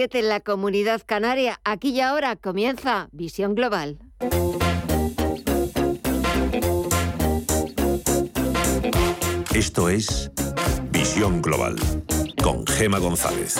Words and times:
en 0.00 0.28
la 0.28 0.38
comunidad 0.38 1.02
canaria. 1.04 1.60
Aquí 1.64 1.90
y 1.90 2.00
ahora 2.00 2.36
comienza 2.36 3.08
Visión 3.10 3.56
Global. 3.56 3.98
Esto 9.52 9.88
es 9.88 10.30
Visión 10.92 11.42
Global 11.42 11.74
con 12.40 12.64
Gema 12.64 13.00
González. 13.00 13.56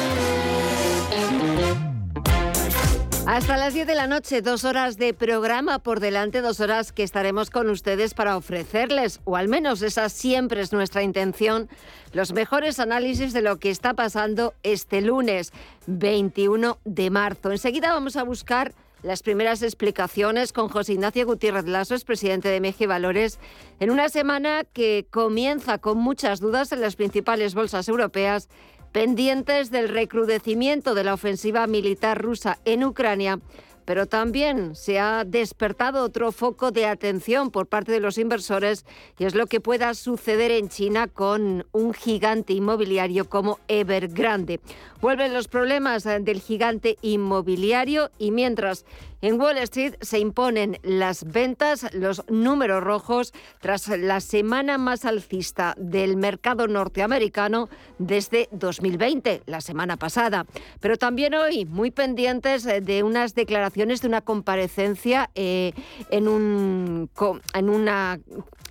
Hasta 3.30 3.58
las 3.58 3.74
10 3.74 3.86
de 3.86 3.94
la 3.94 4.06
noche, 4.06 4.40
dos 4.40 4.64
horas 4.64 4.96
de 4.96 5.12
programa 5.12 5.80
por 5.80 6.00
delante, 6.00 6.40
dos 6.40 6.60
horas 6.60 6.92
que 6.92 7.02
estaremos 7.02 7.50
con 7.50 7.68
ustedes 7.68 8.14
para 8.14 8.38
ofrecerles, 8.38 9.20
o 9.24 9.36
al 9.36 9.48
menos 9.48 9.82
esa 9.82 10.08
siempre 10.08 10.62
es 10.62 10.72
nuestra 10.72 11.02
intención, 11.02 11.68
los 12.14 12.32
mejores 12.32 12.80
análisis 12.80 13.34
de 13.34 13.42
lo 13.42 13.58
que 13.58 13.68
está 13.68 13.92
pasando 13.92 14.54
este 14.62 15.02
lunes 15.02 15.52
21 15.88 16.78
de 16.86 17.10
marzo. 17.10 17.52
Enseguida 17.52 17.92
vamos 17.92 18.16
a 18.16 18.22
buscar 18.22 18.72
las 19.02 19.22
primeras 19.22 19.62
explicaciones 19.62 20.54
con 20.54 20.70
José 20.70 20.94
Ignacio 20.94 21.26
Gutiérrez 21.26 21.66
Lasso, 21.66 21.96
presidente 22.06 22.48
de 22.48 22.62
Meji 22.62 22.86
Valores, 22.86 23.38
en 23.78 23.90
una 23.90 24.08
semana 24.08 24.64
que 24.64 25.06
comienza 25.10 25.76
con 25.76 25.98
muchas 25.98 26.40
dudas 26.40 26.72
en 26.72 26.80
las 26.80 26.96
principales 26.96 27.54
bolsas 27.54 27.90
europeas 27.90 28.48
pendientes 28.92 29.70
del 29.70 29.88
recrudecimiento 29.88 30.94
de 30.94 31.04
la 31.04 31.14
ofensiva 31.14 31.66
militar 31.66 32.20
rusa 32.20 32.58
en 32.64 32.84
Ucrania, 32.84 33.40
pero 33.88 34.04
también 34.04 34.74
se 34.74 34.98
ha 34.98 35.24
despertado 35.24 36.04
otro 36.04 36.30
foco 36.30 36.72
de 36.72 36.84
atención 36.84 37.50
por 37.50 37.66
parte 37.66 37.90
de 37.90 38.00
los 38.00 38.18
inversores 38.18 38.84
y 39.18 39.24
es 39.24 39.34
lo 39.34 39.46
que 39.46 39.62
pueda 39.62 39.94
suceder 39.94 40.50
en 40.50 40.68
China 40.68 41.06
con 41.08 41.66
un 41.72 41.94
gigante 41.94 42.52
inmobiliario 42.52 43.30
como 43.30 43.60
Evergrande. 43.66 44.60
Vuelven 45.00 45.32
los 45.32 45.48
problemas 45.48 46.04
del 46.04 46.42
gigante 46.42 46.98
inmobiliario 47.00 48.10
y 48.18 48.30
mientras 48.30 48.84
en 49.20 49.40
Wall 49.40 49.58
Street 49.58 49.94
se 50.00 50.18
imponen 50.18 50.78
las 50.82 51.24
ventas, 51.24 51.86
los 51.92 52.22
números 52.28 52.82
rojos, 52.82 53.32
tras 53.60 53.88
la 53.88 54.20
semana 54.20 54.78
más 54.78 55.04
alcista 55.04 55.74
del 55.76 56.16
mercado 56.16 56.68
norteamericano 56.68 57.68
desde 57.98 58.48
2020, 58.52 59.42
la 59.46 59.60
semana 59.60 59.96
pasada. 59.96 60.46
Pero 60.80 60.96
también 60.96 61.34
hoy 61.34 61.64
muy 61.64 61.90
pendientes 61.90 62.64
de 62.64 63.02
unas 63.02 63.34
declaraciones 63.34 64.00
de 64.02 64.08
una 64.08 64.20
comparecencia 64.20 65.30
eh, 65.34 65.72
en, 66.10 66.28
un, 66.28 67.10
en 67.54 67.68
una 67.68 68.20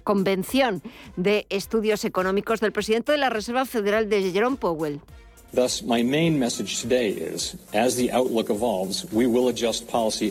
convención 0.04 0.82
de 1.17 1.45
estudios 1.50 2.06
económicos 2.06 2.61
del 2.61 2.72
presidente 2.72 3.11
de 3.11 3.17
la 3.17 3.30
Reserva 3.30 3.66
Federal 3.66 4.09
de 4.09 4.32
Jerome 4.32 4.56
Powell. 4.56 5.02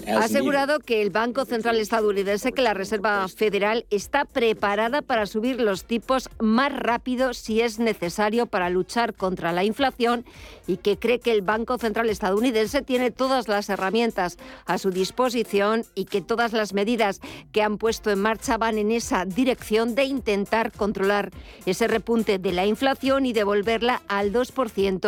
Ha 0.06 0.24
asegurado 0.24 0.78
que 0.78 1.00
el 1.00 1.10
Banco 1.10 1.44
Central 1.46 1.78
estadounidense, 1.78 2.52
que 2.52 2.62
la 2.62 2.74
Reserva 2.74 3.26
Federal 3.28 3.86
está 3.90 4.24
preparada 4.24 5.02
para 5.02 5.26
subir 5.26 5.60
los 5.60 5.84
tipos 5.84 6.28
más 6.38 6.72
rápido 6.72 7.32
si 7.34 7.60
es 7.60 7.78
necesario 7.78 8.46
para 8.46 8.68
luchar 8.68 9.14
contra 9.14 9.52
la 9.52 9.64
inflación 9.64 10.24
y 10.66 10.76
que 10.78 10.98
cree 10.98 11.18
que 11.18 11.32
el 11.32 11.42
Banco 11.42 11.78
Central 11.78 12.10
estadounidense 12.10 12.82
tiene 12.82 13.10
todas 13.10 13.48
las 13.48 13.68
herramientas 13.68 14.36
a 14.66 14.78
su 14.78 14.90
disposición 14.90 15.84
y 15.94 16.04
que 16.04 16.20
todas 16.20 16.52
las 16.52 16.74
medidas 16.74 17.20
que 17.52 17.62
han 17.62 17.78
puesto 17.78 18.10
en 18.10 18.20
marcha 18.20 18.58
van 18.58 18.78
en 18.78 18.90
esa 18.90 19.24
dirección 19.24 19.94
de 19.94 20.04
intentar 20.04 20.72
controlar 20.72 21.30
ese 21.64 21.86
repunte 21.86 22.38
de 22.38 22.52
la 22.52 22.66
inflación 22.66 23.26
y 23.26 23.32
devolverla 23.32 24.02
al 24.08 24.32
2% 24.32 25.05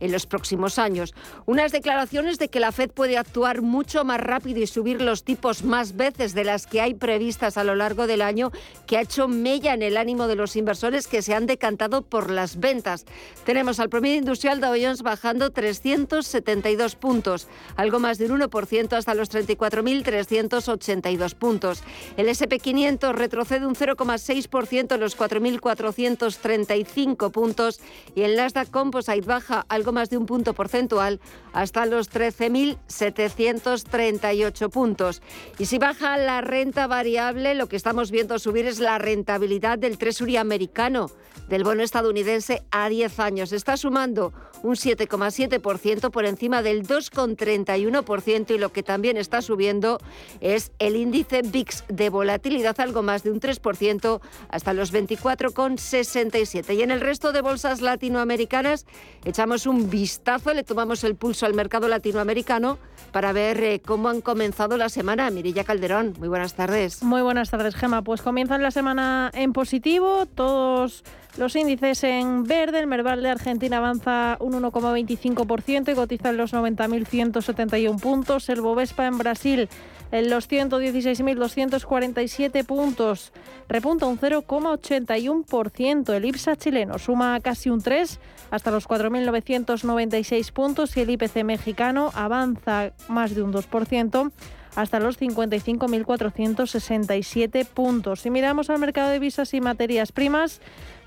en 0.00 0.12
los 0.12 0.26
próximos 0.26 0.78
años. 0.78 1.14
Unas 1.46 1.72
declaraciones 1.72 2.38
de 2.38 2.48
que 2.48 2.60
la 2.60 2.72
Fed 2.72 2.90
puede 2.90 3.18
actuar 3.18 3.62
mucho 3.62 4.04
más 4.04 4.20
rápido 4.20 4.60
y 4.60 4.66
subir 4.66 5.02
los 5.02 5.24
tipos 5.24 5.64
más 5.64 5.96
veces 5.96 6.34
de 6.34 6.44
las 6.44 6.66
que 6.66 6.80
hay 6.80 6.94
previstas 6.94 7.56
a 7.56 7.64
lo 7.64 7.74
largo 7.74 8.06
del 8.06 8.22
año, 8.22 8.52
que 8.86 8.96
ha 8.96 9.02
hecho 9.02 9.28
mella 9.28 9.74
en 9.74 9.82
el 9.82 9.96
ánimo 9.96 10.26
de 10.26 10.36
los 10.36 10.56
inversores 10.56 11.06
que 11.06 11.22
se 11.22 11.34
han 11.34 11.46
decantado 11.46 12.02
por 12.02 12.30
las 12.30 12.60
ventas. 12.60 13.04
Tenemos 13.44 13.80
al 13.80 13.88
promedio 13.88 14.16
industrial 14.16 14.60
Dow 14.60 14.74
Jones 14.80 15.02
bajando 15.02 15.50
372 15.50 16.94
puntos, 16.96 17.48
algo 17.76 17.98
más 17.98 18.18
de 18.18 18.26
un 18.26 18.40
1% 18.40 18.92
hasta 18.92 19.14
los 19.14 19.30
34.382 19.30 21.34
puntos. 21.34 21.82
El 22.16 22.28
SP500 22.28 23.14
retrocede 23.14 23.66
un 23.66 23.74
0,6% 23.74 24.94
en 24.94 25.00
los 25.00 25.18
4.435 25.18 27.30
puntos 27.30 27.80
y 28.14 28.22
el 28.22 28.36
Nasdaq 28.36 28.70
Composite 28.70 29.20
baja 29.22 29.39
algo 29.68 29.92
más 29.92 30.10
de 30.10 30.16
un 30.16 30.26
punto 30.26 30.54
porcentual 30.54 31.20
hasta 31.52 31.86
los 31.86 32.10
13.738 32.10 34.70
puntos. 34.70 35.22
Y 35.58 35.66
si 35.66 35.78
baja 35.78 36.16
la 36.16 36.40
renta 36.40 36.86
variable, 36.86 37.54
lo 37.54 37.68
que 37.68 37.76
estamos 37.76 38.10
viendo 38.10 38.38
subir 38.38 38.66
es 38.66 38.80
la 38.80 38.98
rentabilidad 38.98 39.78
del 39.78 39.98
Treasury 39.98 40.36
americano, 40.36 41.10
del 41.48 41.64
bono 41.64 41.82
estadounidense 41.82 42.62
a 42.70 42.88
10 42.88 43.20
años. 43.20 43.52
Está 43.52 43.76
sumando 43.76 44.32
un 44.62 44.76
7,7% 44.76 46.10
por 46.10 46.24
encima 46.24 46.62
del 46.62 46.86
2,31% 46.86 48.54
y 48.54 48.58
lo 48.58 48.72
que 48.72 48.82
también 48.82 49.16
está 49.16 49.42
subiendo 49.42 49.98
es 50.40 50.72
el 50.78 50.96
índice 50.96 51.42
VIX 51.42 51.84
de 51.88 52.10
volatilidad, 52.10 52.78
algo 52.80 53.02
más 53.02 53.22
de 53.22 53.30
un 53.30 53.40
3% 53.40 54.20
hasta 54.48 54.74
los 54.74 54.92
24,67. 54.92 56.76
Y 56.76 56.82
en 56.82 56.90
el 56.90 57.00
resto 57.00 57.32
de 57.32 57.40
bolsas 57.40 57.80
latinoamericanas 57.80 58.86
echamos 59.30 59.66
un 59.66 59.88
vistazo, 59.88 60.52
le 60.52 60.62
tomamos 60.62 61.02
el 61.04 61.16
pulso 61.16 61.46
al 61.46 61.54
mercado 61.54 61.88
latinoamericano 61.88 62.78
para 63.12 63.32
ver 63.32 63.62
eh, 63.62 63.80
cómo 63.80 64.08
han 64.08 64.20
comenzado 64.20 64.76
la 64.76 64.88
semana. 64.88 65.30
Mirilla 65.30 65.64
Calderón, 65.64 66.14
muy 66.18 66.28
buenas 66.28 66.54
tardes. 66.54 67.02
Muy 67.02 67.22
buenas 67.22 67.50
tardes, 67.50 67.74
Gema. 67.74 68.02
Pues 68.02 68.22
comienzan 68.22 68.62
la 68.62 68.70
semana 68.70 69.30
en 69.34 69.52
positivo, 69.52 70.26
todos 70.26 71.02
los 71.36 71.56
índices 71.56 72.04
en 72.04 72.44
verde. 72.44 72.78
El 72.80 72.86
Merval 72.86 73.22
de 73.22 73.30
Argentina 73.30 73.78
avanza 73.78 74.36
un 74.40 74.52
1,25% 74.52 75.92
y 75.92 75.94
cotiza 75.94 76.30
en 76.30 76.36
los 76.36 76.52
90.171 76.52 78.00
puntos. 78.00 78.48
El 78.48 78.60
Bovespa 78.60 79.06
en 79.06 79.18
Brasil 79.18 79.68
en 80.12 80.30
los 80.30 80.48
116.247 80.50 82.64
puntos. 82.64 83.32
Repunta 83.68 84.06
un 84.06 84.18
0,81%. 84.18 86.14
El 86.14 86.24
IPSA 86.24 86.56
chileno 86.56 86.98
suma 86.98 87.38
casi 87.40 87.70
un 87.70 87.80
3 87.80 88.18
hasta 88.50 88.70
los 88.70 88.88
4.996 88.88 90.52
puntos 90.52 90.96
y 90.96 91.00
el 91.00 91.10
IPC 91.10 91.44
mexicano 91.44 92.10
avanza 92.14 92.92
más 93.08 93.34
de 93.34 93.42
un 93.42 93.52
2% 93.52 94.32
hasta 94.76 95.00
los 95.00 95.20
55.467 95.20 97.66
puntos. 97.66 98.20
Si 98.20 98.30
miramos 98.30 98.70
al 98.70 98.78
mercado 98.78 99.10
de 99.10 99.18
visas 99.18 99.52
y 99.54 99.60
materias 99.60 100.12
primas, 100.12 100.60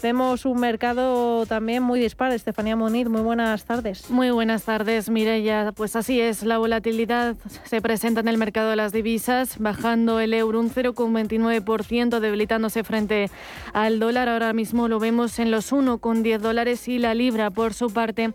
Vemos 0.04 0.46
un 0.46 0.60
mercado 0.60 1.46
también 1.46 1.82
muy 1.82 1.98
dispar. 1.98 2.34
Estefanía 2.34 2.76
Muniz, 2.76 3.08
muy 3.08 3.22
buenas 3.22 3.64
tardes. 3.64 4.10
Muy 4.10 4.32
buenas 4.32 4.64
tardes, 4.64 5.10
Mireya. 5.10 5.72
Pues 5.72 5.96
así 5.96 6.20
es, 6.20 6.44
la 6.44 6.58
volatilidad 6.58 7.38
se 7.64 7.82
presenta 7.82 8.20
en 8.20 8.28
el 8.28 8.38
mercado 8.38 8.70
de 8.72 8.76
las 8.76 8.92
divisas, 8.92 9.60
bajando 9.60 10.20
el 10.20 10.34
euro 10.34 10.60
un 10.60 10.70
0,29%, 10.70 12.20
debilitándose 12.20 12.84
frente 12.84 13.32
al 13.72 14.02
dólar. 14.02 14.28
Ahora 14.28 14.52
mismo 14.52 14.90
lo 14.90 15.00
vemos 15.00 15.40
en 15.40 15.52
los 15.52 15.72
1,10 15.72 16.40
dólares 16.40 16.86
y 16.90 17.00
la 17.00 17.14
libra, 17.14 17.50
por 17.50 17.74
su 17.74 17.90
parte, 17.90 18.34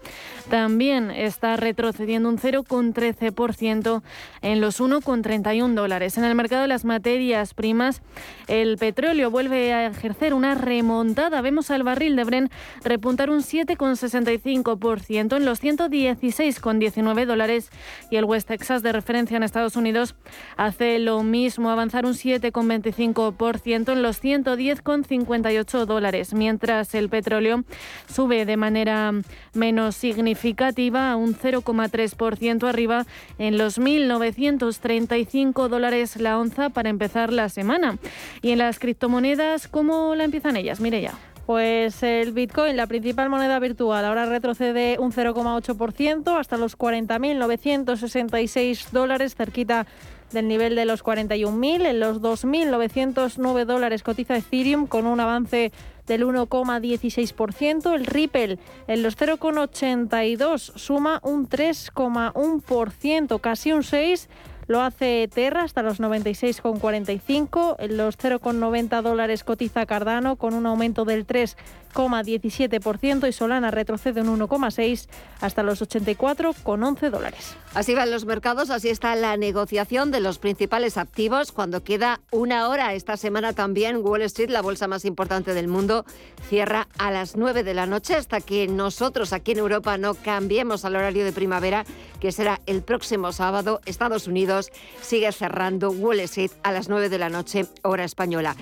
también 0.48 1.10
está 1.10 1.56
retrocediendo 1.56 2.30
un 2.30 2.38
0,13% 2.38 4.02
en 4.40 4.60
los 4.62 4.80
1,31 4.80 5.74
dólares. 5.74 6.16
En 6.16 6.24
el 6.24 6.34
mercado 6.34 6.62
de 6.62 6.68
las 6.68 6.86
materias 6.86 7.52
primas, 7.52 8.00
el 8.46 8.78
petróleo 8.78 9.30
vuelve 9.30 9.74
a 9.74 9.88
ejercer 9.88 10.32
una 10.32 10.54
remontada. 10.54 11.42
Vemos 11.42 11.57
al 11.70 11.82
barril 11.82 12.14
de 12.14 12.24
Bren 12.24 12.50
repuntar 12.84 13.30
un 13.30 13.40
7,65% 13.40 15.36
en 15.36 15.44
los 15.44 15.62
116,19 15.62 17.26
dólares 17.26 17.70
y 18.10 18.16
el 18.16 18.24
West 18.24 18.46
Texas 18.48 18.82
de 18.82 18.92
referencia 18.92 19.36
en 19.36 19.42
Estados 19.42 19.74
Unidos 19.74 20.14
hace 20.56 21.00
lo 21.00 21.22
mismo, 21.24 21.70
avanzar 21.70 22.06
un 22.06 22.14
7,25% 22.14 23.92
en 23.92 24.02
los 24.02 24.22
110,58 24.22 25.84
dólares, 25.84 26.32
mientras 26.32 26.94
el 26.94 27.08
petróleo 27.08 27.64
sube 28.08 28.46
de 28.46 28.56
manera 28.56 29.12
menos 29.54 29.96
significativa 29.96 31.10
a 31.10 31.16
un 31.16 31.34
0,3% 31.34 32.68
arriba 32.68 33.04
en 33.38 33.58
los 33.58 33.80
1.935 33.80 35.68
dólares 35.68 36.16
la 36.16 36.38
onza 36.38 36.70
para 36.70 36.88
empezar 36.88 37.32
la 37.32 37.48
semana. 37.48 37.98
Y 38.42 38.52
en 38.52 38.58
las 38.58 38.78
criptomonedas, 38.78 39.66
¿cómo 39.68 40.14
la 40.14 40.24
empiezan 40.24 40.56
ellas? 40.56 40.80
Mire 40.80 41.00
ya. 41.00 41.14
Pues 41.48 42.02
el 42.02 42.32
Bitcoin, 42.32 42.76
la 42.76 42.86
principal 42.86 43.30
moneda 43.30 43.58
virtual, 43.58 44.04
ahora 44.04 44.26
retrocede 44.26 44.98
un 44.98 45.12
0,8% 45.12 46.38
hasta 46.38 46.58
los 46.58 46.76
40.966 46.76 48.90
dólares, 48.90 49.34
cerquita 49.34 49.86
del 50.30 50.46
nivel 50.46 50.74
de 50.74 50.84
los 50.84 51.02
41.000. 51.02 51.86
En 51.86 52.00
los 52.00 52.20
2.909 52.20 53.64
dólares 53.64 54.02
cotiza 54.02 54.36
Ethereum 54.36 54.86
con 54.86 55.06
un 55.06 55.20
avance 55.20 55.72
del 56.06 56.26
1,16%. 56.26 57.94
El 57.94 58.04
Ripple 58.04 58.58
en 58.86 59.02
los 59.02 59.16
0,82 59.16 60.76
suma 60.76 61.18
un 61.22 61.48
3,1%, 61.48 63.40
casi 63.40 63.72
un 63.72 63.80
6%. 63.80 64.28
Lo 64.68 64.82
hace 64.82 65.28
Terra 65.32 65.62
hasta 65.62 65.82
los 65.82 65.98
96,45. 65.98 67.76
En 67.78 67.96
los 67.96 68.18
0,90 68.18 69.00
dólares 69.00 69.42
cotiza 69.42 69.86
Cardano 69.86 70.36
con 70.36 70.52
un 70.52 70.66
aumento 70.66 71.06
del 71.06 71.26
3,17% 71.26 73.26
y 73.26 73.32
Solana 73.32 73.70
retrocede 73.70 74.20
un 74.20 74.38
1,6 74.38 75.08
hasta 75.40 75.62
los 75.62 75.80
84,11 75.80 77.08
dólares. 77.08 77.56
Así 77.72 77.94
van 77.94 78.10
los 78.10 78.26
mercados, 78.26 78.68
así 78.68 78.90
está 78.90 79.16
la 79.16 79.38
negociación 79.38 80.10
de 80.10 80.20
los 80.20 80.38
principales 80.38 80.98
activos. 80.98 81.50
Cuando 81.50 81.82
queda 81.82 82.20
una 82.30 82.68
hora 82.68 82.92
esta 82.92 83.16
semana 83.16 83.54
también, 83.54 84.04
Wall 84.04 84.20
Street, 84.22 84.50
la 84.50 84.60
bolsa 84.60 84.86
más 84.86 85.06
importante 85.06 85.54
del 85.54 85.68
mundo, 85.68 86.04
cierra 86.46 86.88
a 86.98 87.10
las 87.10 87.36
9 87.36 87.64
de 87.64 87.72
la 87.72 87.86
noche 87.86 88.16
hasta 88.16 88.42
que 88.42 88.68
nosotros 88.68 89.32
aquí 89.32 89.52
en 89.52 89.58
Europa 89.58 89.96
no 89.96 90.12
cambiemos 90.12 90.84
al 90.84 90.96
horario 90.96 91.24
de 91.24 91.32
primavera, 91.32 91.86
que 92.20 92.32
será 92.32 92.60
el 92.66 92.82
próximo 92.82 93.32
sábado. 93.32 93.80
Estados 93.86 94.26
Unidos 94.26 94.57
sigue 95.00 95.30
cerrando 95.32 95.90
Wall 95.90 96.20
Street 96.20 96.50
a 96.62 96.72
las 96.72 96.88
9 96.88 97.08
de 97.08 97.18
la 97.18 97.28
noche, 97.28 97.66
hora 97.82 98.04
española. 98.04 98.56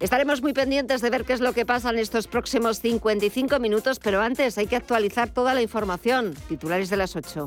Estaremos 0.00 0.42
muy 0.42 0.52
pendientes 0.52 1.00
de 1.00 1.10
ver 1.10 1.24
qué 1.24 1.32
es 1.32 1.40
lo 1.40 1.52
que 1.52 1.64
pasa 1.64 1.90
en 1.90 1.98
estos 1.98 2.26
próximos 2.26 2.80
55 2.80 3.60
minutos, 3.60 4.00
pero 4.00 4.20
antes 4.20 4.58
hay 4.58 4.66
que 4.66 4.74
actualizar 4.74 5.28
toda 5.30 5.54
la 5.54 5.62
información. 5.62 6.34
Titulares 6.48 6.90
de 6.90 6.96
las 6.96 7.14
8. 7.14 7.46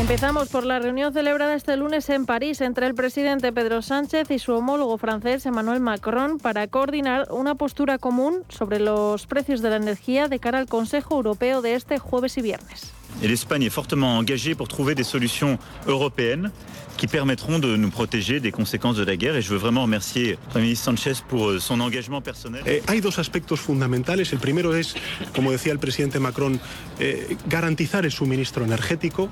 Empezamos 0.00 0.48
por 0.48 0.64
la 0.64 0.78
reunión 0.78 1.12
celebrada 1.12 1.54
este 1.54 1.76
lunes 1.76 2.08
en 2.08 2.24
París 2.24 2.60
entre 2.62 2.86
el 2.86 2.94
presidente 2.94 3.52
Pedro 3.52 3.82
Sánchez 3.82 4.30
y 4.30 4.38
su 4.38 4.54
homólogo 4.54 4.96
francés 4.96 5.44
Emmanuel 5.44 5.80
Macron 5.80 6.38
para 6.38 6.66
coordinar 6.66 7.28
una 7.30 7.56
postura 7.56 7.98
común 7.98 8.42
sobre 8.48 8.80
los 8.80 9.26
precios 9.26 9.60
de 9.60 9.70
la 9.70 9.76
energía 9.76 10.28
de 10.28 10.38
cara 10.38 10.58
al 10.58 10.66
Consejo 10.66 11.16
Europeo 11.16 11.60
de 11.60 11.74
este 11.74 11.98
jueves 11.98 12.38
y 12.38 12.42
viernes. 12.42 12.92
L'Espagne 13.22 13.62
est 13.62 13.70
fortement 13.70 14.18
engagée 14.18 14.54
pour 14.54 14.68
trouver 14.68 14.94
des 14.94 15.04
solutions 15.04 15.58
européennes 15.86 16.50
qui 16.96 17.06
permettront 17.06 17.58
de 17.58 17.76
nous 17.76 17.90
protéger 17.90 18.40
des 18.40 18.52
conséquences 18.52 18.96
de 18.96 19.04
la 19.04 19.16
guerre. 19.16 19.36
Et 19.36 19.42
je 19.42 19.48
veux 19.48 19.56
vraiment 19.56 19.82
remercier 19.82 20.38
Premier 20.50 20.66
ministre 20.66 20.84
Sanchez 20.84 21.14
pour 21.28 21.50
euh, 21.50 21.58
son 21.58 21.80
engagement 21.80 22.20
personnel. 22.20 22.62
Eh, 22.66 22.82
hay 22.86 23.00
dos 23.00 23.18
aspectos 23.18 23.60
fundamentales. 23.60 24.32
El 24.32 24.38
primero 24.38 24.74
es, 24.74 24.94
como 25.34 25.50
decía 25.50 25.72
el 25.72 25.78
presidente 25.78 26.18
Macron, 26.20 26.60
eh, 27.00 27.36
garantizar 27.46 28.04
el 28.04 28.12
suministro 28.12 28.64
energético 28.64 29.28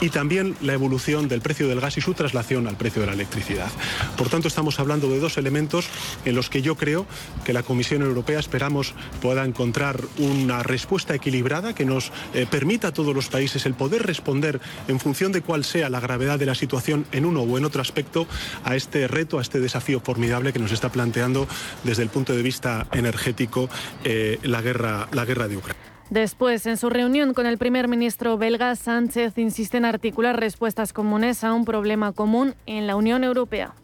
y 0.00 0.10
también 0.10 0.54
la 0.60 0.74
evolución 0.74 1.28
del 1.28 1.40
precio 1.40 1.66
del 1.68 1.80
gas 1.80 1.96
y 1.96 2.00
su 2.00 2.14
traslación 2.14 2.66
al 2.68 2.76
precio 2.76 3.00
de 3.00 3.06
la 3.06 3.14
electricidad. 3.14 3.70
Por 4.16 4.28
tanto, 4.28 4.48
estamos 4.48 4.78
hablando 4.78 5.10
de 5.10 5.18
dos 5.18 5.38
elementos 5.38 5.86
en 6.24 6.34
los 6.34 6.50
que 6.50 6.62
yo 6.62 6.76
creo 6.76 7.06
que 7.44 7.52
la 7.52 7.62
Comisión 7.62 8.02
Europea 8.02 8.38
esperamos 8.38 8.94
pueda 9.20 9.44
encontrar 9.44 10.00
una 10.18 10.62
respuesta 10.62 11.14
equilibrada 11.14 11.74
que 11.74 11.84
nos 11.84 12.12
eh, 12.34 12.46
permita 12.48 12.88
a 12.88 12.92
todos 12.92 13.14
los 13.18 13.28
países 13.28 13.66
el 13.66 13.74
poder 13.74 14.06
responder 14.06 14.60
en 14.86 15.00
función 15.00 15.32
de 15.32 15.42
cuál 15.42 15.64
sea 15.64 15.90
la 15.90 15.98
gravedad 15.98 16.38
de 16.38 16.46
la 16.46 16.54
situación 16.54 17.04
en 17.10 17.24
uno 17.24 17.42
o 17.42 17.58
en 17.58 17.64
otro 17.64 17.82
aspecto 17.82 18.28
a 18.62 18.76
este 18.76 19.08
reto, 19.08 19.40
a 19.40 19.42
este 19.42 19.58
desafío 19.58 19.98
formidable 19.98 20.52
que 20.52 20.60
nos 20.60 20.70
está 20.70 20.88
planteando 20.88 21.48
desde 21.82 22.04
el 22.04 22.10
punto 22.10 22.32
de 22.32 22.42
vista 22.42 22.86
energético 22.92 23.68
eh, 24.04 24.38
la, 24.44 24.62
guerra, 24.62 25.08
la 25.10 25.24
guerra 25.24 25.48
de 25.48 25.56
Ucrania. 25.56 25.82
Después, 26.10 26.64
en 26.66 26.76
su 26.76 26.88
reunión 26.88 27.34
con 27.34 27.46
el 27.46 27.58
primer 27.58 27.88
ministro 27.88 28.38
belga, 28.38 28.76
Sánchez 28.76 29.36
insiste 29.36 29.76
en 29.76 29.84
articular 29.84 30.38
respuestas 30.38 30.92
comunes 30.92 31.42
a 31.42 31.52
un 31.52 31.64
problema 31.64 32.12
común 32.12 32.54
en 32.66 32.86
la 32.86 32.94
Unión 32.94 33.24
Europea. 33.24 33.74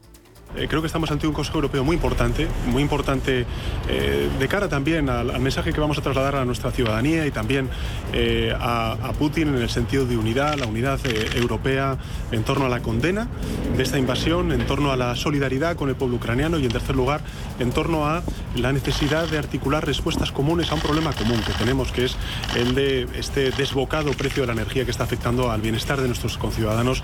Eh, 0.57 0.69
creo 0.69 0.81
que 0.81 0.87
estamos 0.87 1.11
ante 1.11 1.27
un 1.27 1.33
Consejo 1.33 1.59
Europeo 1.59 1.85
muy 1.85 1.97
importante, 1.97 2.47
muy 2.67 2.83
importante 2.83 3.45
eh, 3.89 4.29
de 4.39 4.49
cara 4.49 4.69
también 4.69 5.09
al, 5.09 5.41
mensaje 5.41 5.73
que 5.73 5.81
vamos 5.81 5.99
a 5.99 6.03
trasladar 6.03 6.37
a 6.37 6.45
nuestra 6.45 6.71
ciudadanía 6.71 7.27
y 7.27 7.31
también 7.31 7.69
eh, 8.13 8.55
a, 8.59 9.13
Putin 9.19 9.49
en 9.49 9.57
el 9.57 9.71
sentido 9.71 10.07
de 10.07 10.17
unidad, 10.17 10.57
la 10.57 10.67
unidad 10.67 10.99
europea 11.37 11.97
en 12.33 12.43
torno 12.43 12.67
a 12.67 12.69
la 12.69 12.81
condena 12.81 13.29
de 13.77 13.83
esta 13.83 13.99
invasión, 13.99 14.53
en 14.53 14.67
torno 14.67 14.91
a 14.91 14.97
la 14.97 15.15
solidaridad 15.15 15.77
con 15.77 15.89
el 15.89 15.95
pueblo 15.95 16.17
ucraniano 16.17 16.59
y 16.59 16.65
en 16.65 16.73
tercer 16.73 16.97
lugar 16.97 17.21
en 17.61 17.71
torno 17.71 18.07
a 18.07 18.23
la 18.57 18.73
necesidad 18.73 19.29
de 19.29 19.39
articular 19.39 19.87
respuestas 19.87 20.33
comunes 20.33 20.71
a 20.71 20.75
un 20.75 20.81
problema 20.81 21.13
común 21.13 21.41
que 21.47 21.53
tenemos, 21.53 21.93
que 21.93 22.07
es 22.07 22.17
el 22.57 22.75
de 22.75 23.07
este 23.17 23.51
desbocado 23.53 24.13
precio 24.13 24.43
de 24.43 24.49
la 24.49 24.53
energía 24.55 24.85
que 24.85 24.91
está 24.91 25.05
afectando 25.05 25.51
al 25.51 25.61
bienestar 25.61 26.01
de 26.01 26.09
nuestros 26.09 26.39
conciudadanos. 26.39 27.03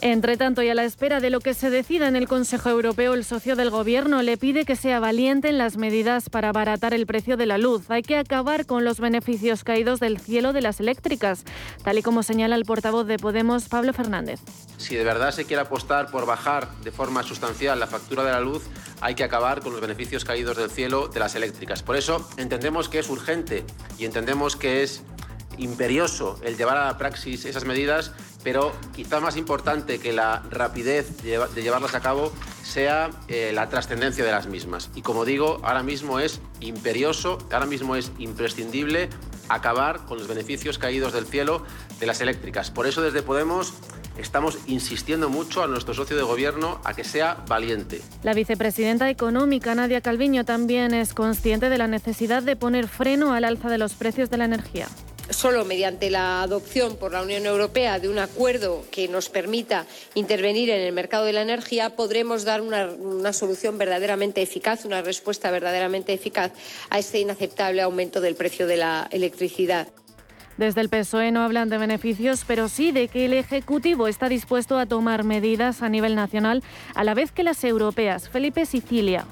Entre 0.00 0.36
tanto, 0.36 0.62
y 0.62 0.68
a 0.68 0.74
la 0.74 0.84
espera 0.84 1.18
de 1.18 1.28
lo 1.28 1.40
que 1.40 1.54
se 1.54 1.70
decida 1.70 2.06
en 2.06 2.14
el 2.14 2.28
Consejo 2.28 2.70
Europeo, 2.70 3.14
el 3.14 3.24
socio 3.24 3.56
del 3.56 3.70
Gobierno 3.70 4.22
le 4.22 4.36
pide 4.36 4.64
que 4.64 4.76
sea 4.76 5.00
valiente 5.00 5.48
en 5.48 5.58
las 5.58 5.76
medidas 5.76 6.30
para 6.30 6.50
abaratar 6.50 6.94
el 6.94 7.04
precio 7.04 7.36
de 7.36 7.46
la 7.46 7.58
luz. 7.58 7.90
Hay 7.90 8.02
que 8.02 8.16
acabar 8.16 8.64
con 8.64 8.84
los 8.84 9.00
beneficios 9.00 9.64
caídos 9.64 9.98
del 9.98 10.20
cielo 10.20 10.52
de 10.52 10.60
las 10.60 10.78
eléctricas, 10.78 11.44
tal 11.82 11.98
y 11.98 12.02
como 12.02 12.22
señala 12.22 12.54
el 12.54 12.64
portavoz 12.64 13.08
de 13.08 13.18
Podemos, 13.18 13.68
Pablo 13.68 13.92
Fernández. 13.92 14.40
Si 14.76 14.94
de 14.94 15.02
verdad 15.02 15.32
se 15.32 15.46
quiere 15.46 15.62
apostar 15.62 16.12
por 16.12 16.26
bajar 16.26 16.68
de 16.84 16.92
forma 16.92 17.24
sustancial 17.24 17.80
la 17.80 17.88
factura 17.88 18.22
de 18.22 18.30
la 18.30 18.40
luz, 18.40 18.62
hay 19.00 19.16
que 19.16 19.24
acabar 19.24 19.60
con 19.62 19.72
los 19.72 19.80
beneficios 19.80 20.24
caídos 20.24 20.56
del 20.56 20.70
cielo 20.70 21.08
de 21.08 21.18
las 21.18 21.34
eléctricas. 21.34 21.82
Por 21.82 21.96
eso 21.96 22.28
entendemos 22.36 22.88
que 22.88 23.00
es 23.00 23.10
urgente 23.10 23.64
y 23.98 24.04
entendemos 24.04 24.54
que 24.54 24.84
es 24.84 25.02
imperioso 25.58 26.38
el 26.42 26.56
llevar 26.56 26.76
a 26.76 26.86
la 26.86 26.98
praxis 26.98 27.44
esas 27.44 27.64
medidas, 27.64 28.12
pero 28.42 28.72
quizá 28.94 29.20
más 29.20 29.36
importante 29.36 29.98
que 29.98 30.12
la 30.12 30.42
rapidez 30.50 31.22
de 31.22 31.62
llevarlas 31.62 31.94
a 31.94 32.00
cabo 32.00 32.32
sea 32.62 33.10
eh, 33.28 33.50
la 33.54 33.68
trascendencia 33.68 34.24
de 34.24 34.30
las 34.30 34.46
mismas. 34.46 34.90
Y 34.94 35.02
como 35.02 35.24
digo, 35.24 35.60
ahora 35.62 35.82
mismo 35.82 36.20
es 36.20 36.40
imperioso, 36.60 37.38
ahora 37.50 37.66
mismo 37.66 37.96
es 37.96 38.12
imprescindible 38.18 39.08
acabar 39.48 40.04
con 40.04 40.18
los 40.18 40.28
beneficios 40.28 40.78
caídos 40.78 41.12
del 41.12 41.26
cielo 41.26 41.62
de 42.00 42.06
las 42.06 42.20
eléctricas. 42.20 42.70
Por 42.70 42.86
eso 42.86 43.02
desde 43.02 43.22
Podemos 43.22 43.74
estamos 44.18 44.58
insistiendo 44.66 45.28
mucho 45.28 45.62
a 45.62 45.66
nuestro 45.66 45.94
socio 45.94 46.16
de 46.16 46.22
gobierno 46.22 46.80
a 46.84 46.94
que 46.94 47.04
sea 47.04 47.44
valiente. 47.46 48.02
La 48.22 48.34
vicepresidenta 48.34 49.08
económica 49.10 49.74
Nadia 49.74 50.00
Calviño 50.00 50.44
también 50.44 50.92
es 50.92 51.14
consciente 51.14 51.68
de 51.68 51.78
la 51.78 51.86
necesidad 51.86 52.42
de 52.42 52.56
poner 52.56 52.88
freno 52.88 53.32
al 53.32 53.44
alza 53.44 53.68
de 53.68 53.78
los 53.78 53.94
precios 53.94 54.28
de 54.28 54.38
la 54.38 54.44
energía 54.44 54.88
solo 55.30 55.64
mediante 55.64 56.10
la 56.10 56.42
adopción 56.42 56.96
por 56.96 57.12
la 57.12 57.22
Unión 57.22 57.46
Europea 57.46 57.98
de 57.98 58.08
un 58.08 58.18
acuerdo 58.18 58.84
que 58.90 59.08
nos 59.08 59.28
permita 59.28 59.86
intervenir 60.14 60.70
en 60.70 60.80
el 60.80 60.92
mercado 60.92 61.24
de 61.24 61.32
la 61.32 61.42
energía 61.42 61.96
podremos 61.96 62.44
dar 62.44 62.60
una, 62.60 63.32
solución 63.32 63.78
verdaderamente 63.78 64.42
eficaz, 64.42 64.84
una 64.84 65.02
respuesta 65.02 65.50
verdaderamente 65.50 66.12
eficaz 66.12 66.52
a 66.90 66.98
este 66.98 67.20
inaceptable 67.20 67.82
aumento 67.82 68.20
del 68.20 68.34
precio 68.34 68.66
de 68.66 68.76
la 68.76 69.08
electricidad. 69.10 69.88
Desde 70.56 70.80
el 70.80 70.88
PSOE 70.88 71.30
no 71.30 71.42
hablan 71.42 71.68
de 71.68 71.78
beneficios, 71.78 72.44
pero 72.44 72.68
sí 72.68 72.90
de 72.90 73.06
que 73.06 73.26
el 73.26 73.32
Ejecutivo 73.32 74.08
está 74.08 74.28
dispuesto 74.28 74.76
a 74.76 74.86
tomar 74.86 75.22
medidas 75.22 75.82
a 75.82 75.88
nivel 75.88 76.16
nacional 76.16 76.64
a 76.96 77.04
la 77.04 77.14
vez 77.14 77.30
que 77.30 77.44
las 77.44 77.62
europeas. 77.62 78.28
Felipe 78.28 78.66
Sicilia. 78.66 79.24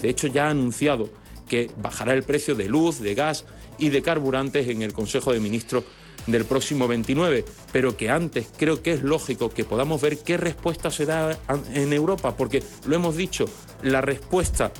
De 0.00 0.08
hecho, 0.08 0.28
ya 0.28 0.46
ha 0.46 0.50
anunciado 0.50 1.10
que 1.46 1.70
bajará 1.76 2.14
el 2.14 2.22
precio 2.22 2.54
de 2.54 2.64
luz, 2.64 3.00
de 3.00 3.14
gas 3.14 3.44
y 3.78 3.88
de 3.88 4.02
carburantes 4.02 4.68
en 4.68 4.82
el 4.82 4.92
Consejo 4.92 5.32
de 5.32 5.40
Ministros 5.40 5.84
del 6.26 6.44
próximo 6.44 6.86
29, 6.86 7.44
pero 7.72 7.96
que 7.96 8.10
antes 8.10 8.48
creo 8.56 8.82
que 8.82 8.92
es 8.92 9.02
lógico 9.02 9.50
que 9.50 9.64
podamos 9.64 10.00
ver 10.00 10.18
qué 10.18 10.36
respuesta 10.36 10.90
se 10.90 11.06
da 11.06 11.36
en 11.74 11.92
Europa, 11.92 12.36
porque 12.36 12.62
lo 12.86 12.94
hemos 12.94 13.16
dicho, 13.16 13.46
la 13.82 14.00
respuesta 14.00 14.72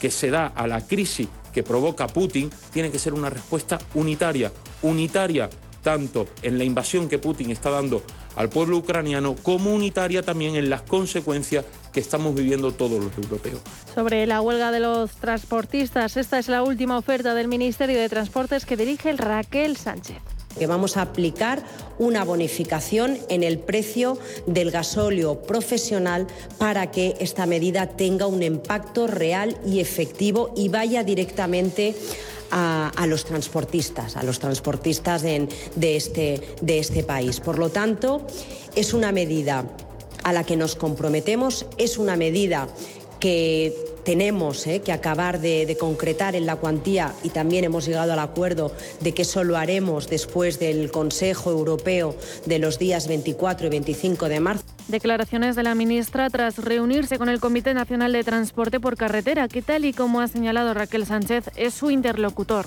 que 0.00 0.10
se 0.10 0.30
da 0.30 0.46
a 0.46 0.66
la 0.66 0.86
crisis 0.86 1.28
que 1.52 1.62
provoca 1.62 2.06
Putin 2.06 2.50
tiene 2.72 2.90
que 2.90 2.98
ser 2.98 3.14
una 3.14 3.30
respuesta 3.30 3.78
unitaria, 3.94 4.52
unitaria 4.82 5.48
tanto 5.88 6.26
en 6.42 6.58
la 6.58 6.64
invasión 6.64 7.08
que 7.08 7.18
Putin 7.18 7.50
está 7.50 7.70
dando 7.70 8.02
al 8.36 8.50
pueblo 8.50 8.76
ucraniano, 8.76 9.34
como 9.42 9.72
unitaria 9.72 10.22
también 10.22 10.54
en 10.54 10.68
las 10.68 10.82
consecuencias 10.82 11.64
que 11.94 12.00
estamos 12.00 12.34
viviendo 12.34 12.72
todos 12.72 13.02
los 13.02 13.16
europeos. 13.16 13.62
Sobre 13.94 14.26
la 14.26 14.42
huelga 14.42 14.70
de 14.70 14.80
los 14.80 15.12
transportistas, 15.12 16.18
esta 16.18 16.38
es 16.38 16.48
la 16.48 16.62
última 16.62 16.98
oferta 16.98 17.34
del 17.34 17.48
Ministerio 17.48 17.98
de 17.98 18.10
Transportes 18.10 18.66
que 18.66 18.76
dirige 18.76 19.08
el 19.08 19.16
Raquel 19.16 19.78
Sánchez 19.78 20.18
que 20.58 20.66
vamos 20.66 20.96
a 20.96 21.02
aplicar 21.02 21.62
una 21.98 22.24
bonificación 22.24 23.16
en 23.28 23.44
el 23.44 23.60
precio 23.60 24.18
del 24.46 24.72
gasóleo 24.72 25.42
profesional 25.42 26.26
para 26.58 26.90
que 26.90 27.14
esta 27.20 27.46
medida 27.46 27.86
tenga 27.86 28.26
un 28.26 28.42
impacto 28.42 29.06
real 29.06 29.56
y 29.64 29.78
efectivo 29.78 30.52
y 30.56 30.68
vaya 30.68 31.04
directamente 31.04 31.94
a, 32.50 33.06
los 33.06 33.24
transportistas, 33.24 34.16
a 34.16 34.22
los 34.22 34.38
transportistas 34.38 35.22
de, 35.22 35.48
este, 35.80 36.56
de 36.60 36.78
este 36.78 37.02
país. 37.02 37.40
Por 37.40 37.58
lo 37.58 37.70
tanto, 37.70 38.26
es 38.74 38.94
una 38.94 39.12
medida 39.12 39.64
a 40.24 40.32
la 40.32 40.44
que 40.44 40.56
nos 40.56 40.76
comprometemos. 40.76 41.66
Es 41.76 41.98
una 41.98 42.16
medida 42.16 42.68
que 43.20 43.74
tenemos 44.04 44.66
eh, 44.66 44.80
que 44.80 44.92
acabar 44.92 45.40
de, 45.40 45.76
concretar 45.78 46.34
en 46.34 46.46
la 46.46 46.56
cuantía 46.56 47.14
y 47.22 47.30
también 47.30 47.64
hemos 47.64 47.86
llegado 47.86 48.12
al 48.12 48.18
acuerdo 48.20 48.72
de 49.00 49.12
que 49.12 49.22
eso 49.22 49.44
lo 49.44 49.56
haremos 49.56 50.08
después 50.08 50.58
del 50.58 50.90
Consejo 50.90 51.50
Europeo 51.50 52.14
de 52.46 52.58
los 52.58 52.78
días 52.78 53.08
24 53.08 53.66
y 53.66 53.70
25 53.70 54.28
de 54.28 54.40
marzo. 54.40 54.77
Declaraciones 54.88 55.54
de 55.54 55.62
la 55.62 55.74
ministra 55.74 56.30
tras 56.30 56.56
reunirse 56.56 57.18
con 57.18 57.28
el 57.28 57.40
Comité 57.40 57.74
Nacional 57.74 58.12
de 58.12 58.24
Transporte 58.24 58.80
por 58.80 58.96
Carretera, 58.96 59.46
que 59.46 59.60
tal 59.60 59.84
y 59.84 59.92
como 59.92 60.20
ha 60.20 60.28
señalado 60.28 60.72
Raquel 60.72 61.04
Sánchez 61.04 61.50
es 61.56 61.74
su 61.74 61.90
interlocutor 61.90 62.66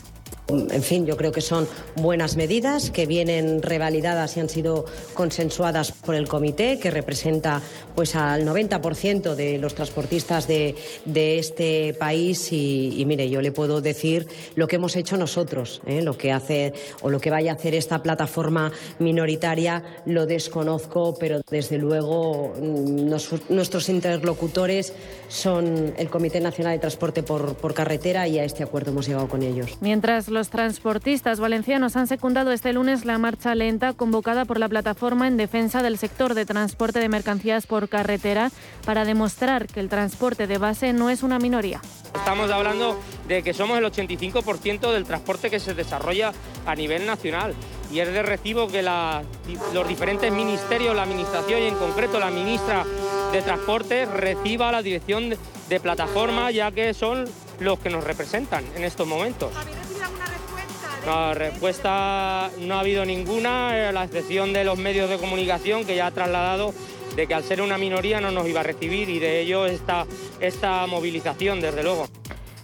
en 0.51 0.83
fin, 0.83 1.05
yo 1.05 1.17
creo 1.17 1.31
que 1.31 1.41
son 1.41 1.67
buenas 1.95 2.35
medidas 2.35 2.91
que 2.91 3.05
vienen 3.05 3.61
revalidadas 3.61 4.37
y 4.37 4.39
han 4.39 4.49
sido 4.49 4.85
consensuadas 5.13 5.91
por 5.91 6.15
el 6.15 6.27
comité, 6.27 6.79
que 6.79 6.91
representa 6.91 7.61
pues 7.95 8.15
al 8.15 8.45
90% 8.45 9.35
de 9.35 9.57
los 9.57 9.75
transportistas 9.75 10.47
de, 10.47 10.75
este 11.05 11.93
país. 11.93 12.51
Y, 12.51 13.03
mire, 13.05 13.29
yo 13.29 13.41
le 13.41 13.51
puedo 13.51 13.81
decir 13.81 14.27
lo 14.55 14.67
que 14.67 14.77
hemos 14.77 14.95
hecho 14.95 15.17
nosotros, 15.17 15.81
¿eh? 15.85 16.01
lo 16.01 16.17
que 16.17 16.31
hace 16.31 16.73
o 17.01 17.09
lo 17.09 17.19
que 17.19 17.29
vaya 17.29 17.51
a 17.51 17.55
hacer 17.55 17.75
esta 17.75 18.01
plataforma 18.01 18.71
minoritaria, 18.99 19.83
lo 20.05 20.25
desconozco, 20.25 21.15
pero 21.19 21.41
desde 21.49 21.77
luego 21.77 22.53
mm, 22.59 23.09
nuestros 23.49 23.89
interlocutores 23.89 24.93
son 25.27 25.93
el 25.97 26.09
Comité 26.09 26.39
Nacional 26.39 26.73
de 26.73 26.79
Transporte 26.79 27.23
por, 27.23 27.55
por 27.55 27.73
Carretera 27.73 28.27
y 28.27 28.39
a 28.39 28.43
este 28.43 28.63
acuerdo 28.63 28.91
hemos 28.91 29.07
llegado 29.07 29.27
con 29.27 29.43
ellos. 29.43 29.77
Mientras 29.81 30.27
transportistas 30.49 31.39
valencianos 31.39 31.95
han 31.95 32.07
secundado 32.07 32.51
este 32.51 32.73
lunes 32.73 33.05
la 33.05 33.17
marcha 33.17 33.55
lenta 33.55 33.93
convocada 33.93 34.45
por 34.45 34.59
la 34.59 34.69
plataforma 34.69 35.27
en 35.27 35.37
defensa 35.37 35.81
del 35.83 35.97
sector 35.97 36.33
de 36.33 36.45
transporte 36.45 36.99
de 36.99 37.09
mercancías 37.09 37.67
por 37.67 37.89
carretera 37.89 38.51
para 38.85 39.05
demostrar 39.05 39.67
que 39.67 39.79
el 39.79 39.89
transporte 39.89 40.47
de 40.47 40.57
base 40.57 40.93
no 40.93 41.09
es 41.09 41.23
una 41.23 41.39
minoría. 41.39 41.81
Estamos 42.15 42.51
hablando 42.51 42.99
de 43.27 43.43
que 43.43 43.53
somos 43.53 43.77
el 43.77 43.85
85% 43.85 44.91
del 44.91 45.05
transporte 45.05 45.49
que 45.49 45.59
se 45.59 45.73
desarrolla 45.73 46.31
a 46.65 46.75
nivel 46.75 47.05
nacional 47.05 47.53
y 47.91 47.99
es 47.99 48.11
de 48.11 48.23
recibo 48.23 48.67
que 48.67 48.81
los 48.81 49.87
diferentes 49.87 50.31
ministerios, 50.31 50.95
la 50.95 51.03
administración 51.03 51.61
y 51.61 51.67
en 51.67 51.75
concreto 51.75 52.19
la 52.19 52.31
ministra 52.31 52.85
de 53.31 53.41
Transporte 53.41 54.05
reciba 54.05 54.71
la 54.71 54.81
dirección 54.81 55.29
de 55.69 55.79
plataforma 55.79 56.51
ya 56.51 56.71
que 56.71 56.93
son 56.93 57.25
los 57.59 57.79
que 57.79 57.89
nos 57.89 58.03
representan 58.03 58.63
en 58.75 58.83
estos 58.83 59.07
momentos. 59.07 59.51
No, 61.05 61.33
respuesta 61.33 62.51
no 62.59 62.75
ha 62.75 62.79
habido 62.79 63.05
ninguna, 63.05 63.89
a 63.89 63.91
la 63.91 64.03
excepción 64.03 64.53
de 64.53 64.63
los 64.63 64.77
medios 64.77 65.09
de 65.09 65.17
comunicación 65.17 65.83
que 65.83 65.95
ya 65.95 66.07
ha 66.07 66.11
trasladado 66.11 66.73
de 67.15 67.27
que 67.27 67.33
al 67.33 67.43
ser 67.43 67.61
una 67.61 67.77
minoría 67.77 68.21
no 68.21 68.31
nos 68.31 68.47
iba 68.47 68.61
a 68.61 68.63
recibir 68.63 69.09
y 69.09 69.19
de 69.19 69.41
ello 69.41 69.65
esta, 69.65 70.05
esta 70.39 70.85
movilización, 70.87 71.59
desde 71.59 71.83
luego. 71.83 72.07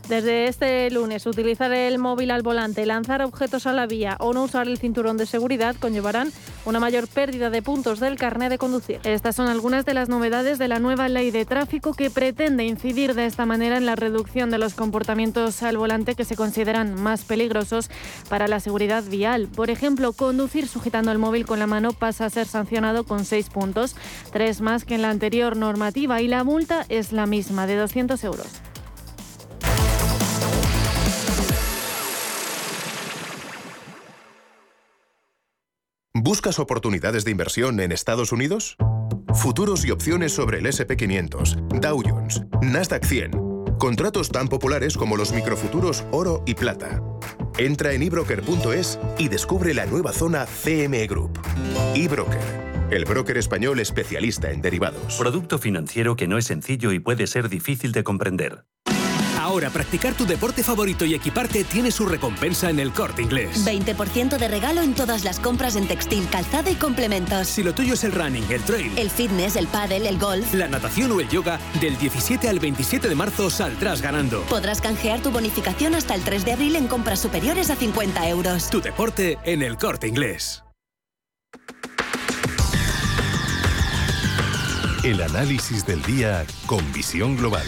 Desde 0.09 0.47
este 0.47 0.89
lunes, 0.89 1.25
utilizar 1.25 1.73
el 1.73 1.99
móvil 1.99 2.31
al 2.31 2.41
volante, 2.41 2.85
lanzar 2.85 3.21
objetos 3.21 3.67
a 3.67 3.73
la 3.73 3.87
vía 3.87 4.15
o 4.21 4.31
no 4.31 4.43
usar 4.43 4.65
el 4.65 4.77
cinturón 4.77 5.17
de 5.17 5.25
seguridad 5.25 5.75
conllevarán 5.75 6.31
una 6.63 6.79
mayor 6.79 7.09
pérdida 7.09 7.49
de 7.49 7.61
puntos 7.61 7.99
del 7.99 8.15
carnet 8.15 8.49
de 8.49 8.57
conducir. 8.57 9.01
Estas 9.03 9.35
son 9.35 9.47
algunas 9.47 9.83
de 9.83 9.93
las 9.93 10.07
novedades 10.07 10.59
de 10.59 10.69
la 10.69 10.79
nueva 10.79 11.09
ley 11.09 11.29
de 11.31 11.43
tráfico 11.43 11.93
que 11.93 12.09
pretende 12.09 12.63
incidir 12.63 13.15
de 13.15 13.25
esta 13.25 13.45
manera 13.45 13.75
en 13.75 13.85
la 13.85 13.97
reducción 13.97 14.49
de 14.49 14.57
los 14.57 14.75
comportamientos 14.75 15.61
al 15.61 15.77
volante 15.77 16.15
que 16.15 16.23
se 16.23 16.37
consideran 16.37 16.95
más 16.95 17.25
peligrosos 17.25 17.89
para 18.29 18.47
la 18.47 18.61
seguridad 18.61 19.03
vial. 19.03 19.49
Por 19.53 19.69
ejemplo, 19.69 20.13
conducir 20.13 20.69
sujetando 20.69 21.11
el 21.11 21.17
móvil 21.17 21.45
con 21.45 21.59
la 21.59 21.67
mano 21.67 21.91
pasa 21.91 22.27
a 22.27 22.29
ser 22.29 22.47
sancionado 22.47 23.03
con 23.03 23.25
seis 23.25 23.49
puntos, 23.49 23.97
tres 24.31 24.61
más 24.61 24.85
que 24.85 24.95
en 24.95 25.01
la 25.01 25.09
anterior 25.09 25.57
normativa 25.57 26.21
y 26.21 26.29
la 26.29 26.45
multa 26.45 26.85
es 26.87 27.11
la 27.11 27.25
misma, 27.25 27.67
de 27.67 27.75
200 27.75 28.23
euros. 28.23 28.47
¿Buscas 36.27 36.59
oportunidades 36.59 37.23
de 37.23 37.31
inversión 37.31 37.79
en 37.79 37.93
Estados 37.93 38.33
Unidos? 38.33 38.75
Futuros 39.33 39.85
y 39.85 39.91
opciones 39.91 40.33
sobre 40.33 40.59
el 40.59 40.65
SP500, 40.65 41.79
Dow 41.79 42.03
Jones, 42.05 42.41
Nasdaq 42.61 43.05
100. 43.05 43.31
Contratos 43.79 44.27
tan 44.27 44.49
populares 44.49 44.97
como 44.97 45.15
los 45.15 45.31
microfuturos 45.31 46.03
oro 46.11 46.43
y 46.45 46.55
plata. 46.55 47.01
Entra 47.57 47.93
en 47.93 48.03
ebroker.es 48.03 48.99
y 49.17 49.29
descubre 49.29 49.73
la 49.73 49.85
nueva 49.85 50.11
zona 50.11 50.45
CME 50.45 51.07
Group. 51.07 51.39
eBroker, 51.95 52.41
el 52.91 53.05
broker 53.05 53.37
español 53.37 53.79
especialista 53.79 54.51
en 54.51 54.61
derivados. 54.61 55.15
Producto 55.15 55.57
financiero 55.59 56.17
que 56.17 56.27
no 56.27 56.37
es 56.37 56.43
sencillo 56.43 56.91
y 56.91 56.99
puede 56.99 57.25
ser 57.27 57.47
difícil 57.47 57.93
de 57.93 58.03
comprender. 58.03 58.65
Ahora 59.47 59.69
practicar 59.69 60.13
tu 60.13 60.25
deporte 60.25 60.61
favorito 60.61 61.05
y 61.05 61.13
equiparte 61.13 61.63
tiene 61.63 61.89
su 61.89 62.05
recompensa 62.05 62.69
en 62.69 62.79
el 62.79 62.91
corte 62.91 63.21
inglés. 63.21 63.65
20% 63.65 64.37
de 64.37 64.47
regalo 64.49 64.81
en 64.81 64.93
todas 64.93 65.23
las 65.23 65.39
compras 65.39 65.77
en 65.77 65.87
textil, 65.87 66.27
calzado 66.29 66.69
y 66.69 66.75
complementos. 66.75 67.47
Si 67.47 67.63
lo 67.63 67.73
tuyo 67.73 67.93
es 67.93 68.03
el 68.03 68.11
running, 68.11 68.43
el 68.49 68.61
trail, 68.63 68.91
el 68.97 69.09
fitness, 69.09 69.55
el 69.55 69.67
paddle, 69.67 70.09
el 70.09 70.19
golf, 70.19 70.53
la 70.53 70.67
natación 70.67 71.13
o 71.13 71.21
el 71.21 71.29
yoga, 71.29 71.61
del 71.79 71.97
17 71.97 72.49
al 72.49 72.59
27 72.59 73.07
de 73.07 73.15
marzo 73.15 73.49
saldrás 73.49 74.01
ganando. 74.01 74.41
Podrás 74.49 74.81
canjear 74.81 75.21
tu 75.21 75.31
bonificación 75.31 75.95
hasta 75.95 76.13
el 76.13 76.23
3 76.23 76.43
de 76.43 76.51
abril 76.51 76.75
en 76.75 76.87
compras 76.87 77.21
superiores 77.21 77.69
a 77.69 77.77
50 77.77 78.27
euros. 78.27 78.69
Tu 78.69 78.81
deporte 78.81 79.39
en 79.45 79.61
el 79.61 79.77
corte 79.77 80.09
inglés. 80.09 80.65
El 85.05 85.21
análisis 85.21 85.85
del 85.85 86.01
día 86.01 86.45
con 86.65 86.91
visión 86.91 87.37
global. 87.37 87.65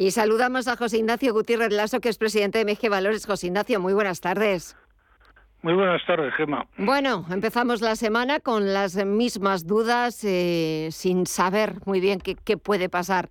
Y 0.00 0.12
saludamos 0.12 0.68
a 0.68 0.76
José 0.76 0.98
Ignacio 0.98 1.34
Gutiérrez 1.34 1.72
Lasso, 1.72 2.00
que 2.00 2.08
es 2.08 2.18
presidente 2.18 2.64
de 2.64 2.72
MG 2.72 2.88
Valores. 2.88 3.26
José 3.26 3.48
Ignacio, 3.48 3.80
muy 3.80 3.92
buenas 3.92 4.20
tardes. 4.20 4.76
Muy 5.62 5.74
buenas 5.74 6.00
tardes, 6.06 6.32
Gemma. 6.36 6.68
Bueno, 6.76 7.26
empezamos 7.28 7.80
la 7.80 7.96
semana 7.96 8.38
con 8.38 8.72
las 8.72 8.94
mismas 9.04 9.66
dudas, 9.66 10.22
eh, 10.22 10.90
sin 10.92 11.26
saber 11.26 11.84
muy 11.84 11.98
bien 11.98 12.20
qué, 12.20 12.36
qué 12.36 12.56
puede 12.56 12.88
pasar 12.88 13.28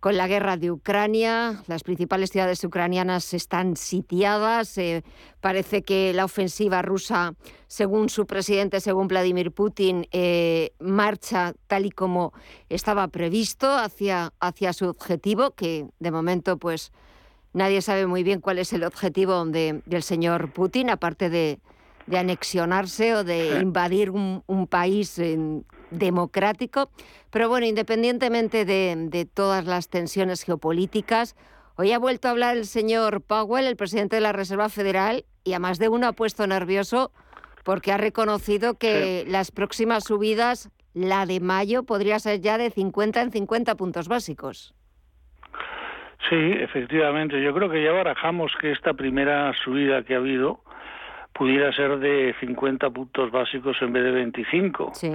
con 0.00 0.16
la 0.16 0.26
guerra 0.26 0.56
de 0.56 0.70
Ucrania. 0.70 1.62
Las 1.66 1.82
principales 1.82 2.30
ciudades 2.30 2.64
ucranianas 2.64 3.34
están 3.34 3.76
sitiadas. 3.76 4.76
Eh, 4.78 5.04
parece 5.40 5.82
que 5.82 6.12
la 6.14 6.24
ofensiva 6.24 6.82
rusa, 6.82 7.34
según 7.66 8.08
su 8.08 8.26
presidente, 8.26 8.80
según 8.80 9.08
Vladimir 9.08 9.52
Putin, 9.52 10.08
eh, 10.10 10.72
marcha 10.80 11.52
tal 11.66 11.84
y 11.86 11.90
como 11.90 12.32
estaba 12.70 13.06
previsto 13.08 13.70
hacia, 13.76 14.32
hacia 14.40 14.72
su 14.72 14.88
objetivo, 14.88 15.52
que 15.52 15.86
de 15.98 16.10
momento 16.10 16.56
pues 16.56 16.92
nadie 17.52 17.82
sabe 17.82 18.06
muy 18.06 18.22
bien 18.22 18.40
cuál 18.40 18.58
es 18.58 18.72
el 18.72 18.84
objetivo 18.84 19.44
del 19.44 20.02
señor 20.02 20.52
Putin, 20.52 20.88
aparte 20.90 21.28
de, 21.28 21.60
anexionarse 22.10 23.14
o 23.14 23.22
de 23.22 23.60
invadir 23.60 24.10
un, 24.10 24.42
un 24.48 24.66
país 24.66 25.16
en, 25.20 25.64
democrático. 25.90 26.90
Pero 27.30 27.48
bueno, 27.48 27.66
independientemente 27.66 28.64
de, 28.64 29.26
todas 29.32 29.64
las 29.66 29.88
tensiones 29.88 30.42
geopolíticas, 30.42 31.36
hoy 31.76 31.92
ha 31.92 31.98
vuelto 31.98 32.28
a 32.28 32.32
hablar 32.32 32.56
el 32.56 32.64
señor 32.64 33.22
Powell, 33.22 33.66
el 33.66 33.76
presidente 33.76 34.16
de 34.16 34.22
la 34.22 34.32
Reserva 34.32 34.68
Federal, 34.68 35.24
y 35.44 35.52
a 35.54 35.58
más 35.58 35.78
de 35.78 35.88
uno 35.88 36.08
ha 36.08 36.12
puesto 36.12 36.46
nervioso 36.46 37.12
porque 37.64 37.92
ha 37.92 37.98
reconocido 37.98 38.78
que 38.78 39.24
las 39.28 39.50
próximas 39.50 40.04
subidas, 40.04 40.70
la 40.94 41.26
de 41.26 41.40
mayo, 41.40 41.84
podría 41.84 42.18
ser 42.18 42.40
ya 42.40 42.58
de 42.58 42.70
50 42.70 43.20
en 43.22 43.30
50 43.30 43.74
puntos 43.76 44.08
básicos. 44.08 44.74
Sí, 46.28 46.36
efectivamente. 46.36 47.42
Yo 47.42 47.54
creo 47.54 47.70
que 47.70 47.82
ya 47.82 47.92
barajamos 47.92 48.52
que 48.60 48.72
esta 48.72 48.94
primera 48.94 49.52
subida 49.64 50.02
que 50.04 50.14
ha 50.14 50.18
habido 50.18 50.62
pudiera 51.32 51.72
ser 51.72 51.98
de 51.98 52.34
50 52.40 52.90
puntos 52.90 53.30
básicos 53.30 53.76
en 53.80 53.92
vez 53.92 54.04
de 54.04 54.10
25. 54.10 54.90
Sí 54.94 55.10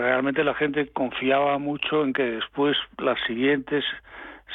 realmente 0.00 0.42
la 0.42 0.54
gente 0.54 0.88
confiaba 0.88 1.58
mucho 1.58 2.02
en 2.02 2.12
que 2.12 2.22
después 2.22 2.76
las 2.98 3.18
siguientes 3.26 3.84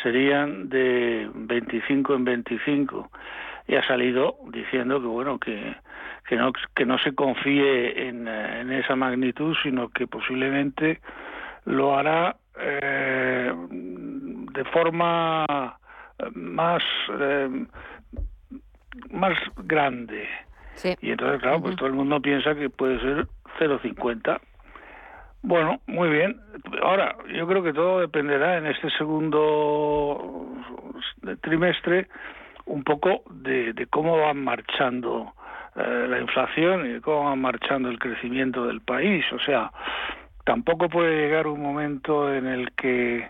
serían 0.02 0.70
de 0.70 1.30
25 1.34 2.16
en 2.16 2.26
25 2.26 3.10
y 3.68 3.76
ha 3.76 3.86
salido 3.86 4.38
diciendo 4.52 5.00
que 5.02 5.08
bueno 5.08 5.40
que 5.40 5.76
que 6.28 6.36
no 6.36 6.52
que 6.76 6.86
no 6.86 6.98
se 7.00 7.14
confíe 7.14 8.08
en, 8.08 8.28
en 8.28 8.72
esa 8.72 8.96
magnitud 8.96 9.56
sino 9.64 9.90
que 9.90 10.08
posiblemente 10.08 11.02
lo 11.66 11.98
hará 11.98 12.36
eh, 12.60 13.54
de 13.72 14.66
forma 14.66 15.46
más 16.34 16.84
eh, 17.20 17.66
más 19.12 19.38
grande. 19.58 20.28
Y 21.02 21.12
entonces 21.12 21.42
claro 21.42 21.62
pues 21.62 21.76
todo 21.76 21.88
el 21.88 21.94
mundo 21.94 22.22
piensa 22.22 22.56
que 22.56 22.70
puede 22.70 23.00
ser 23.00 23.28
0,50 23.60 24.40
bueno, 25.42 25.80
muy 25.88 26.10
bien. 26.10 26.40
Ahora, 26.82 27.16
yo 27.34 27.48
creo 27.48 27.64
que 27.64 27.74
todo 27.74 28.00
dependerá 28.00 28.58
en 28.58 28.68
este 28.68 28.90
segundo 28.92 30.48
trimestre 31.42 32.08
un 32.66 32.84
poco 32.84 33.24
de, 33.30 33.88
cómo 33.90 34.18
van 34.18 34.44
marchando 34.44 35.34
eh, 35.76 36.06
la 36.10 36.20
inflación 36.20 36.86
y 36.86 36.94
de 36.94 37.02
cómo 37.02 37.26
va 37.26 37.36
marchando 37.36 37.90
el 37.90 38.00
crecimiento 38.00 38.66
del 38.66 38.82
país. 38.82 39.26
O 39.32 39.40
sea, 39.40 39.72
tampoco 40.44 40.90
puede 40.90 41.16
llegar 41.16 41.48
un 41.48 41.62
momento 41.62 42.34
en 42.34 42.46
el 42.46 42.72
que 42.74 43.30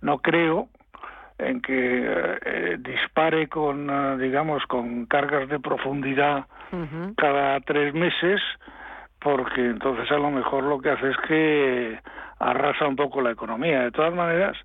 no 0.00 0.18
creo 0.18 0.68
en 1.38 1.60
que 1.62 1.72
eh, 1.74 2.76
dispare 2.80 3.48
con, 3.48 3.88
eh, 3.88 4.18
digamos, 4.18 4.64
con 4.66 5.06
cargas 5.06 5.48
de 5.48 5.58
profundidad 5.58 6.46
cada 7.16 7.58
tres 7.60 7.92
meses, 7.94 8.40
porque 9.20 9.66
entonces 9.66 10.10
a 10.10 10.18
lo 10.18 10.30
mejor 10.30 10.64
lo 10.64 10.80
que 10.80 10.90
hace 10.90 11.10
es 11.10 11.16
que 11.28 12.00
arrasa 12.38 12.86
un 12.86 12.96
poco 12.96 13.20
la 13.20 13.32
economía. 13.32 13.82
De 13.82 13.90
todas 13.90 14.14
maneras, 14.14 14.56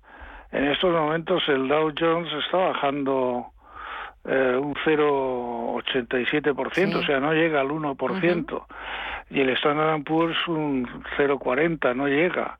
en 0.50 0.64
estos 0.64 0.90
momentos 0.92 1.46
el 1.48 1.68
Dow 1.68 1.92
Jones 1.98 2.32
está 2.44 2.56
bajando 2.56 3.48
eh, 4.24 4.56
un 4.56 4.74
0,87%, 4.74 6.96
o 6.96 7.02
sea, 7.04 7.20
no 7.20 7.32
llega 7.32 7.60
al 7.60 7.68
1%, 7.68 8.66
y 9.30 9.40
el 9.40 9.50
Standard 9.50 10.02
Poor's 10.04 10.48
un 10.48 10.86
0,40, 11.18 11.94
no 11.94 12.08
llega. 12.08 12.58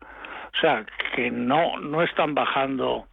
O 0.57 0.61
sea, 0.61 0.85
que 1.15 1.31
no, 1.31 1.79
no 1.81 2.03
están 2.03 2.35
bajando, 2.35 3.07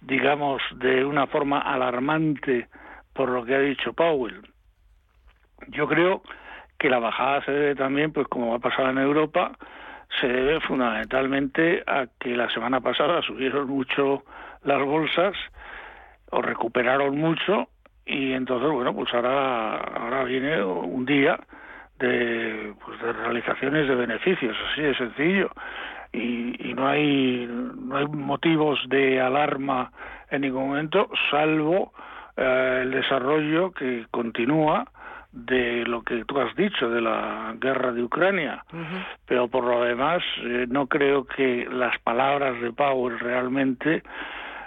digamos, 0.00 0.62
de 0.76 1.04
una 1.04 1.26
forma 1.26 1.60
alarmante 1.60 2.68
por 3.12 3.28
lo 3.30 3.44
que 3.44 3.54
ha 3.54 3.60
dicho 3.60 3.92
Powell. 3.92 4.42
Yo 5.68 5.86
creo 5.86 6.22
que 6.22 6.43
la 6.88 6.98
bajada 6.98 7.44
se 7.44 7.52
debe 7.52 7.74
también, 7.74 8.12
pues 8.12 8.26
como 8.28 8.54
ha 8.54 8.58
pasado 8.58 8.90
en 8.90 8.98
Europa, 8.98 9.52
se 10.20 10.28
debe 10.28 10.60
fundamentalmente 10.60 11.82
a 11.86 12.06
que 12.18 12.36
la 12.36 12.48
semana 12.50 12.80
pasada 12.80 13.22
subieron 13.22 13.68
mucho 13.68 14.24
las 14.62 14.82
bolsas 14.82 15.34
o 16.30 16.42
recuperaron 16.42 17.18
mucho 17.18 17.68
y 18.06 18.32
entonces 18.32 18.70
bueno 18.70 18.94
pues 18.94 19.12
ahora 19.14 19.76
ahora 19.76 20.24
viene 20.24 20.62
un 20.62 21.04
día 21.04 21.38
de, 21.98 22.74
pues 22.84 23.00
de 23.00 23.12
realizaciones 23.12 23.88
de 23.88 23.94
beneficios 23.94 24.56
así 24.72 24.82
de 24.82 24.94
sencillo. 24.96 25.50
Y, 26.12 26.70
y 26.70 26.74
no 26.74 26.86
hay 26.86 27.46
no 27.46 27.96
hay 27.96 28.06
motivos 28.06 28.78
de 28.88 29.20
alarma 29.20 29.90
en 30.30 30.42
ningún 30.42 30.68
momento 30.68 31.08
salvo 31.30 31.92
eh, 32.36 32.80
el 32.82 32.92
desarrollo 32.92 33.72
que 33.72 34.06
continúa 34.10 34.86
de 35.34 35.84
lo 35.84 36.02
que 36.02 36.24
tú 36.24 36.40
has 36.40 36.54
dicho 36.54 36.88
de 36.88 37.00
la 37.00 37.54
guerra 37.58 37.92
de 37.92 38.04
Ucrania, 38.04 38.64
pero 39.26 39.48
por 39.48 39.64
lo 39.64 39.82
demás 39.82 40.22
eh, 40.42 40.66
no 40.68 40.86
creo 40.86 41.24
que 41.24 41.66
las 41.70 41.98
palabras 41.98 42.60
de 42.60 42.72
Powell 42.72 43.18
realmente 43.18 44.04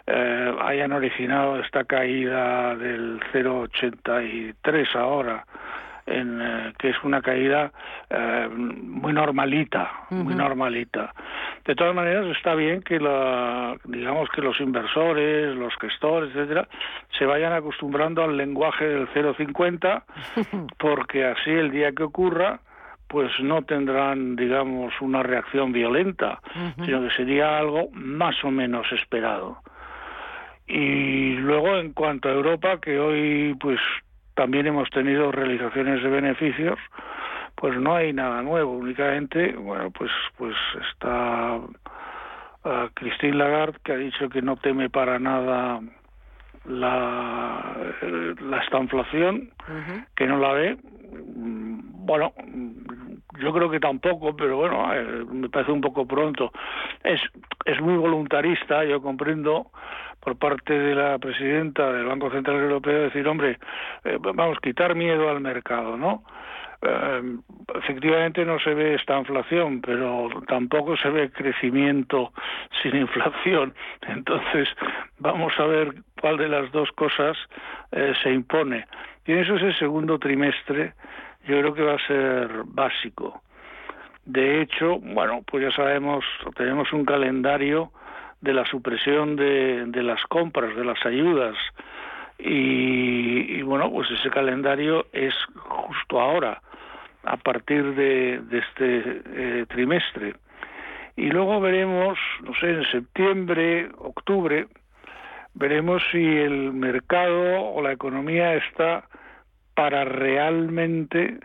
eh, 0.05 0.55
hayan 0.62 0.91
originado 0.91 1.59
esta 1.59 1.86
caída 1.86 2.75
del 2.75 3.19
0,83 3.31 4.95
ahora 4.95 5.45
en, 6.07 6.41
eh, 6.41 6.73
que 6.79 6.89
es 6.89 6.95
una 7.03 7.21
caída 7.21 7.71
eh, 8.09 8.49
muy 8.49 9.13
normalita, 9.13 9.91
muy 10.09 10.33
normalita. 10.33 11.13
De 11.65 11.75
todas 11.75 11.93
maneras, 11.93 12.25
está 12.35 12.55
bien 12.55 12.81
que 12.81 12.99
la, 12.99 13.75
digamos 13.83 14.29
que 14.29 14.41
los 14.41 14.59
inversores, 14.59 15.55
los 15.55 15.73
gestores, 15.79 16.29
etcétera, 16.33 16.67
se 17.17 17.25
vayan 17.25 17.53
acostumbrando 17.53 18.23
al 18.23 18.37
lenguaje 18.37 18.87
del 18.87 19.07
0,50, 19.09 20.03
porque 20.77 21.25
así 21.25 21.51
el 21.51 21.71
día 21.71 21.91
que 21.91 22.03
ocurra, 22.03 22.61
pues 23.07 23.31
no 23.41 23.61
tendrán, 23.63 24.35
digamos, 24.35 24.93
una 25.01 25.23
reacción 25.23 25.71
violenta, 25.71 26.41
sino 26.83 27.01
que 27.03 27.15
sería 27.15 27.57
algo 27.57 27.89
más 27.93 28.43
o 28.43 28.51
menos 28.51 28.85
esperado. 28.91 29.59
Y 30.67 31.35
luego, 31.35 31.77
en 31.77 31.93
cuanto 31.93 32.27
a 32.27 32.33
Europa, 32.33 32.79
que 32.81 32.99
hoy, 32.99 33.55
pues 33.59 33.79
también 34.38 34.67
hemos 34.67 34.88
tenido 34.91 35.32
realizaciones 35.32 36.01
de 36.03 36.10
beneficios, 36.10 36.77
pues 37.56 37.75
no 37.79 37.96
hay 37.96 38.13
nada 38.13 38.44
nuevo, 38.44 38.72
únicamente, 38.74 39.53
bueno, 39.53 39.89
pues, 39.89 40.12
pues 40.38 40.56
está 40.91 41.56
uh, 41.56 42.88
Christine 42.94 43.36
Lagarde 43.36 43.79
que 43.84 43.94
ha 43.94 43.98
dicho 43.98 44.29
que 44.29 44.44
no 44.44 44.56
teme 44.58 44.91
para 44.91 45.17
nada 45.17 45.82
la, 46.65 47.75
la 48.41 48.58
estanflación, 48.60 49.50
que 50.15 50.27
no 50.27 50.38
la 50.38 50.53
ve. 50.53 50.77
Bueno, 50.84 52.32
yo 53.39 53.51
creo 53.53 53.72
que 53.72 53.79
tampoco, 53.79 54.36
pero 54.36 54.58
bueno, 54.58 54.94
eh, 54.94 55.25
me 55.32 55.50
parece 55.50 55.72
un 55.72 55.82
poco 55.82 56.06
pronto. 56.06 56.51
Es, 57.03 57.20
es 57.65 57.82
muy 57.82 57.98
voluntarista, 57.98 58.86
yo 58.86 59.01
comprendo 59.01 59.72
por 60.27 60.36
parte 60.36 60.77
de 60.77 60.93
la 60.93 61.17
presidenta 61.19 61.89
del 61.89 62.04
Banco 62.04 62.30
Central 62.30 62.58
Europeo 62.58 63.04
decir, 63.04 63.25
hombre, 63.30 63.58
eh, 64.04 64.17
vamos, 64.19 64.60
quitar 64.60 64.93
miedo 64.93 65.30
al 65.30 65.39
mercado, 65.39 65.95
¿no? 65.95 66.21
Eh, 66.82 67.38
efectivamente 67.75 68.43
no 68.43 68.60
se 68.60 68.73
ve 68.73 68.95
esta 68.95 69.17
inflación, 69.17 69.80
pero 69.80 70.28
tampoco 70.49 70.97
se 70.97 71.10
ve 71.12 71.32
crecimiento 71.32 72.34
sin 72.84 72.97
inflación. 72.97 73.73
Entonces, 74.06 74.67
vamos 75.19 75.54
a 75.60 75.65
ver 75.65 75.93
cuál 76.19 76.36
de 76.36 76.49
las 76.49 76.69
dos 76.73 76.91
cosas 76.91 77.38
eh, 77.93 78.13
se 78.21 78.30
impone. 78.30 78.86
Y 79.25 79.32
eso 79.32 79.56
es 79.56 79.63
el 79.63 79.80
segundo 79.80 80.19
trimestre, 80.19 80.91
yo 81.47 81.58
creo 81.62 81.73
que 81.73 81.84
va 81.84 81.93
a 81.93 82.08
ser 82.08 82.49
básico. 82.65 83.41
De 84.25 84.62
hecho, 84.62 84.99
bueno, 84.99 85.41
pues 85.49 85.63
ya 85.63 85.71
sabemos, 85.71 86.25
tenemos 86.58 86.91
un 86.91 87.06
calendario 87.06 87.93
de 88.41 88.54
la 88.54 88.65
supresión 88.65 89.36
de, 89.36 89.86
de 89.88 90.04
las 90.04 90.21
compras, 90.26 90.76
de 90.76 90.86
las 90.86 91.04
ayudas. 91.06 91.56
Y, 92.39 93.62
bueno, 93.63 93.91
pues 93.91 94.10
ese 94.12 94.30
calendario 94.30 95.08
es 95.12 95.34
justo 95.56 96.19
ahora, 96.19 96.62
a 97.23 97.38
partir 97.38 97.95
de, 97.95 98.39
de 98.41 98.58
este 98.60 99.21
eh, 99.26 99.65
trimestre. 99.67 100.36
Y 101.15 101.30
luego 101.30 101.60
veremos, 101.60 102.17
no 102.43 102.54
sé, 102.60 102.69
en 102.69 102.86
septiembre, 102.91 103.89
octubre, 103.97 104.67
veremos 105.56 106.04
si 106.12 106.23
el 106.23 106.73
mercado 106.73 107.71
o 107.71 107.82
la 107.82 107.91
economía 107.91 108.54
está 108.56 109.06
para 109.73 110.06
realmente 110.06 111.39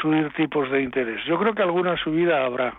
subir 0.00 0.32
tipos 0.32 0.70
de 0.70 0.82
interés. 0.82 1.22
Yo 1.26 1.38
creo 1.38 1.54
que 1.54 1.62
alguna 1.62 1.96
subida 1.98 2.44
habrá, 2.44 2.74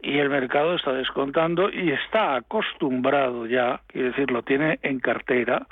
y 0.00 0.18
el 0.18 0.30
mercado 0.30 0.74
está 0.74 0.92
descontando 0.92 1.70
y 1.70 1.90
está 1.90 2.36
acostumbrado 2.36 3.46
ya, 3.46 3.80
quiero 3.88 4.08
decir, 4.08 4.30
lo 4.30 4.42
tiene 4.42 4.78
en 4.82 5.00
cartera, 5.00 5.66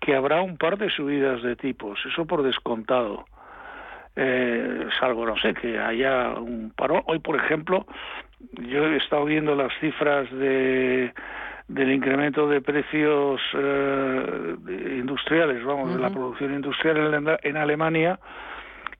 que 0.00 0.14
habrá 0.14 0.42
un 0.42 0.56
par 0.58 0.76
de 0.78 0.90
subidas 0.90 1.42
de 1.42 1.56
tipos, 1.56 1.98
eso 2.06 2.26
por 2.26 2.42
descontado. 2.42 3.24
Eh, 4.14 4.86
salvo, 4.98 5.26
no 5.26 5.36
sé, 5.36 5.52
que 5.52 5.78
haya 5.78 6.30
un 6.30 6.72
parón. 6.74 7.02
Hoy, 7.06 7.18
por 7.18 7.36
ejemplo, 7.36 7.86
yo 8.62 8.86
he 8.86 8.96
estado 8.96 9.24
viendo 9.26 9.54
las 9.54 9.72
cifras 9.80 10.30
de 10.32 11.12
del 11.68 11.90
incremento 11.90 12.48
de 12.48 12.60
precios 12.60 13.40
eh, 13.52 14.54
industriales, 14.98 15.64
vamos, 15.64 15.94
de 15.94 16.00
la 16.00 16.10
producción 16.10 16.54
industrial 16.54 17.12
en, 17.12 17.36
en 17.42 17.56
Alemania, 17.56 18.20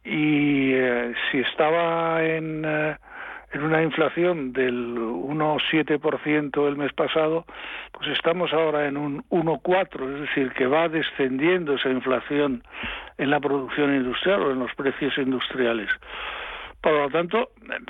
y 0.04 0.72
eh, 0.72 1.14
si 1.30 1.38
estaba 1.38 2.24
en 2.24 2.64
en 3.56 3.62
una 3.62 3.82
inflación 3.82 4.52
del 4.52 4.96
1,7% 4.96 6.68
el 6.68 6.76
mes 6.76 6.92
pasado, 6.92 7.46
pues 7.92 8.08
estamos 8.10 8.52
ahora 8.52 8.86
en 8.86 8.98
un 8.98 9.24
1,4%, 9.30 10.14
es 10.14 10.20
decir, 10.20 10.52
que 10.52 10.66
va 10.66 10.88
descendiendo 10.88 11.74
esa 11.74 11.88
inflación 11.88 12.62
en 13.16 13.30
la 13.30 13.40
producción 13.40 13.94
industrial 13.94 14.42
o 14.42 14.50
en 14.50 14.58
los 14.58 14.74
precios 14.74 15.16
industriales. 15.16 15.88
Por 16.82 16.92
lo 16.92 17.08
tanto, 17.08 17.48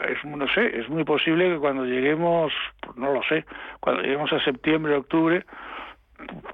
es, 0.09 0.25
no 0.25 0.47
sé, 0.49 0.79
es 0.79 0.89
muy 0.89 1.03
posible 1.03 1.51
que 1.51 1.59
cuando 1.59 1.85
lleguemos, 1.85 2.53
pues 2.81 2.97
no 2.97 3.13
lo 3.13 3.23
sé, 3.25 3.45
cuando 3.81 4.03
lleguemos 4.03 4.33
a 4.33 4.45
septiembre, 4.45 4.95
octubre, 4.95 5.45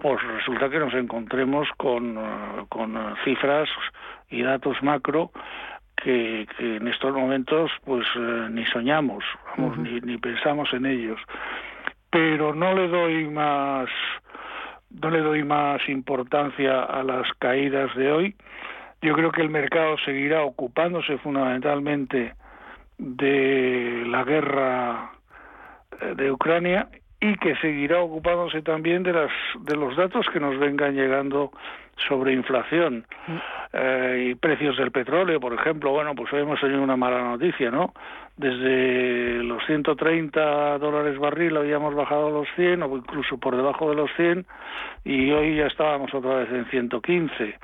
pues 0.00 0.22
resulta 0.22 0.70
que 0.70 0.78
nos 0.78 0.94
encontremos 0.94 1.68
con, 1.76 2.18
con 2.70 3.14
cifras 3.24 3.68
y 4.30 4.42
datos 4.42 4.82
macro 4.82 5.30
que, 5.96 6.46
en 6.58 6.88
estos 6.88 7.14
momentos 7.14 7.70
pues 7.84 8.06
eh, 8.16 8.48
ni 8.50 8.64
soñamos, 8.66 9.24
ni, 9.78 10.00
ni 10.00 10.18
pensamos 10.18 10.72
en 10.72 10.86
ellos. 10.86 11.20
Pero 12.10 12.54
no 12.54 12.74
le 12.74 12.88
doy 12.88 13.26
más 13.28 13.88
no 15.00 15.10
le 15.10 15.20
doy 15.20 15.42
más 15.42 15.80
importancia 15.88 16.82
a 16.82 17.02
las 17.02 17.26
caídas 17.38 17.94
de 17.96 18.12
hoy. 18.12 18.34
Yo 19.00 19.14
creo 19.14 19.32
que 19.32 19.42
el 19.42 19.48
mercado 19.48 19.96
seguirá 20.04 20.42
ocupándose 20.42 21.18
fundamentalmente 21.18 22.34
de 22.98 24.04
la 24.06 24.22
guerra 24.24 25.12
eh, 26.00 26.14
de 26.14 26.30
Ucrania 26.30 26.88
y 27.20 27.34
que 27.36 27.56
seguirá 27.56 28.00
ocupándose 28.00 28.62
también 28.62 29.02
de 29.02 29.12
las 29.12 29.30
de 29.60 29.76
los 29.76 29.96
datos 29.96 30.26
que 30.32 30.40
nos 30.40 30.58
vengan 30.58 30.94
llegando 30.94 31.52
sobre 32.08 32.32
inflación 32.32 33.06
eh, 33.72 34.30
y 34.30 34.34
precios 34.34 34.76
del 34.76 34.90
petróleo, 34.90 35.40
por 35.40 35.54
ejemplo. 35.54 35.90
Bueno, 35.90 36.14
pues 36.14 36.32
hoy 36.32 36.42
hemos 36.42 36.60
tenido 36.60 36.82
una 36.82 36.96
mala 36.96 37.22
noticia, 37.22 37.70
¿no? 37.70 37.92
Desde 38.36 39.42
los 39.42 39.64
130 39.66 40.78
dólares 40.78 41.18
barril 41.18 41.56
habíamos 41.56 41.94
bajado 41.94 42.28
a 42.28 42.30
los 42.30 42.48
100 42.56 42.82
o 42.82 42.96
incluso 42.96 43.38
por 43.38 43.56
debajo 43.56 43.90
de 43.90 43.96
los 43.96 44.10
100 44.16 44.46
y 45.04 45.30
hoy 45.32 45.56
ya 45.56 45.66
estábamos 45.66 46.12
otra 46.14 46.36
vez 46.36 46.50
en 46.50 46.64
115. 46.66 47.58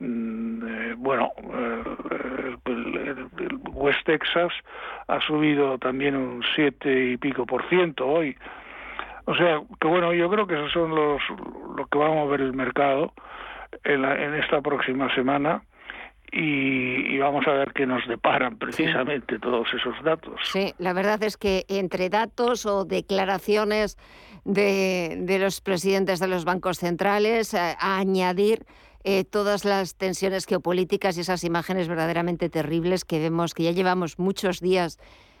Mm, 0.00 0.66
eh, 0.66 0.94
bueno, 0.96 1.30
eh, 1.52 2.56
el, 2.64 3.58
West 3.72 4.04
Texas 4.04 4.52
ha 5.08 5.20
subido 5.20 5.78
también 5.78 6.16
un 6.16 6.42
7 6.54 7.10
y 7.12 7.16
pico 7.16 7.46
por 7.46 7.68
ciento 7.68 8.06
hoy. 8.06 8.36
O 9.26 9.34
sea, 9.34 9.60
que 9.80 9.88
bueno, 9.88 10.14
yo 10.14 10.30
creo 10.30 10.46
que 10.46 10.54
esos 10.54 10.72
son 10.72 10.94
los 10.94 11.20
lo 11.76 11.86
que 11.86 11.98
va 11.98 12.06
a 12.06 12.14
mover 12.14 12.40
el 12.40 12.54
mercado 12.54 13.12
en, 13.84 14.04
en 14.04 14.34
esta 14.34 14.60
próxima 14.60 15.12
semana. 15.14 15.62
Y, 16.30 17.16
vamos 17.18 17.46
a 17.46 17.52
ver 17.52 17.72
qué 17.72 17.86
nos 17.86 18.06
deparan 18.06 18.58
precisamente 18.58 19.38
todos 19.38 19.66
esos 19.72 19.94
datos. 20.04 20.38
Sí, 20.44 20.74
la 20.78 20.92
verdad 20.92 21.22
es 21.22 21.38
que 21.38 21.64
entre 21.68 22.10
datos 22.10 22.66
o 22.66 22.84
declaraciones 22.84 23.96
de, 24.44 25.16
de 25.20 25.38
los 25.38 25.62
presidentes 25.62 26.20
de 26.20 26.28
los 26.28 26.44
bancos 26.44 26.78
centrales, 26.78 27.54
a, 27.54 27.76
añadir 27.80 28.66
eh, 29.04 29.24
todas 29.24 29.64
las 29.64 29.96
tensiones 29.96 30.44
geopolíticas 30.44 31.16
y 31.16 31.22
esas 31.22 31.44
imágenes 31.44 31.88
verdaderamente 31.88 32.50
terribles 32.50 33.06
que 33.06 33.20
vemos, 33.20 33.54
que 33.54 33.62
ya 33.62 33.72
llevamos 33.72 34.18
muchos 34.18 34.60
días 34.60 34.98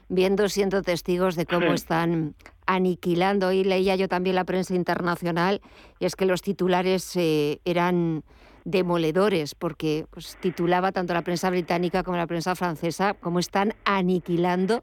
viendo, 0.08 0.48
siendo 0.48 0.80
testigos 0.80 1.36
de 1.36 1.44
cómo 1.44 1.74
están 1.74 2.34
aniquilando. 2.68 3.50
Y 3.50 3.64
leía 3.64 3.96
yo 3.96 4.06
también 4.06 4.36
la 4.36 4.44
prensa 4.44 4.76
internacional, 4.76 5.60
y 5.98 6.04
es 6.04 6.14
que 6.14 6.26
los 6.26 6.42
titulares 6.42 7.16
eh, 7.16 7.60
eran 7.64 8.22
demoledores, 8.64 9.54
porque 9.54 10.06
pues, 10.10 10.36
titulaba 10.40 10.92
tanto 10.92 11.14
la 11.14 11.22
prensa 11.22 11.50
británica 11.50 12.04
como 12.04 12.18
la 12.18 12.26
prensa 12.26 12.54
francesa 12.54 13.14
cómo 13.14 13.38
están 13.40 13.74
aniquilando 13.84 14.82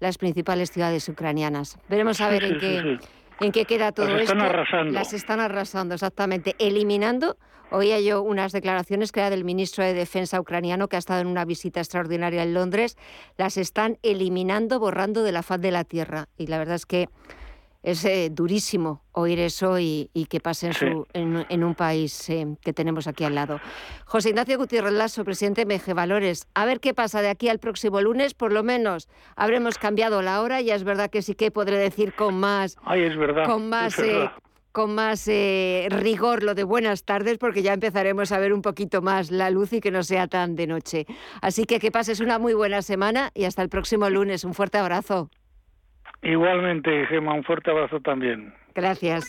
las 0.00 0.16
principales 0.16 0.70
ciudades 0.70 1.08
ucranianas. 1.08 1.76
Veremos 1.88 2.20
a 2.20 2.28
ver 2.28 2.44
en 2.44 2.58
qué, 2.58 2.98
en 3.40 3.52
qué 3.52 3.64
queda 3.64 3.92
todo 3.92 4.08
Las 4.08 4.22
están 4.22 4.40
arrasando. 4.40 4.92
Las 4.92 5.12
están 5.12 5.40
arrasando, 5.40 5.94
exactamente. 5.94 6.54
Eliminando, 6.58 7.36
oía 7.70 8.00
yo 8.00 8.22
unas 8.22 8.52
declaraciones 8.52 9.12
que 9.12 9.20
era 9.20 9.30
del 9.30 9.44
ministro 9.44 9.84
de 9.84 9.94
Defensa 9.94 10.40
ucraniano 10.40 10.88
que 10.88 10.96
ha 10.96 10.98
estado 10.98 11.20
en 11.20 11.26
una 11.26 11.44
visita 11.44 11.80
extraordinaria 11.80 12.42
en 12.42 12.54
Londres, 12.54 12.96
las 13.36 13.56
están 13.56 13.98
eliminando, 14.02 14.80
borrando 14.80 15.22
de 15.22 15.32
la 15.32 15.42
faz 15.42 15.60
de 15.60 15.70
la 15.70 15.84
tierra. 15.84 16.28
Y 16.36 16.46
la 16.46 16.58
verdad 16.58 16.76
es 16.76 16.86
que 16.86 17.08
es 17.82 18.04
eh, 18.04 18.28
durísimo 18.30 19.02
oír 19.12 19.38
eso 19.38 19.78
y, 19.78 20.10
que 20.28 20.40
pase 20.40 20.68
en, 20.68 20.74
su, 20.74 21.06
en, 21.12 21.64
un 21.64 21.74
país 21.74 22.28
eh, 22.28 22.46
que 22.60 22.72
tenemos 22.72 23.06
aquí 23.06 23.24
al 23.24 23.34
lado. 23.34 23.60
José 24.04 24.30
Ignacio 24.30 24.58
Gutiérrez 24.58 24.92
Lasso, 24.92 25.24
presidente 25.24 25.64
de 25.64 25.74
MG 25.74 25.94
Valores. 25.94 26.46
A 26.54 26.64
ver 26.64 26.80
qué 26.80 26.94
pasa 26.94 27.22
de 27.22 27.28
aquí 27.28 27.48
al 27.48 27.58
próximo 27.58 28.00
lunes, 28.00 28.34
por 28.34 28.52
lo 28.52 28.62
menos 28.62 29.08
habremos 29.36 29.78
cambiado 29.78 30.22
la 30.22 30.40
hora, 30.42 30.60
ya 30.60 30.74
es 30.74 30.84
verdad 30.84 31.10
que 31.10 31.22
sí 31.22 31.34
que 31.34 31.50
podré 31.50 31.78
decir 31.78 32.14
con 32.14 32.38
más... 32.38 32.76
Ay, 32.84 33.02
es 33.02 33.16
verdad. 33.16 33.46
Con 33.46 33.68
más... 33.68 33.98
Eh, 33.98 34.28
con 34.70 34.94
más 34.94 35.26
rigor 35.26 36.44
lo 36.44 36.54
de 36.54 36.62
buenas 36.62 37.02
tardes, 37.02 37.38
porque 37.38 37.62
ya 37.62 37.72
empezaremos 37.72 38.30
a 38.30 38.38
ver 38.38 38.52
un 38.52 38.62
poquito 38.62 39.02
más 39.02 39.32
la 39.32 39.50
luz 39.50 39.72
y 39.72 39.80
que 39.80 39.90
no 39.90 40.04
sea 40.04 40.28
tan 40.28 40.54
de 40.54 40.68
noche. 40.68 41.06
Así 41.40 41.64
que 41.64 41.80
que 41.80 41.90
pases 41.90 42.20
una 42.20 42.38
muy 42.38 42.54
buena 42.54 42.82
semana 42.82 43.32
y 43.34 43.44
hasta 43.44 43.62
el 43.62 43.70
próximo 43.70 44.08
lunes. 44.08 44.44
Un 44.44 44.54
fuerte 44.54 44.78
abrazo. 44.78 45.30
Igualmente, 46.22 47.06
Gemma, 47.06 47.34
un 47.34 47.44
fuerte 47.44 47.70
abrazo 47.70 48.00
también. 48.00 48.52
Gracias. 48.74 49.28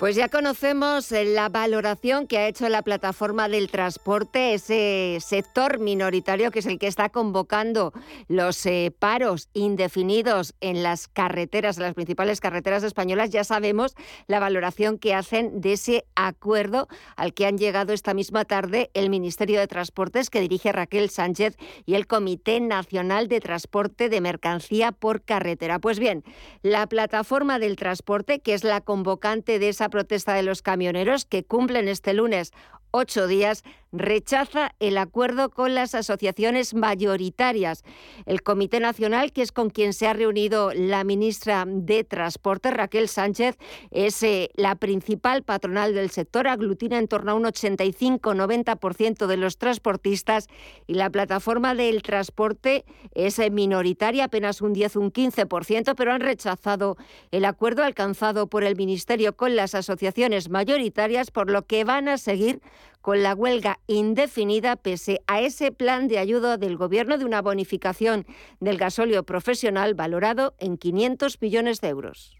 Pues 0.00 0.16
ya 0.16 0.30
conocemos 0.30 1.12
eh, 1.12 1.26
la 1.26 1.50
valoración 1.50 2.26
que 2.26 2.38
ha 2.38 2.48
hecho 2.48 2.66
la 2.70 2.80
plataforma 2.80 3.50
del 3.50 3.70
transporte, 3.70 4.54
ese 4.54 5.18
sector 5.20 5.78
minoritario 5.78 6.50
que 6.50 6.60
es 6.60 6.66
el 6.66 6.78
que 6.78 6.86
está 6.86 7.10
convocando 7.10 7.92
los 8.26 8.64
eh, 8.64 8.94
paros 8.98 9.50
indefinidos 9.52 10.54
en 10.62 10.82
las 10.82 11.06
carreteras, 11.06 11.76
en 11.76 11.82
las 11.82 11.92
principales 11.92 12.40
carreteras 12.40 12.82
españolas. 12.82 13.28
Ya 13.28 13.44
sabemos 13.44 13.94
la 14.26 14.40
valoración 14.40 14.98
que 14.98 15.14
hacen 15.14 15.60
de 15.60 15.74
ese 15.74 16.06
acuerdo 16.14 16.88
al 17.14 17.34
que 17.34 17.44
han 17.44 17.58
llegado 17.58 17.92
esta 17.92 18.14
misma 18.14 18.46
tarde 18.46 18.90
el 18.94 19.10
Ministerio 19.10 19.60
de 19.60 19.66
Transportes 19.66 20.30
que 20.30 20.40
dirige 20.40 20.72
Raquel 20.72 21.10
Sánchez 21.10 21.58
y 21.84 21.92
el 21.92 22.06
Comité 22.06 22.58
Nacional 22.60 23.28
de 23.28 23.40
Transporte 23.40 24.08
de 24.08 24.22
Mercancía 24.22 24.92
por 24.92 25.20
Carretera. 25.20 25.78
Pues 25.78 25.98
bien, 25.98 26.24
la 26.62 26.86
plataforma 26.86 27.58
del 27.58 27.76
transporte, 27.76 28.40
que 28.40 28.54
es 28.54 28.64
la 28.64 28.80
convocante 28.80 29.58
de 29.58 29.68
esa 29.68 29.89
protesta 29.90 30.34
de 30.34 30.42
los 30.42 30.62
camioneros 30.62 31.24
que 31.24 31.44
cumplen 31.44 31.88
este 31.88 32.14
lunes 32.14 32.52
ocho 32.90 33.26
días, 33.26 33.64
rechaza 33.92 34.74
el 34.78 34.98
acuerdo 34.98 35.50
con 35.50 35.74
las 35.74 35.94
asociaciones 35.94 36.74
mayoritarias. 36.74 37.82
El 38.26 38.42
Comité 38.42 38.80
Nacional, 38.80 39.32
que 39.32 39.42
es 39.42 39.52
con 39.52 39.70
quien 39.70 39.92
se 39.92 40.06
ha 40.06 40.12
reunido 40.12 40.72
la 40.74 41.02
ministra 41.04 41.64
de 41.66 42.04
Transporte, 42.04 42.70
Raquel 42.70 43.08
Sánchez, 43.08 43.56
es 43.90 44.22
eh, 44.22 44.50
la 44.54 44.76
principal 44.76 45.42
patronal 45.42 45.94
del 45.94 46.10
sector, 46.10 46.46
aglutina 46.46 46.98
en 46.98 47.08
torno 47.08 47.32
a 47.32 47.34
un 47.34 47.44
85-90% 47.44 49.26
de 49.26 49.36
los 49.36 49.58
transportistas 49.58 50.46
y 50.86 50.94
la 50.94 51.10
plataforma 51.10 51.74
del 51.74 52.02
transporte 52.02 52.84
es 53.14 53.38
eh, 53.38 53.50
minoritaria, 53.50 54.24
apenas 54.24 54.62
un 54.62 54.72
10, 54.72 54.96
un 54.96 55.12
15%, 55.12 55.94
pero 55.96 56.12
han 56.12 56.20
rechazado 56.20 56.96
el 57.32 57.44
acuerdo 57.44 57.82
alcanzado 57.82 58.46
por 58.46 58.62
el 58.62 58.76
Ministerio 58.76 59.36
con 59.36 59.56
las 59.56 59.74
asociaciones 59.74 60.48
mayoritarias, 60.48 61.30
por 61.30 61.50
lo 61.50 61.66
que 61.66 61.84
van 61.84 62.08
a 62.08 62.18
seguir 62.18 62.60
con 63.00 63.22
la 63.22 63.34
huelga 63.34 63.78
indefinida 63.86 64.76
pese 64.76 65.20
a 65.26 65.40
ese 65.40 65.72
plan 65.72 66.08
de 66.08 66.18
ayuda 66.18 66.56
del 66.56 66.76
Gobierno 66.76 67.18
de 67.18 67.24
una 67.24 67.42
bonificación 67.42 68.26
del 68.60 68.78
gasóleo 68.78 69.24
profesional 69.24 69.94
valorado 69.94 70.54
en 70.58 70.76
500 70.76 71.40
millones 71.40 71.80
de 71.80 71.88
euros. 71.88 72.39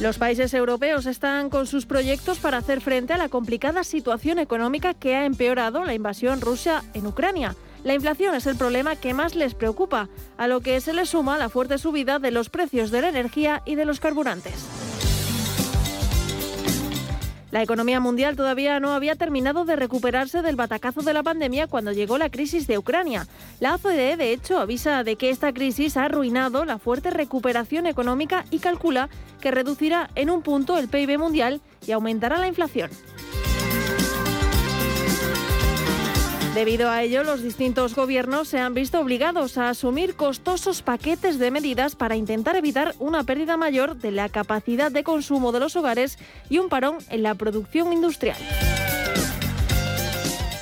Los 0.00 0.16
países 0.16 0.54
europeos 0.54 1.06
están 1.06 1.50
con 1.50 1.66
sus 1.66 1.84
proyectos 1.84 2.38
para 2.38 2.58
hacer 2.58 2.80
frente 2.80 3.14
a 3.14 3.18
la 3.18 3.28
complicada 3.28 3.82
situación 3.82 4.38
económica 4.38 4.94
que 4.94 5.16
ha 5.16 5.24
empeorado 5.24 5.84
la 5.84 5.92
invasión 5.92 6.40
rusa 6.40 6.84
en 6.94 7.08
Ucrania. 7.08 7.56
La 7.82 7.94
inflación 7.94 8.36
es 8.36 8.46
el 8.46 8.54
problema 8.54 8.94
que 8.94 9.12
más 9.12 9.34
les 9.34 9.54
preocupa, 9.54 10.08
a 10.36 10.46
lo 10.46 10.60
que 10.60 10.80
se 10.80 10.92
le 10.92 11.04
suma 11.04 11.36
la 11.36 11.48
fuerte 11.48 11.78
subida 11.78 12.20
de 12.20 12.30
los 12.30 12.48
precios 12.48 12.92
de 12.92 13.02
la 13.02 13.08
energía 13.08 13.62
y 13.66 13.74
de 13.74 13.86
los 13.86 13.98
carburantes. 13.98 14.77
La 17.50 17.62
economía 17.62 17.98
mundial 17.98 18.36
todavía 18.36 18.78
no 18.78 18.92
había 18.92 19.16
terminado 19.16 19.64
de 19.64 19.76
recuperarse 19.76 20.42
del 20.42 20.56
batacazo 20.56 21.00
de 21.00 21.14
la 21.14 21.22
pandemia 21.22 21.66
cuando 21.66 21.92
llegó 21.92 22.18
la 22.18 22.28
crisis 22.28 22.66
de 22.66 22.76
Ucrania. 22.76 23.26
La 23.58 23.74
OCDE, 23.74 24.16
de 24.18 24.32
hecho, 24.32 24.58
avisa 24.58 25.02
de 25.02 25.16
que 25.16 25.30
esta 25.30 25.52
crisis 25.54 25.96
ha 25.96 26.04
arruinado 26.04 26.66
la 26.66 26.78
fuerte 26.78 27.10
recuperación 27.10 27.86
económica 27.86 28.44
y 28.50 28.58
calcula 28.58 29.08
que 29.40 29.50
reducirá 29.50 30.10
en 30.14 30.28
un 30.28 30.42
punto 30.42 30.76
el 30.76 30.88
PIB 30.88 31.18
mundial 31.18 31.62
y 31.86 31.92
aumentará 31.92 32.38
la 32.38 32.48
inflación. 32.48 32.90
Debido 36.54 36.90
a 36.90 37.02
ello, 37.02 37.22
los 37.22 37.42
distintos 37.42 37.94
gobiernos 37.94 38.48
se 38.48 38.58
han 38.58 38.74
visto 38.74 38.98
obligados 39.00 39.58
a 39.58 39.68
asumir 39.68 40.16
costosos 40.16 40.82
paquetes 40.82 41.38
de 41.38 41.50
medidas 41.50 41.94
para 41.94 42.16
intentar 42.16 42.56
evitar 42.56 42.94
una 42.98 43.22
pérdida 43.22 43.56
mayor 43.56 43.96
de 43.96 44.10
la 44.10 44.28
capacidad 44.28 44.90
de 44.90 45.04
consumo 45.04 45.52
de 45.52 45.60
los 45.60 45.76
hogares 45.76 46.18
y 46.48 46.58
un 46.58 46.68
parón 46.68 46.98
en 47.10 47.22
la 47.22 47.34
producción 47.34 47.92
industrial. 47.92 48.38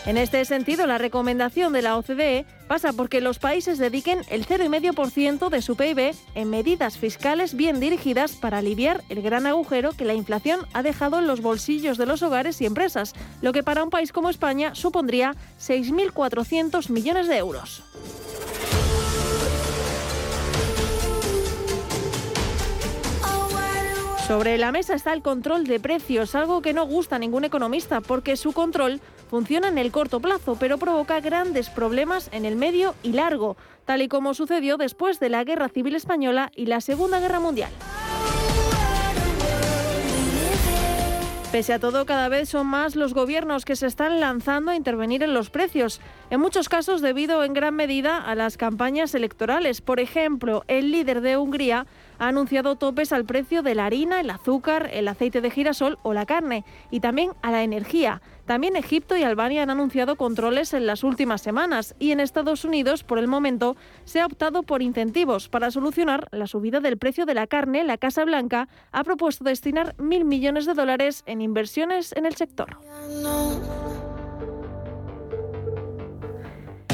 En 0.07 0.17
este 0.17 0.45
sentido, 0.45 0.87
la 0.87 0.99
recomendación 0.99 1.73
de 1.73 1.83
la 1.83 1.97
OCDE 1.97 2.47
pasa 2.69 2.93
porque 2.93 3.21
los 3.21 3.41
países 3.41 3.77
dediquen 3.77 4.21
el 4.29 4.47
0,5% 4.47 5.49
de 5.49 5.61
su 5.61 5.77
PIB 5.77 6.15
en 6.37 6.49
medidas 6.49 6.97
fiscales 6.97 7.55
bien 7.55 7.81
dirigidas 7.81 8.37
para 8.37 8.59
aliviar 8.59 9.03
el 9.09 9.21
gran 9.21 9.49
agujero 9.49 9.91
que 9.93 10.05
la 10.05 10.15
inflación 10.15 10.61
ha 10.75 10.85
dejado 10.85 11.19
en 11.19 11.27
los 11.27 11.43
bolsillos 11.43 11.99
de 11.99 12.07
los 12.07 12.23
hogares 12.23 12.61
y 12.61 12.67
empresas, 12.67 13.15
lo 13.43 13.53
que 13.53 13.65
para 13.65 13.83
un 13.83 13.91
país 13.91 14.13
como 14.13 14.31
España 14.31 14.77
supondría 14.77 15.35
6.400 15.59 16.89
millones 16.91 17.27
de 17.27 17.39
euros. 17.39 17.83
Sobre 24.27 24.59
la 24.59 24.73
mesa 24.73 24.95
está 24.95 25.13
el 25.13 25.23
control 25.23 25.69
de 25.69 25.79
precios, 25.79 26.35
algo 26.35 26.61
que 26.61 26.73
no 26.73 26.85
gusta 26.85 27.15
a 27.15 27.19
ningún 27.21 27.45
economista, 27.45 28.01
porque 28.01 28.37
su 28.37 28.53
control 28.53 29.01
funciona 29.31 29.69
en 29.69 29.79
el 29.79 29.93
corto 29.93 30.19
plazo, 30.19 30.57
pero 30.59 30.79
provoca 30.79 31.21
grandes 31.21 31.71
problemas 31.71 32.29
en 32.33 32.45
el 32.45 32.57
medio 32.57 32.97
y 33.05 33.13
largo, 33.13 33.57
tal 33.85 34.03
y 34.03 34.09
como 34.09 34.35
sucedió 34.35 34.79
después 34.79 35.21
de 35.21 35.29
la 35.29 35.45
Guerra 35.45 35.69
Civil 35.69 35.95
Española 35.95 36.51
y 36.57 36.67
la 36.67 36.81
Segunda 36.81 37.21
Guerra 37.21 37.39
Mundial. 37.39 37.71
Pese 41.53 41.73
a 41.73 41.79
todo, 41.79 42.05
cada 42.05 42.29
vez 42.29 42.49
son 42.49 42.67
más 42.67 42.97
los 42.97 43.15
gobiernos 43.15 43.65
que 43.65 43.77
se 43.77 43.87
están 43.87 44.19
lanzando 44.19 44.73
a 44.73 44.77
intervenir 44.77 45.23
en 45.23 45.33
los 45.35 45.51
precios, 45.51 46.01
en 46.31 46.41
muchos 46.41 46.69
casos 46.69 47.01
debido 47.01 47.45
en 47.45 47.55
gran 47.55 47.75
medida 47.75 48.19
a 48.19 48.35
las 48.35 48.57
campañas 48.57 49.15
electorales. 49.15 49.81
Por 49.81 50.01
ejemplo, 50.01 50.65
el 50.67 50.91
líder 50.91 51.21
de 51.21 51.37
Hungría 51.37 51.87
ha 52.19 52.29
anunciado 52.29 52.77
topes 52.77 53.13
al 53.13 53.25
precio 53.25 53.63
de 53.63 53.75
la 53.75 53.87
harina, 53.87 54.21
el 54.21 54.31
azúcar, 54.31 54.91
el 54.93 55.09
aceite 55.09 55.41
de 55.41 55.51
girasol 55.51 55.99
o 56.03 56.13
la 56.13 56.27
carne, 56.27 56.65
y 56.91 57.01
también 57.01 57.33
a 57.43 57.51
la 57.51 57.63
energía. 57.63 58.23
También 58.47 58.77
Egipto 58.77 59.17
y 59.17 59.25
Albania 59.25 59.65
han 59.65 59.71
anunciado 59.71 60.15
controles 60.15 60.73
en 60.73 60.87
las 60.87 61.03
últimas 61.03 61.43
semanas 61.43 61.97
y 61.99 62.13
en 62.13 62.21
Estados 62.21 62.65
Unidos, 62.65 63.03
por 63.03 63.19
el 63.19 63.27
momento, 63.27 63.77
se 64.05 64.21
ha 64.21 64.27
optado 64.27 64.63
por 64.63 64.83
incentivos 64.83 65.49
para 65.49 65.73
solucionar 65.73 66.29
la 66.31 66.47
subida 66.47 66.81
del 66.81 66.97
precio 66.97 67.27
de 67.27 67.35
la 67.35 67.49
carne. 67.49 67.83
La 67.83 67.99
Casa 67.99 68.25
Blanca 68.25 68.69
ha 68.93 69.03
propuesto 69.03 69.43
destinar 69.43 69.95
mil 69.99 70.25
millones 70.25 70.65
de 70.65 70.75
dólares 70.75 71.25
en 71.27 71.41
inversiones 71.41 72.13
en 72.17 72.25
el 72.25 72.37
sector. 72.37 72.79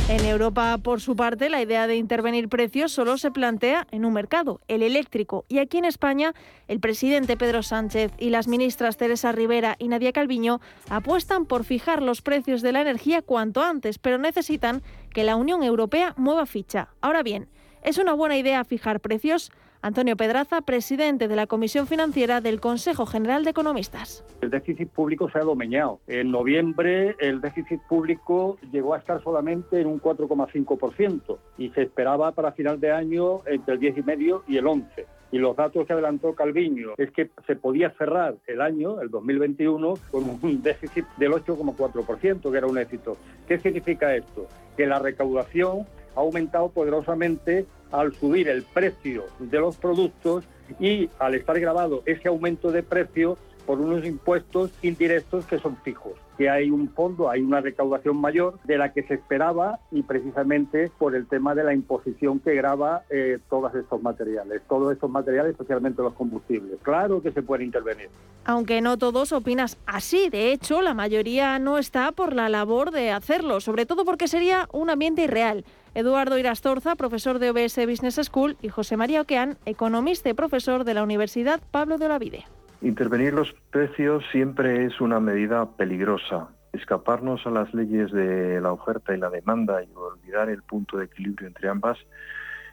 En 0.09 0.27
Europa, 0.27 0.79
por 0.79 1.01
su 1.01 1.15
parte, 1.15 1.49
la 1.49 1.63
idea 1.63 1.87
de 1.87 1.97
intervenir 1.97 2.49
precios 2.49 2.93
solo 2.93 3.17
se 3.19 3.31
plantea 3.31 3.87
en 3.93 4.05
un 4.05 4.13
mercado, 4.13 4.61
el 4.67 4.83
eléctrico. 4.83 5.45
Y 5.49 5.59
aquí 5.59 5.79
en 5.79 5.85
España, 5.85 6.35
el 6.67 6.81
presidente 6.81 7.37
Pedro 7.37 7.63
Sánchez 7.63 8.13
y 8.19 8.31
las 8.31 8.49
ministras 8.49 8.97
Teresa 8.97 9.33
Rivera 9.33 9.77
y 9.79 9.89
Nadia 9.89 10.13
Calviño 10.13 10.61
apuestan 10.91 11.47
por 11.47 11.65
fijar 11.65 12.03
los 12.03 12.21
precios 12.21 12.63
de 12.63 12.73
la 12.73 12.83
energía 12.83 13.23
cuanto 13.23 13.63
antes, 13.63 13.99
pero 13.99 14.19
necesitan 14.19 14.83
que 15.15 15.25
la 15.25 15.37
Unión 15.37 15.63
Europea 15.63 16.15
mueva 16.17 16.47
ficha. 16.47 16.89
Ahora 17.01 17.23
bien, 17.23 17.49
¿es 17.83 17.97
una 17.97 18.13
buena 18.13 18.37
idea 18.37 18.65
fijar 18.65 19.01
precios? 19.01 19.53
Antonio 19.85 20.17
Pedraza, 20.17 20.61
presidente 20.61 21.27
de 21.27 21.35
la 21.35 21.49
Comisión 21.49 21.89
Financiera 21.89 22.41
del 22.41 22.61
Consejo 22.61 23.05
General 23.05 23.43
de 23.43 23.51
Economistas. 23.51 24.25
El 24.41 24.51
déficit 24.51 24.89
público 24.89 25.29
se 25.29 25.39
ha 25.39 25.43
domeñado. 25.43 25.99
En 26.07 26.31
noviembre 26.31 27.17
el 27.19 27.41
déficit 27.41 27.81
público 27.89 28.59
llegó 28.71 28.95
a 28.95 28.99
estar 28.99 29.21
solamente 29.25 29.81
en 29.81 29.89
un 29.89 30.01
4,5% 30.01 31.37
y 31.59 31.71
se 31.71 31.83
esperaba 31.83 32.31
para 32.31 32.53
final 32.53 32.79
de 32.79 32.93
año 32.93 33.41
entre 33.47 33.75
el 33.75 33.81
10,5 33.81 34.43
y 34.47 34.57
el 34.57 34.69
11 34.69 35.07
y 35.33 35.39
los 35.39 35.57
datos 35.57 35.87
que 35.87 35.95
adelantó 35.95 36.35
Calviño 36.35 36.91
es 36.99 37.11
que 37.11 37.31
se 37.47 37.57
podía 37.57 37.91
cerrar 37.93 38.37
el 38.47 38.61
año, 38.61 39.01
el 39.01 39.11
2021, 39.11 39.95
con 40.11 40.25
un 40.25 40.63
déficit 40.63 41.07
del 41.17 41.33
8,4%, 41.33 42.53
que 42.53 42.59
era 42.59 42.67
un 42.67 42.77
éxito. 42.77 43.17
¿Qué 43.49 43.59
significa 43.59 44.15
esto? 44.15 44.47
Que 44.77 44.87
la 44.87 44.99
recaudación 44.99 45.87
ha 46.15 46.21
aumentado 46.21 46.69
poderosamente 46.69 47.65
al 47.93 48.15
subir 48.15 48.49
el 48.49 48.63
precio 48.63 49.25
de 49.39 49.59
los 49.61 49.77
productos 49.77 50.45
y 50.81 51.09
al 51.19 51.35
estar 51.35 51.59
grabado 51.61 52.03
ese 52.07 52.29
aumento 52.29 52.73
de 52.73 52.83
precio 52.83 53.37
por 53.67 53.81
unos 53.81 54.05
impuestos 54.05 54.71
indirectos 54.83 55.47
que 55.47 55.59
son 55.59 55.77
fijos, 55.79 56.13
que 56.37 56.51
hay 56.51 56.71
un 56.71 56.89
fondo, 56.89 57.31
hay 57.31 57.41
una 57.41 57.61
recaudación 57.61 58.17
mayor 58.17 58.59
de 58.65 58.79
la 58.79 58.93
que 58.93 59.03
se 59.05 59.15
esperaba 59.15 59.79
y 59.91 60.03
precisamente 60.03 60.91
por 60.99 61.15
el 61.15 61.27
tema 61.27 61.55
de 61.55 61.65
la 61.65 61.73
imposición 61.73 62.41
que 62.41 62.55
graba 62.55 63.03
eh, 63.11 63.39
todos 63.49 63.75
estos 63.75 64.03
materiales, 64.03 64.63
todos 64.69 64.93
estos 64.93 65.11
materiales, 65.11 65.53
especialmente 65.53 66.03
los 66.03 66.15
combustibles. 66.15 66.79
Claro 66.83 67.23
que 67.23 67.31
se 67.31 67.43
puede 67.43 67.65
intervenir. 67.65 68.09
Aunque 68.45 68.81
no 68.81 68.99
todos 68.99 69.33
opinas 69.33 69.79
así, 69.87 70.29
de 70.29 70.53
hecho 70.53 70.83
la 70.83 70.95
mayoría 70.95 71.59
no 71.59 71.79
está 71.79 72.13
por 72.13 72.35
la 72.35 72.49
labor 72.49 72.91
de 72.91 73.13
hacerlo, 73.13 73.61
sobre 73.61 73.87
todo 73.87 74.05
porque 74.05 74.27
sería 74.27 74.69
un 74.73 74.91
ambiente 74.91 75.23
irreal. 75.23 75.65
Eduardo 75.95 76.39
Irastorza, 76.39 76.97
profesor 76.97 77.39
de 77.39 77.51
OBS 77.51 77.77
Business 77.87 78.21
School, 78.23 78.57
y 78.63 78.69
José 78.69 78.97
María 78.97 79.21
Oqueán, 79.21 79.59
economista 79.67 80.31
y 80.31 80.35
profesor 80.35 80.85
de 80.85 80.95
la 80.95 81.03
Universidad 81.03 81.61
Pablo 81.71 81.99
de 81.99 82.07
Olavide. 82.07 82.45
Intervenir 82.81 83.33
los 83.35 83.55
precios 83.71 84.25
siempre 84.33 84.87
es 84.87 85.01
una 85.01 85.21
medida 85.21 85.67
peligrosa. 85.77 86.49
Escaparnos 86.73 87.47
a 87.47 87.51
las 87.51 87.73
leyes 87.75 88.11
de 88.11 88.61
la 88.61 88.73
oferta 88.73 89.15
y 89.15 89.19
la 89.19 89.31
demanda 89.31 89.83
y 89.83 89.89
olvidar 89.95 90.49
el 90.49 90.63
punto 90.63 90.97
de 90.97 91.05
equilibrio 91.05 91.47
entre 91.47 91.69
ambas 91.69 91.99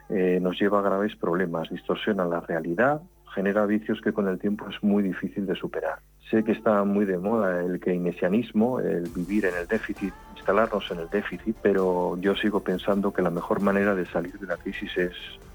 eh, 0.08 0.40
nos 0.40 0.58
lleva 0.58 0.80
a 0.80 0.82
graves 0.82 1.14
problemas. 1.14 1.70
Distorsiona 1.70 2.24
la 2.24 2.40
realidad, 2.40 3.02
genera 3.34 3.66
vicios 3.66 4.00
que 4.00 4.12
con 4.12 4.26
el 4.26 4.38
tiempo 4.38 4.68
es 4.68 4.82
muy 4.82 5.02
difícil 5.02 5.46
de 5.46 5.54
superar. 5.54 6.00
Sé 6.30 6.42
que 6.42 6.52
está 6.52 6.82
muy 6.84 7.04
de 7.04 7.18
moda 7.18 7.60
el 7.60 7.78
keynesianismo, 7.78 8.80
el 8.80 9.08
vivir 9.14 9.44
en 9.44 9.54
el 9.56 9.68
déficit 9.68 10.12
instalarnos 10.40 10.90
en 10.90 11.00
el 11.00 11.08
déficit, 11.08 11.56
pero 11.62 12.16
yo 12.18 12.34
sigo 12.34 12.60
pensando 12.60 13.12
que 13.12 13.22
la 13.22 13.30
mejor 13.30 13.60
manera 13.60 13.94
de 13.94 14.06
salir 14.06 14.38
de 14.38 14.46
la 14.46 14.56
crisis 14.56 14.90
es 14.96 15.12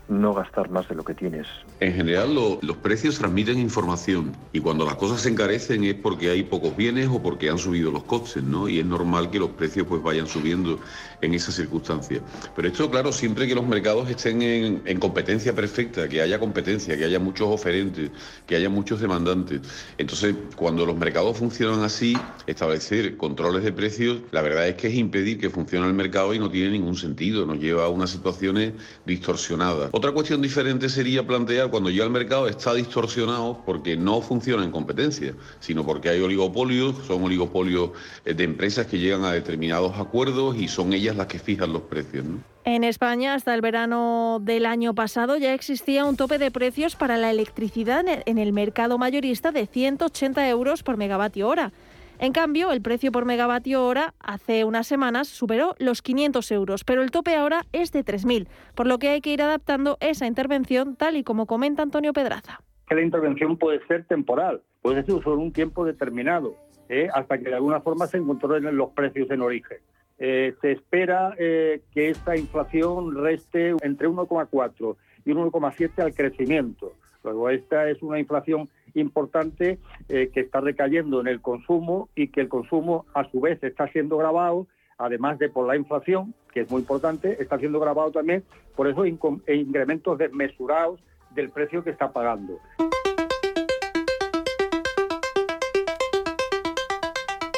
no 0.08 0.34
gastar 0.34 0.70
más 0.70 0.88
de 0.88 0.96
lo 0.96 1.04
que 1.04 1.14
tienes. 1.14 1.48
En 1.80 1.94
general 1.94 2.34
los 2.36 2.78
precios 2.78 3.18
transmiten 3.18 3.60
información 3.60 4.36
y 4.54 4.60
cuando 4.60 4.86
las 4.86 4.96
cosas 4.96 5.22
se 5.22 5.30
encarecen 5.30 5.84
es 5.84 5.96
porque 5.96 6.30
hay 6.30 6.44
pocos 6.44 6.76
bienes 6.76 7.10
o 7.10 7.22
porque 7.22 7.50
han 7.50 7.58
subido 7.58 7.92
los 7.92 8.04
costes, 8.04 8.44
¿no? 8.44 8.70
Y 8.70 8.80
es 8.80 8.86
normal 8.86 9.30
que 9.32 9.40
los 9.40 9.52
precios 9.52 9.88
pues 9.88 10.02
vayan 10.04 10.28
subiendo 10.28 10.80
en 11.22 11.34
esas 11.34 11.56
circunstancias. 11.56 12.22
Pero 12.56 12.68
esto, 12.68 12.90
claro, 12.90 13.12
siempre 13.12 13.48
que 13.48 13.56
los 13.56 13.66
mercados 13.66 14.10
estén 14.10 14.42
en, 14.42 14.82
en 14.86 15.00
competencia 15.00 15.54
perfecta, 15.54 16.08
que 16.08 16.22
haya 16.22 16.40
competencia, 16.40 16.98
que 16.98 17.06
haya 17.06 17.20
muchos 17.20 17.48
oferentes, 17.48 18.12
que 18.46 18.56
haya 18.56 18.70
muchos 18.70 19.02
demandantes. 19.02 19.62
Entonces, 19.98 20.36
cuando 20.56 20.86
los 20.86 20.96
mercados 20.96 21.38
funcionan 21.38 21.84
así, 21.84 22.16
establecer 22.48 23.18
controles 23.18 23.64
de 23.64 23.72
precios, 23.72 24.22
la 24.32 24.42
verdad 24.42 24.68
es 24.68 24.76
que 24.76 24.88
es 24.88 24.96
impedir 24.96 25.40
que 25.40 25.50
funcione 25.50 25.88
el 25.88 25.94
mercado 25.94 26.34
y 26.34 26.40
no 26.40 26.50
tiene 26.50 26.72
ningún 26.72 26.96
sentido, 26.96 27.46
nos 27.46 27.60
lleva 27.60 27.86
a 27.86 27.90
unas 27.90 28.12
situaciones 28.12 28.74
distorsionadas. 29.06 29.90
Otra 29.98 30.12
cuestión 30.12 30.42
diferente 30.42 30.90
sería 30.90 31.26
plantear 31.26 31.70
cuando 31.70 31.90
ya 31.90 32.04
el 32.04 32.10
mercado 32.10 32.50
está 32.50 32.74
distorsionado 32.74 33.62
porque 33.66 33.96
no 33.96 34.20
funciona 34.20 34.66
en 34.66 34.70
competencia, 34.70 35.34
sino 35.62 35.86
porque 35.86 36.10
hay 36.10 36.20
oligopolios, 36.20 36.98
son 37.08 37.24
oligopolios 37.24 37.92
eh, 38.26 38.34
de 38.34 38.44
empresas 38.44 38.88
que 38.88 39.00
llegan 39.00 39.24
a 39.24 39.32
determinados 39.32 39.98
acuerdos 39.98 40.58
y 40.58 40.68
son 40.68 40.92
ellas 40.92 41.16
las 41.16 41.28
que 41.28 41.40
fijan 41.40 41.72
los 41.72 41.84
precios. 41.84 42.26
En 42.66 42.84
España, 42.84 43.36
hasta 43.36 43.56
el 43.56 43.62
verano 43.62 44.40
del 44.42 44.66
año 44.66 44.94
pasado, 44.94 45.38
ya 45.38 45.54
existía 45.54 46.04
un 46.04 46.18
tope 46.18 46.40
de 46.40 46.52
precios 46.52 46.98
para 46.98 47.16
la 47.16 47.32
electricidad 47.32 48.04
en 48.26 48.38
el 48.38 48.52
mercado 48.52 48.98
mayorista 48.98 49.54
de 49.54 49.66
180 49.66 50.50
euros 50.50 50.84
por 50.84 50.98
megavatio 50.98 51.48
hora. 51.48 51.72
En 52.18 52.32
cambio, 52.32 52.72
el 52.72 52.82
precio 52.82 53.12
por 53.12 53.26
megavatio 53.26 53.86
hora 53.86 54.14
hace 54.20 54.64
unas 54.64 54.88
semanas 54.88 55.28
superó 55.28 55.76
los 55.80 56.02
500 56.02 56.50
euros, 56.52 56.84
pero 56.86 57.04
el 57.04 57.12
tope 57.12 57.36
ahora 57.36 57.66
es 57.74 57.92
de 57.92 58.06
3.000, 58.06 58.48
por 58.74 58.88
lo 58.88 59.00
que 59.00 59.10
hay 59.10 59.22
que 59.22 59.34
ir 59.34 59.42
adaptando 59.42 59.98
esa 60.00 60.26
intervención 60.26 60.96
tal 60.96 61.18
y 61.18 61.24
como 61.24 61.46
comenta 61.46 61.84
Antonio 61.84 62.14
Pedraza. 62.14 62.62
que 62.88 62.96
la 62.96 63.02
intervención 63.02 63.58
puede 63.58 63.86
ser 63.88 64.06
temporal, 64.06 64.62
puede 64.82 65.04
ser 65.04 65.22
solo 65.24 65.42
un 65.42 65.52
tiempo 65.52 65.84
determinado, 65.86 66.56
¿eh? 66.88 67.10
hasta 67.14 67.38
que 67.38 67.50
de 67.50 67.56
alguna 67.56 67.82
forma 67.82 68.08
se 68.08 68.22
controlen 68.22 68.78
los 68.78 68.92
precios 68.92 69.30
en 69.32 69.42
origen. 69.42 69.80
Eh, 70.18 70.54
se 70.62 70.72
espera 70.72 71.34
eh, 71.38 71.82
que 71.92 72.10
esta 72.10 72.38
inflación 72.38 73.16
reste 73.16 73.76
entre 73.82 74.08
1,4 74.08 74.96
y 75.26 75.32
1,7 75.32 76.04
al 76.04 76.14
crecimiento. 76.14 76.94
Luego, 77.24 77.50
esta 77.50 77.90
es 77.90 78.02
una 78.02 78.20
inflación 78.20 78.70
importante 78.96 79.80
que 80.08 80.40
está 80.40 80.62
recayendo 80.62 81.22
en 81.22 81.28
el 81.28 81.42
consumo 81.42 82.10
y 82.16 82.30
que 82.30 82.42
el 82.42 82.50
consumo, 82.50 83.06
a 83.14 83.30
su 83.30 83.40
vez, 83.42 83.62
está 83.64 83.88
siendo 83.90 84.18
grabado, 84.18 84.68
además 84.98 85.38
de 85.40 85.50
por 85.50 85.68
la 85.68 85.76
inflación, 85.76 86.34
que 86.54 86.62
es 86.62 86.72
muy 86.72 86.82
importante, 86.82 87.42
está 87.42 87.60
siendo 87.60 87.80
grabado 87.80 88.12
también 88.12 88.44
por 88.76 88.88
esos 88.88 89.08
incrementos 89.08 90.18
desmesurados 90.18 91.00
del 91.32 91.50
precio 91.50 91.84
que 91.84 91.90
está 91.90 92.12
pagando. 92.12 92.60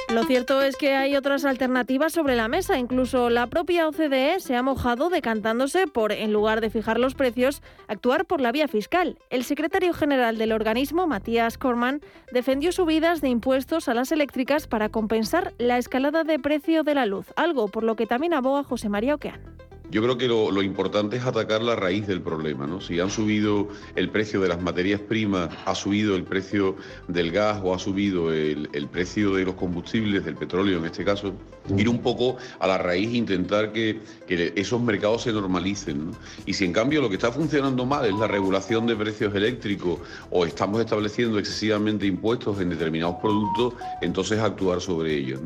Lo 0.09 0.23
cierto 0.23 0.61
es 0.61 0.77
que 0.77 0.95
hay 0.95 1.17
otras 1.17 1.43
alternativas 1.43 2.13
sobre 2.13 2.37
la 2.37 2.47
mesa. 2.47 2.79
Incluso 2.79 3.29
la 3.29 3.47
propia 3.47 3.89
OCDE 3.89 4.39
se 4.39 4.55
ha 4.55 4.63
mojado 4.63 5.09
decantándose 5.09 5.85
por, 5.85 6.13
en 6.13 6.31
lugar 6.31 6.61
de 6.61 6.69
fijar 6.69 6.97
los 6.97 7.13
precios, 7.13 7.61
actuar 7.89 8.25
por 8.25 8.39
la 8.39 8.53
vía 8.53 8.69
fiscal. 8.69 9.19
El 9.29 9.43
secretario 9.43 9.93
general 9.93 10.37
del 10.37 10.53
organismo, 10.53 11.07
Matías 11.07 11.57
Corman, 11.57 12.01
defendió 12.31 12.71
subidas 12.71 13.19
de 13.19 13.27
impuestos 13.27 13.89
a 13.89 13.93
las 13.93 14.13
eléctricas 14.13 14.65
para 14.65 14.87
compensar 14.87 15.53
la 15.57 15.77
escalada 15.77 16.23
de 16.23 16.39
precio 16.39 16.83
de 16.83 16.95
la 16.95 17.05
luz, 17.05 17.27
algo 17.35 17.67
por 17.67 17.83
lo 17.83 17.97
que 17.97 18.05
también 18.05 18.33
aboga 18.33 18.63
José 18.63 18.87
María 18.87 19.15
Oqueán. 19.15 19.56
Yo 19.89 20.03
creo 20.03 20.17
que 20.17 20.27
lo, 20.27 20.61
importante 20.61 21.15
es 21.15 21.25
atacar 21.25 21.61
la 21.61 21.75
raíz 21.75 22.07
del 22.07 22.21
problema, 22.21 22.67
¿no? 22.67 22.81
Si 22.81 22.99
han 22.99 23.09
subido 23.09 23.69
el 23.95 24.09
precio 24.09 24.41
de 24.41 24.49
las 24.49 24.61
materias 24.61 24.99
primas, 24.99 25.49
ha 25.65 25.75
subido 25.75 26.15
el 26.17 26.23
precio 26.23 26.75
del 27.07 27.31
gas 27.31 27.61
o 27.63 27.73
ha 27.73 27.79
subido 27.79 28.33
el, 28.33 28.67
precio 28.91 29.33
de 29.35 29.45
los 29.45 29.55
combustibles, 29.55 30.25
del 30.25 30.35
petróleo 30.35 30.79
en 30.79 30.85
este 30.85 31.05
caso, 31.05 31.33
ir 31.77 31.87
un 31.87 32.01
poco 32.01 32.35
a 32.59 32.67
la 32.67 32.77
raíz 32.77 33.13
e 33.13 33.17
intentar 33.17 33.71
que, 33.71 34.01
esos 34.27 34.81
mercados 34.81 35.23
se 35.23 35.31
normalicen. 35.31 36.11
Y 36.45 36.53
si 36.53 36.65
en 36.65 36.73
cambio 36.73 37.01
lo 37.01 37.07
que 37.07 37.15
está 37.15 37.31
funcionando 37.31 37.85
mal 37.85 38.05
es 38.05 38.15
la 38.15 38.27
regulación 38.27 38.87
de 38.87 38.95
precios 38.95 39.33
eléctricos 39.33 39.99
o 40.31 40.45
estamos 40.45 40.81
estableciendo 40.81 41.39
excesivamente 41.39 42.05
impuestos 42.05 42.59
en 42.59 42.69
determinados 42.69 43.15
productos, 43.21 43.75
entonces 44.01 44.39
actuar 44.39 44.81
sobre 44.81 45.15
ellos. 45.15 45.39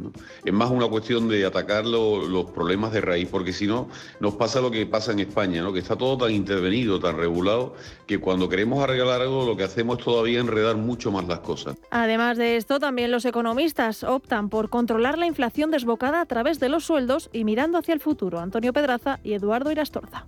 Es 0.44 0.54
más 0.54 0.72
una 0.72 0.88
cuestión 0.88 1.30
de 1.30 1.46
atacar 1.46 1.86
los 1.86 2.50
problemas 2.52 2.92
de 2.92 3.02
raíz, 3.02 3.28
porque 3.30 3.54
si 3.54 3.68
no, 3.68 3.88
no 4.20 4.31
pasa 4.34 4.62
lo 4.62 4.72
que 4.72 4.86
pasa 4.86 5.12
en 5.12 5.20
España, 5.20 5.62
¿no? 5.62 5.74
que 5.74 5.80
está 5.80 5.96
todo 5.96 6.26
tan 6.26 6.32
intervenido, 6.32 7.00
tan 7.00 7.18
regulado, 7.18 7.76
que 8.06 8.20
cuando 8.20 8.50
queremos 8.50 8.84
arreglar 8.84 9.22
algo 9.22 9.46
lo 9.46 9.56
que 9.56 9.64
hacemos 9.64 10.00
es 10.00 10.06
todavía 10.06 10.40
enredar 10.40 10.76
mucho 10.78 11.12
más 11.12 11.28
las 11.28 11.40
cosas. 11.40 11.76
Además 11.90 12.38
de 12.38 12.58
esto, 12.58 12.80
también 12.80 13.12
los 13.12 13.26
economistas 13.26 14.04
optan 14.04 14.50
por 14.50 14.70
controlar 14.70 15.18
la 15.18 15.28
inflación 15.28 15.72
desbocada 15.72 16.22
a 16.22 16.26
través 16.26 16.60
de 16.60 16.70
los 16.70 16.86
sueldos 16.86 17.30
y 17.34 17.44
mirando 17.44 17.78
hacia 17.78 17.94
el 17.94 18.00
futuro. 18.00 18.40
Antonio 18.40 18.74
Pedraza 18.74 19.20
y 19.24 19.34
Eduardo 19.34 19.72
Irastorza 19.72 20.26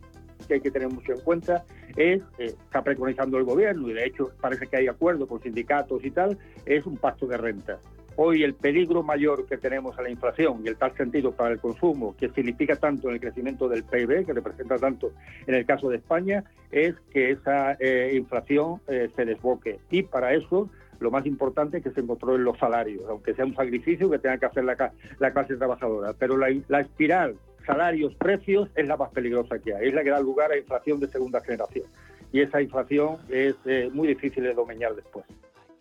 que 0.48 0.56
hay 0.56 0.62
que 0.62 0.72
tener 0.72 0.90
mucho 0.90 1.14
en 1.14 1.22
cuenta 1.22 1.64
es, 1.96 2.22
eh, 2.38 2.56
está 2.66 2.84
preconizando 2.84 3.38
el 3.38 3.44
gobierno 3.44 3.90
y 3.90 3.94
de 3.94 4.06
hecho 4.06 4.32
parece 4.42 4.68
que 4.68 4.78
hay 4.78 4.88
acuerdo 4.88 5.28
con 5.28 5.42
sindicatos 5.42 6.04
y 6.04 6.12
tal, 6.12 6.38
es 6.66 6.86
un 6.86 6.98
pacto 6.98 7.28
de 7.28 7.38
renta. 7.38 7.80
Hoy 8.16 8.44
el 8.44 8.54
peligro 8.54 9.02
mayor 9.02 9.48
que 9.48 9.58
tenemos 9.58 9.98
a 9.98 10.04
la 10.04 10.10
inflación 10.10 10.62
y 10.64 10.68
el 10.68 10.78
tal 10.78 10.96
sentido 10.96 11.32
para 11.32 11.52
el 11.52 11.60
consumo, 11.60 12.16
que 12.16 12.30
significa 12.30 12.76
tanto 12.76 13.08
en 13.10 13.16
el 13.16 13.20
crecimiento 13.20 13.68
del 13.68 13.84
PIB, 13.84 14.26
que 14.26 14.34
representa 14.34 14.78
tanto 14.78 15.12
en 15.48 15.56
el 15.56 15.66
caso 15.66 15.90
de 15.90 15.98
España, 15.98 16.44
es 16.72 16.96
que 17.12 17.32
esa 17.32 17.74
eh, 17.80 18.14
inflación 18.16 18.82
eh, 18.88 19.10
se 19.16 19.26
desboque. 19.26 19.80
Y 19.90 20.04
para 20.04 20.34
eso 20.34 20.70
lo 21.00 21.12
más 21.12 21.26
importante 21.26 21.78
es 21.78 21.84
que 21.84 21.92
se 21.92 22.06
controlen 22.06 22.44
los 22.44 22.58
salarios, 22.58 23.04
aunque 23.10 23.34
sea 23.34 23.46
un 23.46 23.56
sacrificio 23.56 24.10
que 24.10 24.20
tenga 24.20 24.38
que 24.38 24.46
hacer 24.46 24.64
la, 24.64 25.32
clase 25.32 25.56
trabajadora. 25.58 26.14
Pero 26.14 26.38
la, 26.38 26.80
espiral 26.80 27.36
salarios-precios 27.66 28.70
es 28.76 28.88
la 28.88 28.98
más 28.98 29.10
peligrosa 29.10 29.58
que 29.60 29.74
hay, 29.74 29.88
es 29.88 29.94
la 29.94 30.04
que 30.04 30.12
da 30.12 30.20
lugar 30.20 30.52
a 30.52 30.58
inflación 30.58 31.00
de 31.00 31.08
segunda 31.08 31.42
generación. 31.42 31.86
Y 32.32 32.42
esa 32.42 32.62
inflación 32.62 33.18
es 33.30 33.56
eh, 33.66 33.90
muy 33.92 34.08
difícil 34.08 34.44
de 34.44 34.54
domeñar 34.54 34.96
después. 34.96 35.26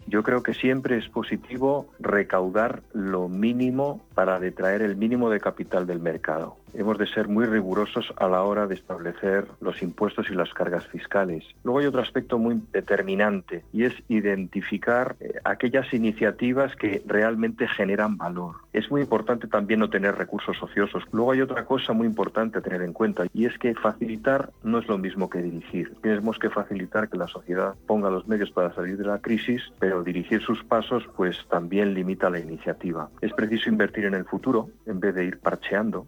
Yo 0.07 0.23
creo 0.23 0.43
que 0.43 0.55
siempre 0.55 0.99
es 0.99 1.09
positivo 1.09 1.87
recaudar 2.01 2.83
lo 2.93 3.29
mínimo 3.29 4.01
para 4.15 4.41
detraer 4.41 4.83
el 4.83 4.97
mínimo 4.97 5.31
de 5.31 5.41
capital 5.41 5.87
del 5.87 6.01
mercado 6.01 6.62
hemos 6.75 6.99
de 6.99 7.07
ser 7.07 7.29
muy 7.29 7.47
rigurosos 7.47 8.13
a 8.17 8.29
la 8.29 8.43
hora 8.43 8.67
de 8.67 8.75
establecer 8.75 9.47
los 9.61 9.83
impuestos 9.83 10.31
y 10.31 10.35
las 10.35 10.53
cargas 10.53 10.87
fiscales. 10.87 11.45
Luego 11.65 11.81
hay 11.81 11.87
otro 11.87 12.01
aspecto 12.01 12.39
muy 12.39 12.61
determinante 12.73 13.65
y 13.73 13.85
es 13.85 13.95
identificar 14.09 15.17
eh, 15.21 15.35
aquellas 15.45 15.93
iniciativas 15.93 16.75
que 16.77 17.03
realmente 17.07 17.69
generan 17.69 18.17
valor. 18.17 18.57
Es 18.73 18.91
muy 18.91 19.03
importante 19.03 19.47
también 19.47 19.81
no 19.81 19.91
tener 19.91 20.17
recursos 20.17 20.63
ociosos. 20.63 21.05
Luego 21.13 21.33
hay 21.33 21.41
otra 21.41 21.65
cosa 21.65 21.93
muy 21.93 22.07
importante 22.07 22.59
a 22.59 22.63
tener 22.63 22.83
en 22.83 22.93
cuenta 22.93 23.27
y 23.33 23.47
es 23.47 23.59
que 23.59 23.75
facilitar 23.75 24.51
no 24.63 24.79
es 24.79 24.89
lo 24.89 24.99
mismo 24.99 25.29
que 25.29 25.43
dirigir. 25.43 25.95
Tenemos 26.01 26.39
que 26.39 26.51
facilitar 26.51 27.09
que 27.09 27.19
la 27.19 27.29
sociedad 27.29 27.75
ponga 27.87 28.11
los 28.11 28.27
medios 28.27 28.51
para 28.51 28.75
salir 28.75 28.97
de 28.97 29.05
la 29.05 29.21
crisis, 29.21 29.63
pero 29.79 30.03
dirigir 30.03 30.43
sus 30.43 30.63
pasos 30.65 31.05
pues 31.17 31.37
también 31.51 31.95
limita 31.95 32.31
la 32.31 32.39
iniciativa. 32.39 33.11
Es 33.21 33.33
preciso 33.33 33.69
invertir 33.69 34.05
en 34.05 34.15
el 34.15 34.25
futuro 34.25 34.69
en 34.87 35.01
vez 35.01 35.15
de 35.15 35.25
ir 35.25 35.39
parcheando. 35.41 36.07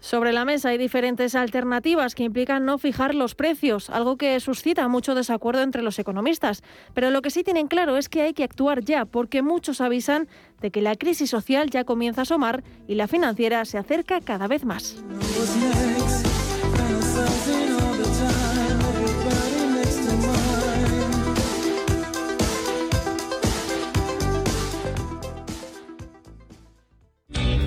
Sobre 0.00 0.32
la 0.32 0.44
mesa 0.44 0.68
hay 0.68 0.78
diferentes 0.78 1.34
alternativas 1.34 2.14
que 2.14 2.22
implican 2.22 2.64
no 2.64 2.78
fijar 2.78 3.14
los 3.14 3.34
precios, 3.34 3.90
algo 3.90 4.16
que 4.16 4.38
suscita 4.40 4.86
mucho 4.88 5.14
desacuerdo 5.14 5.62
entre 5.62 5.82
los 5.82 5.98
economistas. 5.98 6.62
Pero 6.94 7.10
lo 7.10 7.20
que 7.20 7.30
sí 7.30 7.42
tienen 7.42 7.66
claro 7.66 7.96
es 7.96 8.08
que 8.08 8.22
hay 8.22 8.32
que 8.32 8.44
actuar 8.44 8.84
ya, 8.84 9.04
porque 9.04 9.42
muchos 9.42 9.80
avisan 9.80 10.28
de 10.60 10.70
que 10.70 10.82
la 10.82 10.94
crisis 10.96 11.30
social 11.30 11.70
ya 11.70 11.84
comienza 11.84 12.20
a 12.20 12.22
asomar 12.22 12.62
y 12.86 12.94
la 12.94 13.08
financiera 13.08 13.64
se 13.64 13.78
acerca 13.78 14.20
cada 14.20 14.46
vez 14.46 14.64
más. 14.64 15.02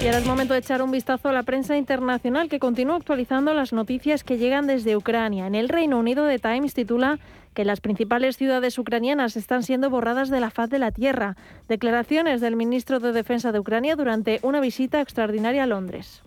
Y 0.00 0.06
ahora 0.06 0.16
es 0.16 0.24
momento 0.24 0.54
de 0.54 0.60
echar 0.60 0.80
un 0.80 0.90
vistazo 0.90 1.28
a 1.28 1.32
la 1.32 1.42
prensa 1.42 1.76
internacional 1.76 2.48
que 2.48 2.58
continúa 2.58 2.96
actualizando 2.96 3.52
las 3.52 3.74
noticias 3.74 4.24
que 4.24 4.38
llegan 4.38 4.66
desde 4.66 4.96
Ucrania. 4.96 5.46
En 5.46 5.54
el 5.54 5.68
Reino 5.68 5.98
Unido, 5.98 6.26
The 6.26 6.38
Times 6.38 6.72
titula 6.72 7.18
que 7.52 7.66
las 7.66 7.82
principales 7.82 8.38
ciudades 8.38 8.78
ucranianas 8.78 9.36
están 9.36 9.62
siendo 9.62 9.90
borradas 9.90 10.30
de 10.30 10.40
la 10.40 10.50
faz 10.50 10.70
de 10.70 10.78
la 10.78 10.90
tierra. 10.90 11.36
Declaraciones 11.68 12.40
del 12.40 12.56
ministro 12.56 12.98
de 12.98 13.12
Defensa 13.12 13.52
de 13.52 13.58
Ucrania 13.58 13.94
durante 13.94 14.40
una 14.42 14.60
visita 14.60 15.02
extraordinaria 15.02 15.64
a 15.64 15.66
Londres. 15.66 16.22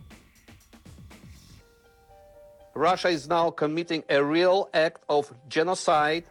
Russia 2.76 3.10
is 3.10 3.28
now 3.28 3.52
committing 3.52 4.04
a 4.08 4.22
real 4.22 4.70
act 4.74 5.02
of 5.08 5.32
genocide 5.50 6.26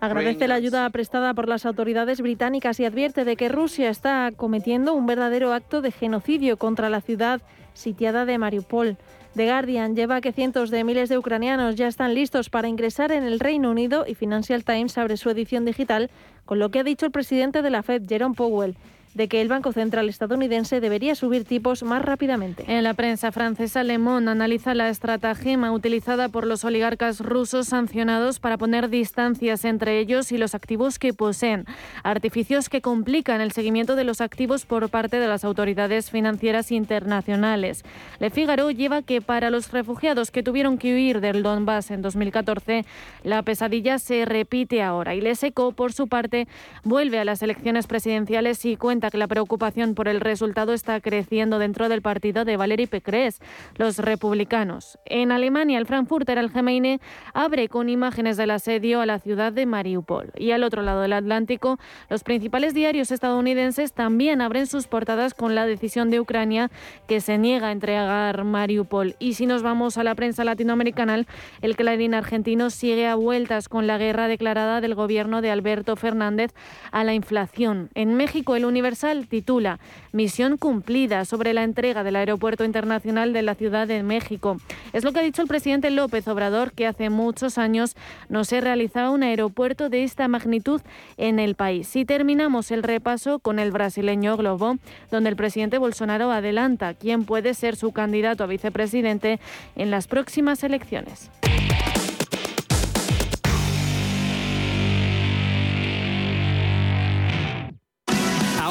Agradece 0.00 0.46
la 0.46 0.54
ayuda 0.54 0.88
prestada 0.90 1.32
por 1.32 1.48
las 1.48 1.64
autoridades 1.64 2.20
británicas 2.20 2.78
y 2.80 2.84
advierte 2.84 3.24
de 3.24 3.36
que 3.36 3.48
Rusia 3.48 3.88
está 3.88 4.30
cometiendo 4.36 4.94
un 4.94 5.06
verdadero 5.06 5.54
acto 5.54 5.80
de 5.80 5.90
genocidio 5.90 6.58
contra 6.58 6.90
la 6.90 7.00
ciudad 7.00 7.40
sitiada 7.72 8.26
de 8.26 8.38
Mariupol. 8.38 8.98
The 9.34 9.46
Guardian 9.46 9.94
lleva 9.94 10.20
que 10.20 10.32
cientos 10.32 10.70
de 10.70 10.84
miles 10.84 11.08
de 11.08 11.18
ucranianos 11.18 11.76
ya 11.76 11.88
están 11.88 12.14
listos 12.14 12.48
para 12.50 12.68
ingresar 12.68 13.12
en 13.12 13.22
el 13.22 13.40
Reino 13.40 13.70
Unido 13.70 14.04
y 14.06 14.14
Financial 14.14 14.64
Times 14.64 14.96
abre 14.96 15.16
su 15.16 15.28
edición 15.30 15.64
digital 15.64 16.10
con 16.44 16.58
lo 16.58 16.70
que 16.70 16.80
ha 16.80 16.84
dicho 16.84 17.06
el 17.06 17.12
presidente 17.12 17.60
de 17.62 17.70
la 17.70 17.82
Fed, 17.82 18.02
Jerome 18.08 18.34
Powell. 18.34 18.76
De 19.16 19.28
que 19.28 19.40
el 19.40 19.48
Banco 19.48 19.72
Central 19.72 20.10
estadounidense 20.10 20.78
debería 20.78 21.14
subir 21.14 21.46
tipos 21.46 21.82
más 21.82 22.02
rápidamente. 22.02 22.64
En 22.68 22.84
la 22.84 22.92
prensa 22.92 23.32
francesa, 23.32 23.82
Le 23.82 23.96
Monde 23.96 24.30
analiza 24.30 24.74
la 24.74 24.90
estratagema 24.90 25.72
utilizada 25.72 26.28
por 26.28 26.46
los 26.46 26.64
oligarcas 26.64 27.20
rusos 27.20 27.68
sancionados 27.68 28.40
para 28.40 28.58
poner 28.58 28.90
distancias 28.90 29.64
entre 29.64 30.00
ellos 30.00 30.32
y 30.32 30.38
los 30.38 30.54
activos 30.54 30.98
que 30.98 31.14
poseen, 31.14 31.64
artificios 32.02 32.68
que 32.68 32.82
complican 32.82 33.40
el 33.40 33.52
seguimiento 33.52 33.96
de 33.96 34.04
los 34.04 34.20
activos 34.20 34.66
por 34.66 34.90
parte 34.90 35.18
de 35.18 35.28
las 35.28 35.44
autoridades 35.44 36.10
financieras 36.10 36.70
internacionales. 36.70 37.84
Le 38.18 38.28
Figaro 38.28 38.70
lleva 38.70 39.00
que 39.00 39.22
para 39.22 39.48
los 39.48 39.72
refugiados 39.72 40.30
que 40.30 40.42
tuvieron 40.42 40.76
que 40.76 40.92
huir 40.94 41.22
del 41.22 41.42
Donbass 41.42 41.90
en 41.90 42.02
2014, 42.02 42.84
la 43.24 43.42
pesadilla 43.42 43.98
se 43.98 44.26
repite 44.26 44.82
ahora. 44.82 45.14
Y 45.14 45.22
Les 45.22 45.42
Eco, 45.42 45.72
por 45.72 45.94
su 45.94 46.06
parte, 46.06 46.46
vuelve 46.84 47.18
a 47.18 47.24
las 47.24 47.40
elecciones 47.40 47.86
presidenciales 47.86 48.62
y 48.66 48.76
cuenta 48.76 49.05
que 49.10 49.18
la 49.18 49.26
preocupación 49.26 49.94
por 49.94 50.08
el 50.08 50.20
resultado 50.20 50.72
está 50.72 51.00
creciendo 51.00 51.58
dentro 51.58 51.88
del 51.88 52.02
partido 52.02 52.44
de 52.44 52.56
Valérie 52.56 52.86
Pécresse, 52.86 53.40
los 53.76 53.98
republicanos. 53.98 54.98
En 55.04 55.32
Alemania, 55.32 55.78
el 55.78 55.86
Frankfurter 55.86 56.38
Allgemeine 56.38 57.00
abre 57.34 57.68
con 57.68 57.88
imágenes 57.88 58.36
del 58.36 58.50
asedio 58.50 59.00
a 59.00 59.06
la 59.06 59.18
ciudad 59.18 59.52
de 59.52 59.66
Mariupol. 59.66 60.32
Y 60.36 60.50
al 60.50 60.64
otro 60.64 60.82
lado 60.82 61.00
del 61.00 61.12
Atlántico, 61.12 61.78
los 62.08 62.22
principales 62.24 62.74
diarios 62.74 63.10
estadounidenses 63.10 63.92
también 63.92 64.40
abren 64.40 64.66
sus 64.66 64.86
portadas 64.86 65.34
con 65.34 65.54
la 65.54 65.66
decisión 65.66 66.10
de 66.10 66.20
Ucrania 66.20 66.70
que 67.06 67.20
se 67.20 67.38
niega 67.38 67.68
a 67.68 67.72
entregar 67.72 68.44
Mariupol. 68.44 69.16
Y 69.18 69.34
si 69.34 69.46
nos 69.46 69.62
vamos 69.62 69.98
a 69.98 70.04
la 70.04 70.14
prensa 70.14 70.44
latinoamericana, 70.44 71.24
el 71.62 71.76
Clarín 71.76 72.14
argentino 72.14 72.70
sigue 72.70 73.06
a 73.06 73.14
vueltas 73.14 73.68
con 73.68 73.86
la 73.86 73.98
guerra 73.98 74.28
declarada 74.28 74.80
del 74.80 74.94
gobierno 74.94 75.40
de 75.40 75.50
Alberto 75.50 75.96
Fernández 75.96 76.52
a 76.90 77.04
la 77.04 77.14
inflación. 77.14 77.90
En 77.94 78.14
México, 78.14 78.56
el 78.56 78.64
Universal 78.96 79.26
titula 79.28 79.78
Misión 80.12 80.56
cumplida 80.56 81.26
sobre 81.26 81.52
la 81.52 81.64
entrega 81.64 82.02
del 82.02 82.16
Aeropuerto 82.16 82.64
Internacional 82.64 83.34
de 83.34 83.42
la 83.42 83.54
Ciudad 83.54 83.86
de 83.86 84.02
México. 84.02 84.56
Es 84.94 85.04
lo 85.04 85.12
que 85.12 85.20
ha 85.20 85.22
dicho 85.22 85.42
el 85.42 85.48
presidente 85.48 85.90
López 85.90 86.26
Obrador, 86.28 86.72
que 86.72 86.86
hace 86.86 87.10
muchos 87.10 87.58
años 87.58 87.94
no 88.30 88.44
se 88.44 88.62
realizaba 88.62 89.10
un 89.10 89.22
aeropuerto 89.22 89.90
de 89.90 90.02
esta 90.02 90.28
magnitud 90.28 90.80
en 91.18 91.38
el 91.38 91.56
país. 91.56 91.94
Y 91.94 92.06
terminamos 92.06 92.70
el 92.70 92.82
repaso 92.82 93.38
con 93.38 93.58
el 93.58 93.70
brasileño 93.70 94.38
Globo, 94.38 94.78
donde 95.10 95.28
el 95.28 95.36
presidente 95.36 95.76
Bolsonaro 95.76 96.30
adelanta 96.30 96.94
quién 96.94 97.24
puede 97.24 97.52
ser 97.52 97.76
su 97.76 97.92
candidato 97.92 98.44
a 98.44 98.46
vicepresidente 98.46 99.40
en 99.74 99.90
las 99.90 100.06
próximas 100.06 100.64
elecciones. 100.64 101.30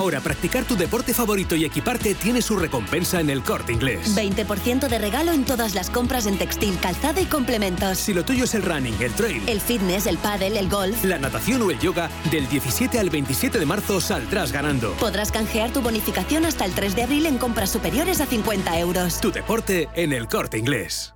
Ahora 0.06 0.22
practicar 0.22 0.66
tu 0.66 0.78
deporte 0.78 1.16
favorito 1.16 1.56
y 1.56 1.66
equiparte 1.66 2.14
tiene 2.14 2.40
su 2.44 2.56
recompensa 2.58 3.20
en 3.20 3.32
el 3.32 3.42
corte 3.42 3.74
inglés. 3.74 4.16
20% 4.16 4.88
de 4.88 5.00
regalo 5.00 5.32
en 5.32 5.46
todas 5.46 5.74
las 5.74 5.90
compras 5.90 6.28
en 6.28 6.38
textil, 6.38 6.78
calzado 6.80 7.20
y 7.20 7.26
complementos. 7.26 7.98
Si 7.98 8.14
lo 8.14 8.24
tuyo 8.24 8.44
es 8.44 8.54
el 8.54 8.62
running, 8.62 8.94
el 9.02 9.12
trail, 9.14 9.42
el 9.48 9.60
fitness, 9.60 10.06
el 10.06 10.20
paddle, 10.20 10.60
el 10.60 10.70
golf, 10.70 11.04
la 11.04 11.18
natación 11.18 11.64
o 11.64 11.72
el 11.72 11.80
yoga, 11.80 12.12
del 12.30 12.48
17 12.48 13.00
al 13.00 13.10
27 13.10 13.58
de 13.58 13.66
marzo 13.66 14.00
saldrás 14.00 14.52
ganando. 14.52 14.92
Podrás 15.00 15.32
canjear 15.32 15.74
tu 15.74 15.82
bonificación 15.82 16.46
hasta 16.46 16.66
el 16.66 16.74
3 16.74 16.96
de 16.96 17.02
abril 17.02 17.26
en 17.26 17.40
compras 17.40 17.72
superiores 17.72 18.22
a 18.22 18.28
50 18.28 18.78
euros. 18.78 19.20
Tu 19.22 19.32
deporte 19.32 19.90
en 19.96 20.14
el 20.14 20.28
corte 20.28 20.60
inglés. 20.60 21.15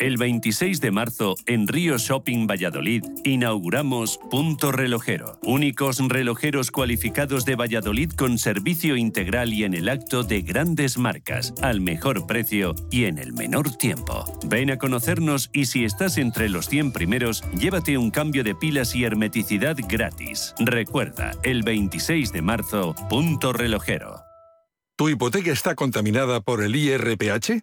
El 0.00 0.16
26 0.16 0.80
de 0.80 0.90
marzo, 0.90 1.34
en 1.44 1.68
Río 1.68 1.98
Shopping 1.98 2.46
Valladolid, 2.46 3.04
inauguramos 3.22 4.18
Punto 4.30 4.72
Relojero. 4.72 5.38
Únicos 5.42 5.98
relojeros 5.98 6.70
cualificados 6.70 7.44
de 7.44 7.54
Valladolid 7.54 8.10
con 8.12 8.38
servicio 8.38 8.96
integral 8.96 9.52
y 9.52 9.64
en 9.64 9.74
el 9.74 9.90
acto 9.90 10.22
de 10.22 10.40
grandes 10.40 10.96
marcas, 10.96 11.52
al 11.60 11.82
mejor 11.82 12.26
precio 12.26 12.74
y 12.90 13.04
en 13.04 13.18
el 13.18 13.34
menor 13.34 13.76
tiempo. 13.76 14.24
Ven 14.46 14.70
a 14.70 14.78
conocernos 14.78 15.50
y 15.52 15.66
si 15.66 15.84
estás 15.84 16.16
entre 16.16 16.48
los 16.48 16.66
100 16.70 16.92
primeros, 16.92 17.44
llévate 17.52 17.98
un 17.98 18.10
cambio 18.10 18.42
de 18.42 18.54
pilas 18.54 18.94
y 18.94 19.04
hermeticidad 19.04 19.76
gratis. 19.86 20.54
Recuerda, 20.58 21.32
el 21.42 21.62
26 21.62 22.32
de 22.32 22.40
marzo, 22.40 22.94
Punto 23.10 23.52
Relojero. 23.52 24.22
¿Tu 24.96 25.10
hipoteca 25.10 25.52
está 25.52 25.74
contaminada 25.74 26.40
por 26.40 26.62
el 26.62 26.74
IRPH? 26.74 27.62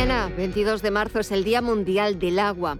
Mañana, 0.00 0.32
22 0.34 0.80
de 0.80 0.90
marzo, 0.90 1.20
es 1.20 1.30
el 1.30 1.44
Día 1.44 1.60
Mundial 1.60 2.18
del 2.18 2.38
Agua. 2.38 2.78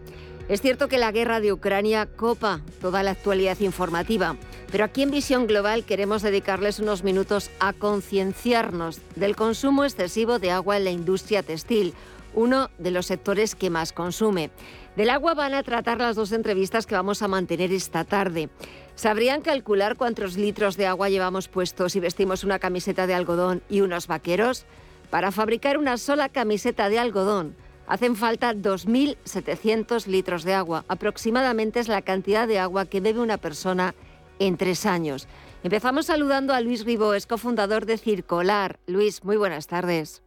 Es 0.49 0.63
cierto 0.63 0.89
que 0.89 0.97
la 0.97 1.13
guerra 1.13 1.39
de 1.41 1.53
Ucrania 1.53 2.07
copa 2.07 2.63
toda 2.81 3.03
la 3.03 3.11
actualidad 3.11 3.61
informativa, 3.61 4.39
pero 4.73 4.85
aquí 4.85 5.03
en 5.03 5.11
Visión 5.11 5.47
Global 5.47 5.85
queremos 5.85 6.23
dedicarles 6.23 6.79
unos 6.79 7.05
minutos 7.05 7.51
a 7.61 7.75
concienciarnos 7.75 9.03
del 9.17 9.37
consumo 9.37 9.85
excesivo 9.85 10.39
de 10.39 10.51
agua 10.51 10.79
en 10.79 10.85
la 10.85 10.93
industria 10.93 11.43
textil, 11.43 11.93
uno 12.33 12.71
de 12.79 12.91
los 12.91 13.05
sectores 13.05 13.55
que 13.55 13.69
más 13.69 13.93
consume. 13.93 14.51
Del 14.97 15.11
agua 15.11 15.35
van 15.35 15.53
a 15.53 15.63
tratar 15.63 15.99
las 15.99 16.17
dos 16.17 16.33
entrevistas 16.33 16.87
que 16.87 16.95
vamos 16.95 17.21
a 17.21 17.29
mantener 17.29 17.71
esta 17.71 18.05
tarde. 18.05 18.49
¿Sabrían 18.95 19.43
calcular 19.43 19.99
cuántos 19.99 20.39
litros 20.39 20.79
de 20.79 20.87
agua 20.87 21.11
llevamos 21.11 21.49
puestos 21.49 21.93
si 21.93 22.01
vestimos 22.01 22.45
una 22.45 22.59
camiseta 22.59 23.07
de 23.07 23.13
algodón 23.13 23.63
y 23.69 23.83
unos 23.83 24.07
vaqueros? 24.07 24.65
Para 25.11 25.33
fabricar 25.33 25.77
una 25.77 25.97
sola 25.97 26.29
camiseta 26.29 26.89
de 26.89 26.99
algodón 26.99 27.57
hacen 27.89 28.15
falta 28.15 28.55
2.700 28.55 30.07
litros 30.07 30.45
de 30.45 30.55
agua. 30.55 30.85
Aproximadamente 30.87 31.81
es 31.81 31.89
la 31.89 32.03
cantidad 32.03 32.47
de 32.47 32.61
agua 32.61 32.87
que 32.87 33.01
bebe 33.01 33.19
una 33.19 33.37
persona 33.37 33.95
en 34.39 34.57
tres 34.57 34.87
años. 34.87 35.27
Empezamos 35.65 36.07
saludando 36.07 36.55
a 36.55 36.61
Luis 36.61 36.85
Ribó, 36.85 37.15
es 37.15 37.27
cofundador 37.27 37.87
de 37.87 37.99
Circolar. 37.99 38.79
Luis, 38.87 39.25
muy 39.25 39.37
buenas 39.37 39.67
tardes. 39.67 40.23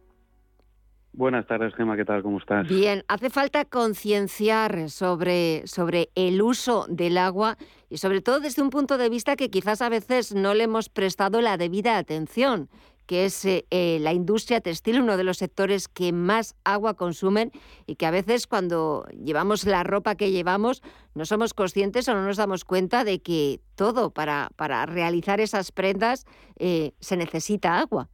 Buenas 1.14 1.46
tardes, 1.46 1.72
Gemma, 1.74 1.96
¿qué 1.96 2.04
tal? 2.04 2.22
¿Cómo 2.22 2.38
estás? 2.38 2.66
Bien, 2.68 3.04
hace 3.06 3.30
falta 3.30 3.64
concienciar 3.64 4.90
sobre, 4.90 5.64
sobre 5.66 6.10
el 6.16 6.42
uso 6.42 6.86
del 6.88 7.18
agua 7.18 7.56
y 7.88 7.98
sobre 7.98 8.20
todo 8.20 8.40
desde 8.40 8.62
un 8.62 8.70
punto 8.70 8.98
de 8.98 9.08
vista 9.08 9.36
que 9.36 9.48
quizás 9.48 9.80
a 9.80 9.88
veces 9.88 10.34
no 10.34 10.54
le 10.54 10.64
hemos 10.64 10.88
prestado 10.88 11.40
la 11.40 11.56
debida 11.56 11.98
atención 11.98 12.68
que 13.06 13.26
es 13.26 13.44
eh, 13.44 13.98
la 14.00 14.12
industria 14.12 14.60
textil, 14.60 15.00
uno 15.00 15.16
de 15.16 15.24
los 15.24 15.38
sectores 15.38 15.88
que 15.88 16.12
más 16.12 16.56
agua 16.64 16.94
consumen 16.94 17.52
y 17.86 17.96
que 17.96 18.06
a 18.06 18.10
veces 18.10 18.46
cuando 18.46 19.06
llevamos 19.22 19.64
la 19.64 19.82
ropa 19.82 20.14
que 20.14 20.30
llevamos 20.30 20.82
no 21.14 21.24
somos 21.24 21.54
conscientes 21.54 22.08
o 22.08 22.14
no 22.14 22.24
nos 22.24 22.36
damos 22.36 22.64
cuenta 22.64 23.04
de 23.04 23.20
que 23.20 23.60
todo 23.74 24.10
para, 24.10 24.50
para 24.56 24.86
realizar 24.86 25.40
esas 25.40 25.72
prendas 25.72 26.26
eh, 26.56 26.92
se 27.00 27.16
necesita 27.16 27.78
agua. 27.78 28.08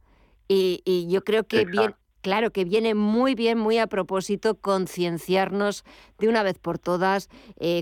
Y, 0.53 1.07
yo 1.07 1.23
creo 1.23 1.45
que 1.45 1.63
bien, 1.63 1.95
Claro 2.21 2.51
que 2.51 2.65
viene 2.65 2.93
muy 2.93 3.35
bien, 3.35 3.57
muy 3.57 3.77
a 3.77 3.87
propósito, 3.87 4.55
concienciarnos 4.55 5.83
de 6.19 6.29
una 6.29 6.43
vez 6.43 6.59
por 6.59 6.77
todas, 6.77 7.29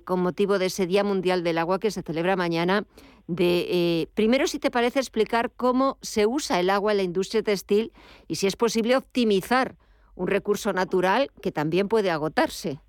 con 0.06 0.22
motivo 0.22 0.60
de 0.60 0.68
ese 0.68 0.88
Día 0.88 1.04
Mundial 1.04 1.44
del 1.44 1.58
Agua 1.58 1.80
que 1.80 1.92
se 1.92 2.02
celebra 2.02 2.36
mañana, 2.36 2.86
de, 3.30 3.68
eh, 3.70 4.08
primero, 4.16 4.48
si 4.48 4.58
te 4.58 4.72
parece 4.72 4.98
explicar 4.98 5.52
cómo 5.56 6.00
se 6.02 6.26
usa 6.26 6.60
el 6.60 6.72
agua 6.72 6.94
en 6.94 6.98
la 6.98 7.04
industria 7.04 7.44
textil 7.44 7.94
y 8.28 8.36
si 8.36 8.48
es 8.48 8.56
posible 8.56 8.98
optimizar 8.98 9.76
un 10.16 10.28
recurso 10.28 10.74
natural 10.74 11.30
que 11.40 11.52
también 11.52 11.88
puede 11.88 12.10
agotarse. 12.10 12.80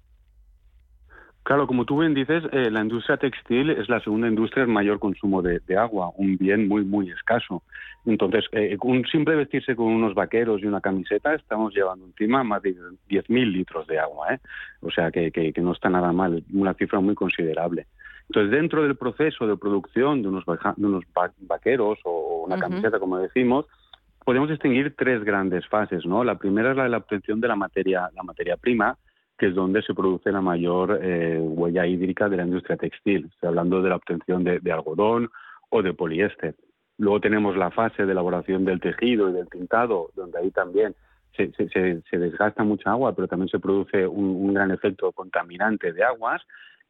Claro, 1.51 1.67
como 1.67 1.85
tú 1.85 1.99
bien 1.99 2.15
dices, 2.15 2.45
eh, 2.53 2.71
la 2.71 2.81
industria 2.81 3.17
textil 3.17 3.71
es 3.71 3.89
la 3.89 3.99
segunda 3.99 4.29
industria 4.29 4.63
en 4.63 4.71
mayor 4.71 5.01
consumo 5.01 5.43
de, 5.43 5.61
agua, 5.77 6.13
un 6.17 6.37
bien 6.37 6.69
muy, 6.69 6.85
muy 6.85 7.11
escaso. 7.11 7.65
Entonces, 8.07 8.45
eh, 8.53 8.77
un 8.83 9.05
simple 9.07 9.35
vestirse 9.35 9.75
con 9.75 9.87
unos 9.87 10.15
vaqueros 10.15 10.63
y 10.63 10.67
una 10.67 10.81
camiseta, 10.81 11.35
estamos 11.35 11.75
llevando 11.75 12.07
encima 12.07 12.45
más 12.45 12.63
de 12.63 12.77
10.000 13.09 13.51
litros 13.51 13.85
de 13.89 13.99
agua. 13.99 14.39
O 14.81 14.93
sea, 14.93 15.11
que, 15.11 15.33
que, 15.33 15.53
no 15.61 15.73
está 15.73 15.91
nada 15.91 16.13
mal, 16.13 16.45
una 16.53 16.73
cifra 16.75 17.01
muy 17.01 17.17
considerable. 17.17 17.89
Entonces, 18.29 18.53
dentro 18.53 18.85
del 18.85 18.95
proceso 18.95 19.45
de 19.49 19.57
producción 19.57 20.23
de 20.23 20.29
unos, 20.29 20.45
unos 20.77 21.05
vaqueros 21.49 21.99
o 22.05 22.45
una 22.47 22.61
camiseta, 22.61 23.01
como 23.01 23.19
decimos, 23.19 23.67
podemos 24.25 24.51
distinguir 24.51 24.95
tres 24.97 25.25
grandes 25.25 25.67
fases, 25.67 26.07
¿no? 26.07 26.23
La 26.23 26.37
primera 26.39 26.71
es 26.71 26.77
la 26.77 26.85
de 26.85 26.91
la 26.91 26.99
obtención 26.99 27.41
de 27.41 27.49
la 27.49 27.57
materia, 27.57 28.09
la 28.15 28.23
materia 28.23 28.57
prima, 28.57 28.97
que 29.41 29.47
es 29.47 29.55
donde 29.55 29.81
se 29.81 29.95
produce 29.95 30.31
la 30.31 30.43
mayor 30.43 31.01
eh, 31.03 31.39
huella 31.41 31.87
hídrica 31.87 32.29
de 32.29 32.37
la 32.37 32.45
industria 32.45 32.77
textil. 32.77 33.31
Estoy 33.33 33.49
hablando 33.49 33.81
de 33.81 33.89
la 33.89 33.97
obtención 33.97 34.45
de, 34.45 34.61
algodón 34.71 35.31
o 35.71 35.81
de 35.81 35.95
poliéster. 35.95 36.55
Luego 36.99 37.21
tenemos 37.21 37.57
la 37.57 37.71
fase 37.71 38.05
de 38.05 38.13
elaboración 38.13 38.67
del 38.67 38.81
tejido 38.81 39.31
y 39.31 39.33
del 39.33 39.49
tintado, 39.49 40.11
donde 40.15 40.41
ahí 40.41 40.51
también 40.51 40.95
se, 41.35 41.51
se, 41.55 42.19
desgasta 42.19 42.65
mucha 42.65 42.91
agua, 42.91 43.15
pero 43.15 43.29
también 43.29 43.49
se 43.49 43.59
produce 43.59 44.07
un, 44.07 44.53
gran 44.53 44.73
efecto 44.73 45.11
contaminante 45.13 45.95
de 45.95 46.05
aguas. 46.05 46.43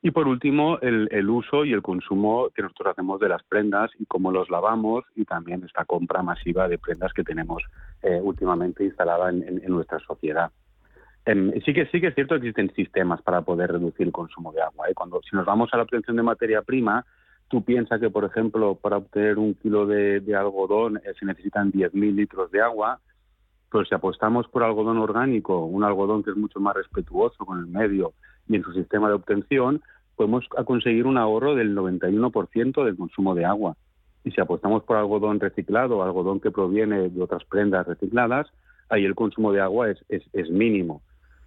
Y 0.03 0.11
por 0.11 0.27
último, 0.27 0.81
el, 0.81 1.31
uso 1.31 1.65
y 1.65 1.73
el 1.73 1.83
consumo 1.83 2.49
que 2.53 2.63
nosotros 2.63 2.89
hacemos 2.91 3.21
de 3.21 3.29
las 3.29 3.45
prendas 3.45 3.93
y 3.97 4.07
cómo 4.07 4.33
los 4.33 4.51
lavamos 4.51 5.05
y 5.15 5.25
también 5.25 5.63
esta 5.63 5.85
compra 5.85 6.25
masiva 6.25 6.67
de 6.67 6.79
prendas 6.79 7.13
que 7.13 7.23
tenemos 7.23 7.63
eh, 8.03 8.19
últimamente 8.21 8.83
instalada 8.83 9.31
en, 9.31 9.63
nuestra 9.69 10.01
sociedad. 10.01 10.51
Em, 11.31 11.53
sí, 11.65 11.73
que, 11.73 11.87
sí 11.87 12.01
que 12.01 12.09
es 12.09 12.15
cierto 12.17 12.35
que 12.41 12.49
existen 12.49 12.75
sistemas 12.75 13.23
para 13.23 13.43
poder 13.43 13.71
reducir 13.71 14.05
el 14.05 14.13
consumo 14.13 14.51
de 14.51 14.63
agua. 14.63 14.89
¿eh? 14.89 14.95
Cuando, 14.95 15.21
si 15.23 15.37
nos 15.37 15.47
vamos 15.47 15.71
a 15.73 15.77
la 15.77 15.85
obtención 15.85 16.17
de 16.17 16.25
materia 16.25 16.63
prima, 16.63 17.07
tú 17.47 17.63
piensas 17.63 18.01
que, 18.01 18.11
por 18.11 18.25
ejemplo, 18.25 18.75
para 18.75 18.97
obtener 18.97 19.39
un 19.39 19.55
kilo 19.55 19.87
de, 19.87 20.21
algodón 20.37 20.97
eh, 20.97 21.13
se 21.21 21.25
necesitan 21.25 21.71
10.000 21.71 22.17
litros 22.17 22.51
de 22.51 22.61
agua, 22.61 22.99
pero 23.71 23.85
si 23.85 23.95
apostamos 23.95 24.49
por 24.49 24.65
algodón 24.65 24.99
orgánico, 24.99 25.67
un 25.67 25.85
algodón 25.85 26.25
que 26.25 26.31
es 26.31 26.37
mucho 26.37 26.59
más 26.59 26.75
respetuoso 26.75 27.47
con 27.47 27.61
el 27.61 27.67
medio 27.69 28.13
y 28.49 28.57
en 28.57 28.65
su 28.65 28.73
sistema 28.73 29.07
de 29.07 29.15
obtención, 29.15 29.83
podemos 30.17 30.49
conseguir 30.67 31.07
un 31.07 31.17
ahorro 31.17 31.55
del 31.55 31.77
91% 31.77 32.85
del 32.85 32.97
consumo 32.97 33.37
de 33.37 33.45
agua. 33.45 33.77
Y 34.25 34.33
si 34.33 34.41
apostamos 34.41 34.83
por 34.83 34.97
algodón 34.97 35.39
reciclado, 35.39 36.03
algodón 36.03 36.41
que 36.41 36.51
proviene 36.51 37.09
de 37.09 37.23
otras 37.23 37.45
prendas 37.45 37.87
recicladas, 37.87 38.49
ahí 38.89 39.05
el 39.05 39.15
consumo 39.15 39.53
de 39.53 39.61
agua 39.61 39.91
es, 39.91 39.99
es, 40.09 40.51
mínimo. 40.51 41.03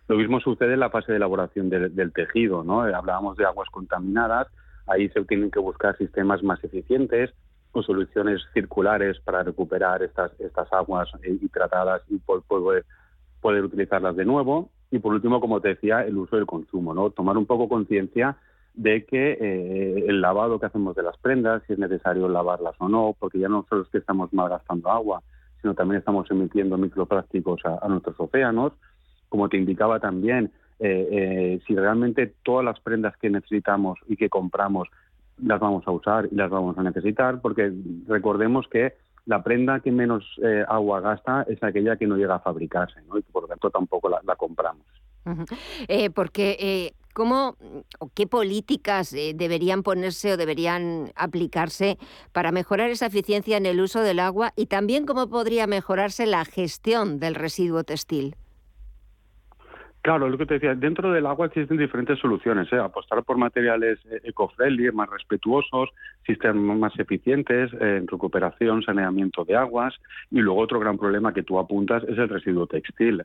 Lo 0.07 0.17
mismo 0.17 0.39
sucede 0.39 0.73
en 0.73 0.79
la 0.79 0.89
fase 0.89 1.11
de 1.11 1.17
elaboración 1.17 1.69
del, 1.69 2.13
tejido, 2.13 2.63
¿no? 2.63 2.87
Eh, 2.87 2.93
hablábamos 2.93 3.37
de 3.37 3.45
aguas 3.45 3.69
contaminadas, 3.69 4.47
ahí 4.87 5.09
se 5.09 5.23
tienen 5.23 5.49
que 5.49 5.59
buscar 5.59 5.97
sistemas 5.97 6.43
más 6.43 6.63
eficientes 6.63 7.33
o 7.71 7.81
soluciones 7.81 8.41
circulares 8.53 9.19
para 9.21 9.43
recuperar 9.43 10.03
estas, 10.03 10.37
estas 10.39 10.71
aguas 10.73 11.09
eh, 11.23 11.37
y 11.41 11.47
tratadas 11.47 12.01
y 12.09 12.17
poder, 12.19 12.85
poder 13.41 13.63
utilizarlas 13.63 14.15
de 14.15 14.25
nuevo. 14.25 14.69
Y 14.91 14.99
por 14.99 15.13
último, 15.13 15.39
como 15.39 15.59
te 15.61 15.69
decía, 15.69 16.05
el 16.05 16.17
uso 16.17 16.35
del 16.35 16.45
consumo, 16.45 16.93
¿no? 16.93 17.09
Tomar 17.09 17.37
un 17.37 17.45
poco 17.45 17.67
conciencia 17.69 18.37
de 18.73 19.05
que 19.05 19.37
eh, 19.39 20.05
el 20.07 20.21
lavado 20.21 20.59
que 20.59 20.65
hacemos 20.65 20.95
de 20.95 21.03
las 21.03 21.17
prendas, 21.17 21.63
si 21.67 21.73
es 21.73 21.79
necesario 21.79 22.27
lavarlas 22.27 22.75
o 22.79 22.89
no, 22.89 23.15
porque 23.19 23.39
ya 23.39 23.47
no 23.47 23.65
solo 23.69 23.83
es 23.83 23.89
que 23.89 23.99
estamos 23.99 24.33
malgastando 24.33 24.89
agua, 24.89 25.21
sino 25.61 25.75
también 25.75 25.99
estamos 25.99 26.29
emitiendo 26.29 26.77
microplásticos 26.77 27.61
a, 27.65 27.87
nuestros 27.87 28.19
océanos. 28.19 28.73
Como 29.33 29.49
te 29.49 29.57
indicaba 29.57 29.99
también, 29.99 30.51
eh, 30.77 31.07
eh, 31.11 31.59
si 31.65 31.75
realmente 31.75 32.35
todas 32.43 32.63
las 32.63 32.79
prendas 32.79 33.17
que 33.17 33.31
necesitamos 33.31 33.97
y 34.07 34.15
que 34.15 34.29
compramos 34.29 34.87
las 35.41 35.59
vamos 35.59 35.87
a 35.87 35.91
usar 35.91 36.29
y 36.31 36.35
las 36.35 36.51
vamos 36.51 36.77
a 36.77 36.83
necesitar, 36.83 37.41
porque 37.41 37.73
recordemos 38.07 38.67
que 38.67 38.93
la 39.25 39.41
prenda 39.41 39.79
que 39.79 39.91
menos 39.91 40.23
eh, 40.43 40.63
agua 40.69 41.01
gasta 41.01 41.47
es 41.49 41.63
aquella 41.63 41.95
que 41.95 42.05
no 42.05 42.15
llega 42.15 42.35
a 42.35 42.41
fabricarse, 42.41 43.01
¿no? 43.09 43.17
y 43.17 43.23
por 43.23 43.41
lo 43.41 43.47
tanto 43.47 43.71
tampoco 43.71 44.07
la, 44.07 44.35
compramos. 44.35 44.85
Porque, 46.13 46.93
¿cómo 47.15 47.55
o 47.97 48.09
qué 48.13 48.27
políticas 48.27 49.15
deberían 49.33 49.81
ponerse 49.81 50.33
o 50.33 50.37
deberían 50.37 51.11
aplicarse 51.15 51.97
para 52.33 52.51
mejorar 52.51 52.91
esa 52.91 53.07
eficiencia 53.07 53.57
en 53.57 53.65
el 53.65 53.81
uso 53.81 54.01
del 54.01 54.19
agua 54.19 54.53
y 54.55 54.67
también 54.67 55.07
cómo 55.07 55.27
podría 55.27 55.65
mejorarse 55.65 56.27
la 56.27 56.45
gestión 56.45 57.17
del 57.17 57.33
residuo 57.33 57.83
textil? 57.83 58.35
Claro, 60.03 60.27
lo 60.27 60.37
que 60.37 60.45
te 60.45 60.55
decía, 60.55 60.75
dentro 60.75 61.13
del 61.13 61.25
agua 61.25 61.45
existen 61.45 61.77
diferentes 61.77 62.19
soluciones, 62.19 62.67
¿eh? 62.73 62.77
apostar 62.77 63.23
por 63.23 63.37
materiales 63.37 63.99
eh, 64.11 64.19
eco-friendly, 64.25 64.91
más 64.91 65.09
respetuosos, 65.09 65.91
sistemas 66.25 66.77
más 66.77 66.99
eficientes 66.99 67.71
eh, 67.71 67.99
en 67.99 68.07
recuperación, 68.09 68.83
saneamiento 68.83 69.45
de 69.45 69.55
aguas 69.55 69.93
y 70.29 70.39
luego 70.39 70.59
otro 70.59 70.81
gran 70.81 70.97
problema 70.97 71.33
que 71.33 71.43
tú 71.43 71.57
apuntas 71.57 72.03
es 72.03 72.17
el 72.17 72.27
residuo 72.27 72.67
textil. 72.67 73.23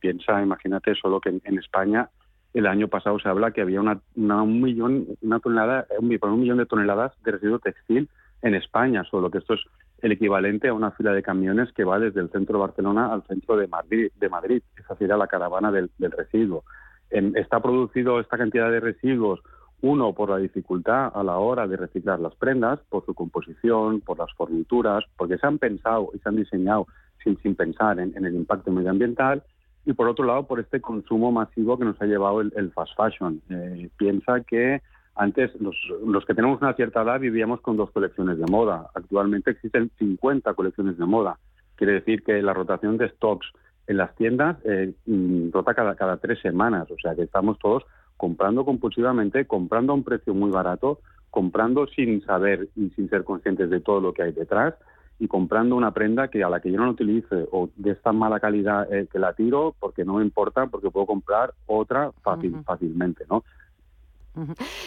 piensa, 0.00 0.42
imagínate 0.42 0.94
solo 0.96 1.18
que 1.18 1.30
en, 1.30 1.58
España 1.58 2.10
el 2.52 2.66
año 2.66 2.88
pasado 2.88 3.18
se 3.18 3.30
habla 3.30 3.52
que 3.52 3.62
había 3.62 3.80
una, 3.80 3.98
un 4.14 4.60
millón, 4.60 5.06
una 5.22 5.40
tonelada, 5.40 5.86
un 5.98 6.08
millón 6.08 6.58
de 6.58 6.66
toneladas 6.66 7.12
de 7.24 7.30
residuo 7.32 7.58
textil 7.58 8.10
en 8.42 8.54
España, 8.54 9.02
solo 9.04 9.30
que 9.30 9.38
esto 9.38 9.54
es 9.54 9.62
el 10.02 10.12
equivalente 10.12 10.68
a 10.68 10.74
una 10.74 10.90
fila 10.90 11.12
de 11.12 11.22
camiones 11.22 11.72
que 11.72 11.84
va 11.84 11.98
desde 11.98 12.20
el 12.20 12.30
centro 12.30 12.58
de 12.58 12.66
Barcelona 12.66 13.12
al 13.12 13.22
centro 13.24 13.56
de 13.56 13.68
Madrid. 13.68 14.10
De 14.18 14.28
Madrid. 14.28 14.62
Sería 14.98 15.16
la 15.16 15.28
caravana 15.28 15.70
del, 15.70 15.90
residuo. 15.98 16.64
está 17.10 17.60
producido 17.60 18.20
esta 18.20 18.36
cantidad 18.36 18.70
de 18.70 18.80
residuos, 18.80 19.40
uno, 19.80 20.12
por 20.12 20.30
la 20.30 20.36
dificultad 20.36 21.10
a 21.14 21.22
la 21.24 21.38
hora 21.38 21.66
de 21.66 21.76
reciclar 21.76 22.20
las 22.20 22.34
prendas, 22.36 22.80
por 22.88 23.04
su 23.04 23.14
composición, 23.14 24.00
por 24.00 24.18
las 24.18 24.32
fornituras, 24.34 25.04
porque 25.16 25.38
se 25.38 25.46
han 25.46 25.58
pensado 25.58 26.10
y 26.14 26.18
se 26.18 26.28
han 26.28 26.36
diseñado 26.36 26.86
sin, 27.22 27.36
sin 27.38 27.54
pensar 27.54 27.98
en, 27.98 28.12
el 28.24 28.34
impacto 28.34 28.70
medioambiental, 28.70 29.42
y 29.84 29.92
por 29.92 30.08
otro 30.08 30.24
lado, 30.24 30.46
por 30.46 30.60
este 30.60 30.80
consumo 30.80 31.32
masivo 31.32 31.76
que 31.78 31.84
nos 31.84 32.00
ha 32.00 32.06
llevado 32.06 32.40
el, 32.40 32.72
fast 32.72 32.92
fashion. 32.96 33.40
Eh, 33.50 33.88
piensa 33.96 34.40
que 34.42 34.80
antes, 35.14 35.50
los, 35.60 35.76
los, 36.06 36.24
que 36.24 36.34
tenemos 36.34 36.60
una 36.62 36.74
cierta 36.74 37.02
edad 37.02 37.20
vivíamos 37.20 37.60
con 37.60 37.76
dos 37.76 37.90
colecciones 37.90 38.38
de 38.38 38.46
moda. 38.46 38.90
Actualmente 38.94 39.50
existen 39.50 39.90
50 39.98 40.54
colecciones 40.54 40.96
de 40.96 41.04
moda. 41.04 41.38
Quiere 41.76 41.94
decir 41.94 42.22
que 42.22 42.40
la 42.40 42.54
rotación 42.54 42.96
de 42.96 43.08
stocks 43.10 43.46
en 43.86 43.96
las 43.98 44.14
tiendas 44.16 44.56
eh, 44.64 44.94
mm, 45.06 45.50
rota 45.50 45.74
cada, 45.74 45.94
cada 45.96 46.16
tres 46.16 46.40
semanas. 46.40 46.90
O 46.90 46.96
sea 46.96 47.14
que 47.14 47.22
estamos 47.22 47.58
todos 47.58 47.84
comprando 48.16 48.64
compulsivamente, 48.64 49.46
comprando 49.46 49.92
a 49.92 49.96
un 49.96 50.04
precio 50.04 50.32
muy 50.32 50.50
barato, 50.50 51.00
comprando 51.28 51.86
sin 51.88 52.24
saber 52.24 52.68
y 52.76 52.90
sin 52.90 53.10
ser 53.10 53.24
conscientes 53.24 53.68
de 53.68 53.80
todo 53.80 54.00
lo 54.00 54.12
que 54.12 54.22
hay 54.22 54.32
detrás 54.32 54.74
y 55.18 55.28
comprando 55.28 55.76
una 55.76 55.92
prenda 55.92 56.28
que 56.28 56.42
a 56.42 56.48
la 56.48 56.60
que 56.60 56.70
yo 56.70 56.78
no 56.78 56.90
utilice 56.90 57.46
o 57.52 57.68
de 57.76 57.92
esta 57.92 58.12
mala 58.12 58.40
calidad 58.40 58.92
eh, 58.92 59.08
que 59.10 59.18
la 59.18 59.34
tiro 59.34 59.74
porque 59.78 60.04
no 60.04 60.14
me 60.14 60.24
importa 60.24 60.66
porque 60.66 60.90
puedo 60.90 61.06
comprar 61.06 61.52
otra 61.66 62.10
fácil, 62.22 62.56
fácilmente, 62.64 63.24
¿no? 63.28 63.44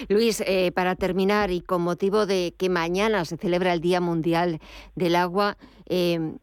Luis, 0.10 0.41
eh, 0.46 0.72
para 0.72 0.96
terminar 0.96 1.52
y 1.52 1.62
con 1.62 1.82
motivo 1.82 2.26
de 2.26 2.56
que 2.58 2.70
mañana 2.70 3.26
se 3.26 3.38
celebra 3.38 3.74
el 3.74 3.82
Día 3.82 4.02
Mundial 4.02 4.60
del 4.96 5.16
Agua, 5.16 5.58
eh, 5.88 6.38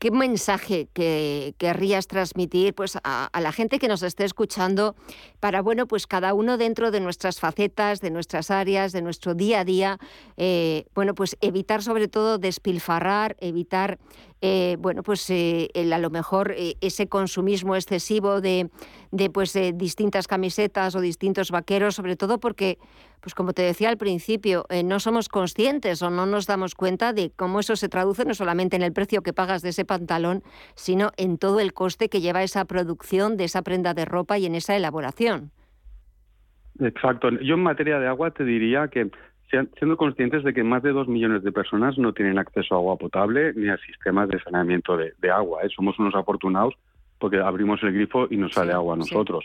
¿Qué 0.00 0.10
mensaje 0.10 0.88
que 0.94 1.54
querrías 1.58 2.06
transmitir 2.06 2.74
pues, 2.74 2.96
a, 3.04 3.28
la 3.38 3.52
gente 3.52 3.78
que 3.78 3.86
nos 3.86 4.02
esté 4.02 4.24
escuchando 4.24 4.96
para, 5.40 5.60
bueno, 5.60 5.86
pues 5.86 6.06
cada 6.06 6.32
uno 6.32 6.56
dentro 6.56 6.90
de 6.90 7.00
nuestras 7.00 7.38
facetas, 7.38 8.00
de 8.00 8.10
nuestras 8.10 8.50
áreas, 8.50 8.92
de 8.92 9.02
nuestro 9.02 9.34
día 9.34 9.60
a 9.60 9.64
día, 9.66 9.98
eh, 10.38 10.86
bueno, 10.94 11.14
pues 11.14 11.36
evitar 11.42 11.82
sobre 11.82 12.08
todo 12.08 12.38
despilfarrar, 12.38 13.36
evitar, 13.40 13.98
eh, 14.40 14.78
bueno, 14.80 15.02
pues 15.02 15.28
eh, 15.28 15.68
a 15.74 15.98
lo 15.98 16.08
mejor 16.08 16.54
ese 16.80 17.06
consumismo 17.06 17.76
excesivo 17.76 18.40
de, 18.40 18.70
de 19.10 19.28
pues, 19.28 19.52
distintas 19.74 20.26
camisetas 20.26 20.94
o 20.94 21.02
distintos 21.02 21.50
vaqueros, 21.50 21.94
sobre 21.94 22.16
todo 22.16 22.40
porque 22.40 22.78
pues 23.20 23.34
como 23.34 23.52
te 23.52 23.62
decía 23.62 23.88
al 23.88 23.98
principio, 23.98 24.64
eh, 24.70 24.82
no 24.82 25.00
somos 25.00 25.28
conscientes 25.28 26.02
o 26.02 26.10
no 26.10 26.26
nos 26.26 26.46
damos 26.46 26.74
cuenta 26.74 27.12
de 27.12 27.30
cómo 27.36 27.60
eso 27.60 27.76
se 27.76 27.88
traduce 27.88 28.24
no 28.24 28.34
solamente 28.34 28.76
en 28.76 28.82
el 28.82 28.92
precio 28.92 29.22
que 29.22 29.32
pagas 29.32 29.62
de 29.62 29.70
ese 29.70 29.84
pantalón, 29.84 30.42
sino 30.74 31.10
en 31.16 31.38
todo 31.38 31.60
el 31.60 31.72
coste 31.72 32.08
que 32.08 32.20
lleva 32.20 32.42
esa 32.42 32.64
producción 32.64 33.36
de 33.36 33.44
esa 33.44 33.62
prenda 33.62 33.94
de 33.94 34.04
ropa 34.04 34.38
y 34.38 34.46
en 34.46 34.54
esa 34.54 34.76
elaboración. 34.76 35.50
Exacto. 36.80 37.30
Yo 37.42 37.54
en 37.54 37.62
materia 37.62 37.98
de 37.98 38.08
agua 38.08 38.30
te 38.30 38.44
diría 38.44 38.88
que 38.88 39.10
siendo 39.50 39.96
conscientes 39.96 40.44
de 40.44 40.54
que 40.54 40.62
más 40.62 40.82
de 40.82 40.92
dos 40.92 41.08
millones 41.08 41.42
de 41.42 41.52
personas 41.52 41.98
no 41.98 42.12
tienen 42.12 42.38
acceso 42.38 42.74
a 42.74 42.78
agua 42.78 42.96
potable 42.96 43.52
ni 43.54 43.68
a 43.68 43.76
sistemas 43.78 44.28
de 44.28 44.40
saneamiento 44.40 44.96
de, 44.96 45.30
agua. 45.30 45.62
¿eh? 45.62 45.68
Somos 45.74 45.98
unos 45.98 46.14
afortunados 46.14 46.74
porque 47.18 47.38
abrimos 47.38 47.82
el 47.82 47.92
grifo 47.92 48.28
y 48.30 48.36
nos 48.36 48.52
sale 48.52 48.72
agua 48.72 48.94
a 48.94 48.98
nosotros. 48.98 49.44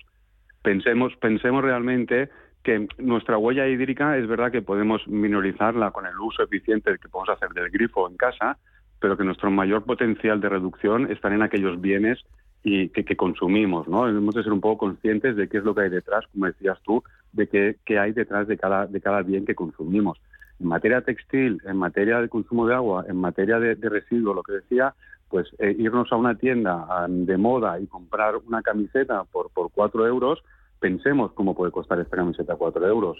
Pensemos, 0.61 1.15
pensemos 1.17 1.63
realmente 1.63 2.29
que 2.65 2.87
nuestra 2.97 3.37
huella 3.37 3.67
hídrica 3.67 4.17
es 4.17 4.27
verdad 4.27 4.51
que 4.51 4.63
podemos 4.63 5.07
minorizarla 5.07 5.91
con 5.91 6.07
el 6.07 6.19
uso 6.19 6.41
eficiente 6.41 6.97
que 6.97 7.07
podemos 7.07 7.29
hacer 7.29 7.49
del 7.49 7.69
grifo 7.69 8.09
en 8.09 8.17
casa, 8.17 8.57
pero 8.99 9.15
que 9.15 9.23
nuestro 9.23 9.51
mayor 9.51 9.83
potencial 9.83 10.41
de 10.41 10.49
reducción 10.49 11.11
está 11.11 11.33
en 11.33 11.43
aquellos 11.43 11.79
bienes 11.79 12.25
y 12.63 12.89
que, 12.89 13.15
consumimos, 13.15 13.87
¿no? 13.87 14.09
Hemos 14.09 14.33
de 14.33 14.41
ser 14.41 14.51
un 14.51 14.61
poco 14.61 14.87
conscientes 14.87 15.35
de 15.35 15.47
qué 15.47 15.59
es 15.59 15.63
lo 15.63 15.75
que 15.75 15.81
hay 15.81 15.89
detrás, 15.91 16.25
como 16.33 16.47
decías 16.47 16.79
tú, 16.83 17.03
de 17.33 17.47
qué, 17.47 17.99
hay 17.99 18.13
detrás 18.13 18.47
de 18.47 18.57
cada, 18.57 18.87
de 18.87 18.99
cada 18.99 19.21
bien 19.21 19.45
que 19.45 19.53
consumimos. 19.53 20.19
En 20.59 20.67
materia 20.67 21.01
textil, 21.01 21.61
en 21.65 21.77
materia 21.77 22.19
de 22.19 22.29
consumo 22.29 22.65
de 22.65 22.73
agua, 22.73 23.05
en 23.07 23.17
materia 23.17 23.59
de, 23.59 23.75
residuos, 23.75 24.35
lo 24.35 24.41
que 24.41 24.53
decía, 24.53 24.95
pues 25.29 25.47
eh, 25.59 25.75
irnos 25.77 26.11
a 26.11 26.15
una 26.15 26.33
tienda 26.33 27.05
de 27.07 27.37
moda 27.37 27.79
y 27.79 27.85
comprar 27.85 28.37
una 28.37 28.63
camiseta 28.63 29.23
por, 29.25 29.51
por 29.51 29.69
cuatro 29.71 30.07
euros, 30.07 30.41
pensemos 30.79 31.31
cómo 31.33 31.55
puede 31.55 31.71
costar 31.71 31.99
esta 31.99 32.17
camiseta 32.17 32.55
4 32.55 32.87
euros. 32.87 33.17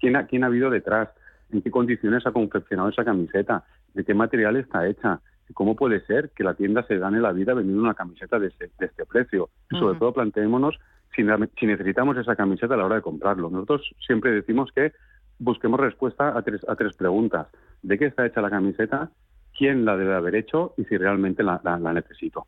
¿Quién 0.00 0.16
ha, 0.16 0.26
¿Quién 0.26 0.44
ha 0.44 0.46
habido 0.46 0.70
detrás? 0.70 1.10
¿En 1.50 1.62
qué 1.62 1.70
condiciones 1.70 2.26
ha 2.26 2.32
confeccionado 2.32 2.88
esa 2.88 3.04
camiseta? 3.04 3.64
¿De 3.94 4.04
qué 4.04 4.14
material 4.14 4.56
está 4.56 4.86
hecha? 4.86 5.20
¿Cómo 5.54 5.76
puede 5.76 6.00
ser 6.06 6.30
que 6.30 6.44
la 6.44 6.54
tienda 6.54 6.82
se 6.86 6.98
gane 6.98 7.20
la 7.20 7.32
vida 7.32 7.54
vendiendo 7.54 7.82
una 7.82 7.94
camiseta 7.94 8.38
de, 8.38 8.48
este, 8.48 9.06
precio? 9.06 9.48
sobre 9.70 9.98
todo 9.98 10.12
planteémonos 10.12 10.78
si, 11.16 11.24
si, 11.58 11.66
necesitamos 11.66 12.16
esa 12.18 12.36
camiseta 12.36 12.74
a 12.74 12.76
la 12.76 12.84
hora 12.84 12.96
de 12.96 13.02
comprarlo. 13.02 13.48
Nosotros 13.48 13.94
siempre 14.06 14.30
decimos 14.32 14.70
que 14.72 14.92
busquemos 15.38 15.80
respuesta 15.80 16.36
a 16.36 16.42
tres, 16.42 16.60
a 16.68 16.76
tres 16.76 16.94
preguntas. 16.96 17.46
de 17.82 17.98
qué 17.98 18.06
está 18.06 18.26
hecha 18.26 18.40
la 18.40 18.50
camiseta, 18.50 19.10
quién 19.56 19.84
la 19.84 19.96
debe 19.96 20.14
haber 20.14 20.34
hecho 20.36 20.74
y 20.76 20.84
si 20.84 20.96
realmente 20.96 21.42
la, 21.42 21.60
necesito. 21.92 22.46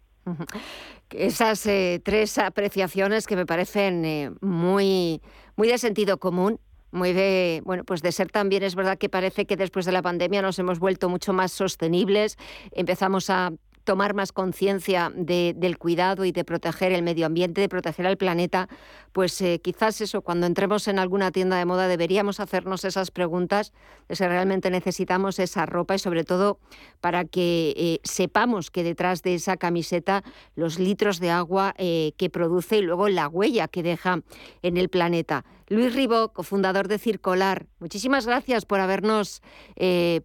Esas 1.11 1.67
eh, 1.67 2.01
tres 2.05 2.39
apreciaciones 2.39 3.27
que 3.27 3.37
me 3.37 3.47
parecen 3.47 4.05
eh, 4.05 4.31
muy, 4.41 5.21
muy 5.57 5.69
de 5.69 5.79
sentido 5.79 6.19
común 6.19 6.61
muy 6.93 7.13
de, 7.13 7.63
bueno, 7.65 7.85
pues 7.85 8.03
de 8.03 8.13
ser 8.13 8.31
también 8.31 8.63
es 8.63 8.75
verdad 8.75 8.99
que 8.99 9.09
parece 9.09 9.47
que 9.47 9.57
después 9.57 9.87
de 9.87 9.93
la 9.93 10.03
pandemia 10.03 10.43
nos 10.43 10.59
hemos 10.59 10.79
vuelto 10.79 11.09
mucho 11.09 11.33
más 11.33 11.53
sostenibles, 11.53 12.37
empezamos 12.73 13.31
a 13.31 13.53
tomar 13.91 14.15
más 14.15 14.31
conciencia 14.31 15.11
del 15.13 15.77
cuidado 15.77 16.25
y 16.25 16.31
de 16.31 16.45
proteger 16.45 16.93
el 16.93 17.03
medio 17.03 17.27
ambiente, 17.27 17.61
de 17.61 17.69
proteger 17.69 18.07
al 18.07 18.17
planeta, 18.17 18.69
pues 19.11 19.41
eh, 19.41 19.61
quizás 19.61 20.01
eso, 20.01 20.23
cuando 20.23 20.47
entremos 20.47 20.87
en 20.87 21.01
alguna 21.01 21.33
tienda 21.33 21.57
de 21.57 21.65
moda 21.65 21.89
deberíamos 21.89 22.39
hacernos 22.39 22.85
esas 22.85 23.11
preguntas 23.11 23.73
de 24.09 24.15
si 24.15 24.25
realmente 24.25 24.71
necesitamos 24.71 25.41
esa 25.41 25.67
ropa 25.67 25.97
y 25.97 25.99
sobre 25.99 26.23
todo 26.23 26.61
para 27.01 27.25
que 27.25 27.75
eh, 27.77 27.99
sepamos 28.05 28.71
que 28.71 28.85
detrás 28.85 29.25
de 29.25 29.35
esa 29.35 29.57
camiseta 29.57 30.23
los 30.55 30.79
litros 30.79 31.19
de 31.19 31.31
agua 31.31 31.75
eh, 31.77 32.13
que 32.17 32.31
produce 32.31 32.77
y 32.77 32.83
luego 32.83 33.09
la 33.09 33.27
huella 33.27 33.67
que 33.67 33.83
deja 33.83 34.21
en 34.63 34.77
el 34.77 34.89
planeta. 34.89 35.45
Luis 35.67 35.95
Ribó, 35.95 36.33
cofundador 36.33 36.89
de 36.89 36.99
Circolar, 36.99 37.67
muchísimas 37.79 38.27
gracias 38.27 38.67
por 38.67 38.81
habernos 38.81 39.41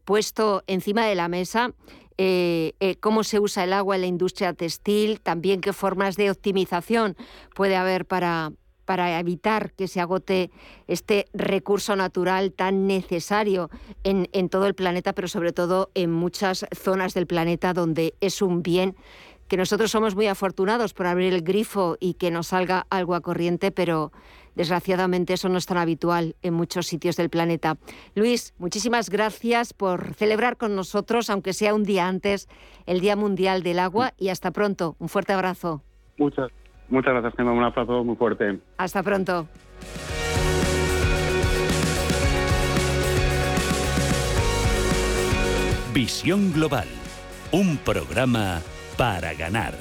puesto 0.03 0.63
encima 0.65 1.05
de 1.05 1.13
la 1.13 1.27
mesa 1.27 1.71
eh, 2.17 2.73
eh, 2.79 2.95
cómo 2.95 3.23
se 3.23 3.39
usa 3.39 3.63
el 3.63 3.73
agua 3.73 3.95
en 3.95 4.01
la 4.01 4.07
industria 4.07 4.53
textil, 4.53 5.19
también 5.21 5.61
qué 5.61 5.73
formas 5.73 6.15
de 6.15 6.31
optimización 6.31 7.17
puede 7.53 7.75
haber 7.75 8.05
para, 8.05 8.53
para 8.85 9.19
evitar 9.19 9.73
que 9.73 9.87
se 9.87 9.99
agote 9.99 10.51
este 10.87 11.25
recurso 11.33 11.95
natural 11.95 12.53
tan 12.53 12.87
necesario 12.87 13.69
en, 14.03 14.29
en, 14.31 14.49
todo 14.49 14.67
el 14.67 14.75
planeta, 14.75 15.13
pero 15.13 15.27
sobre 15.27 15.51
todo 15.51 15.91
en 15.93 16.11
muchas 16.11 16.65
zonas 16.73 17.13
del 17.13 17.27
planeta 17.27 17.73
donde 17.73 18.15
es 18.21 18.41
un 18.41 18.63
bien 18.63 18.95
que 19.47 19.57
nosotros 19.57 19.91
somos 19.91 20.15
muy 20.15 20.27
afortunados 20.27 20.93
por 20.93 21.05
abrir 21.05 21.33
el 21.33 21.41
grifo 21.41 21.97
y 21.99 22.15
que 22.15 22.31
nos 22.31 22.47
salga 22.47 22.87
agua 22.89 23.21
corriente, 23.21 23.71
pero 23.71 24.11
Desgraciadamente 24.55 25.33
eso 25.33 25.49
no 25.49 25.57
es 25.57 25.65
tan 25.65 25.77
habitual 25.77 26.35
en 26.41 26.53
muchos 26.53 26.87
sitios 26.87 27.15
del 27.17 27.29
planeta. 27.29 27.77
Luis, 28.15 28.53
muchísimas 28.57 29.09
gracias 29.09 29.73
por 29.73 30.13
celebrar 30.13 30.57
con 30.57 30.75
nosotros, 30.75 31.29
aunque 31.29 31.53
sea 31.53 31.73
un 31.73 31.83
día 31.83 32.07
antes, 32.07 32.47
el 32.85 32.99
Día 32.99 33.15
Mundial 33.15 33.63
del 33.63 33.79
Agua 33.79 34.13
y 34.17 34.29
hasta 34.29 34.51
pronto. 34.51 34.95
Un 34.99 35.09
fuerte 35.09 35.33
abrazo. 35.33 35.83
Muchas, 36.17 36.49
muchas 36.89 37.13
gracias, 37.13 37.33
Gemma. 37.35 37.51
Un 37.51 37.63
abrazo 37.63 38.03
muy 38.03 38.15
fuerte. 38.15 38.59
Hasta 38.77 39.03
pronto. 39.03 39.47
Visión 45.93 46.51
Global, 46.51 46.87
un 47.51 47.77
programa 47.77 48.61
para 48.97 49.33
ganar. 49.33 49.73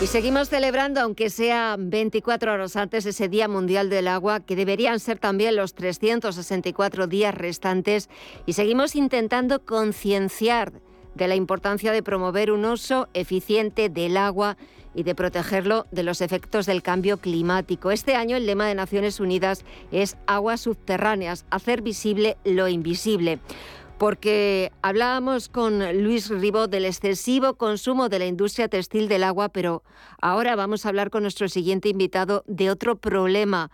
Y 0.00 0.06
seguimos 0.06 0.48
celebrando, 0.48 1.00
aunque 1.00 1.28
sea 1.28 1.74
24 1.76 2.52
horas 2.52 2.76
antes, 2.76 3.04
ese 3.04 3.28
Día 3.28 3.48
Mundial 3.48 3.90
del 3.90 4.06
Agua, 4.06 4.38
que 4.38 4.54
deberían 4.54 5.00
ser 5.00 5.18
también 5.18 5.56
los 5.56 5.74
364 5.74 7.08
días 7.08 7.34
restantes, 7.34 8.08
y 8.46 8.52
seguimos 8.52 8.94
intentando 8.94 9.64
concienciar 9.64 10.72
de 11.16 11.26
la 11.26 11.34
importancia 11.34 11.90
de 11.90 12.04
promover 12.04 12.52
un 12.52 12.64
uso 12.64 13.08
eficiente 13.12 13.88
del 13.88 14.16
agua 14.16 14.56
y 14.94 15.02
de 15.02 15.16
protegerlo 15.16 15.88
de 15.90 16.04
los 16.04 16.20
efectos 16.20 16.66
del 16.66 16.80
cambio 16.80 17.16
climático. 17.16 17.90
Este 17.90 18.14
año 18.14 18.36
el 18.36 18.46
lema 18.46 18.68
de 18.68 18.76
Naciones 18.76 19.18
Unidas 19.18 19.64
es 19.90 20.16
aguas 20.28 20.60
subterráneas, 20.60 21.44
hacer 21.50 21.82
visible 21.82 22.36
lo 22.44 22.68
invisible 22.68 23.40
porque 23.98 24.72
hablábamos 24.80 25.48
con 25.48 26.02
Luis 26.02 26.28
Ribó 26.30 26.68
del 26.68 26.84
excesivo 26.84 27.54
consumo 27.54 28.08
de 28.08 28.20
la 28.20 28.26
industria 28.26 28.68
textil 28.68 29.08
del 29.08 29.24
agua, 29.24 29.48
pero 29.48 29.82
ahora 30.22 30.54
vamos 30.54 30.86
a 30.86 30.90
hablar 30.90 31.10
con 31.10 31.22
nuestro 31.22 31.48
siguiente 31.48 31.88
invitado 31.88 32.44
de 32.46 32.70
otro 32.70 32.96
problema, 32.96 33.72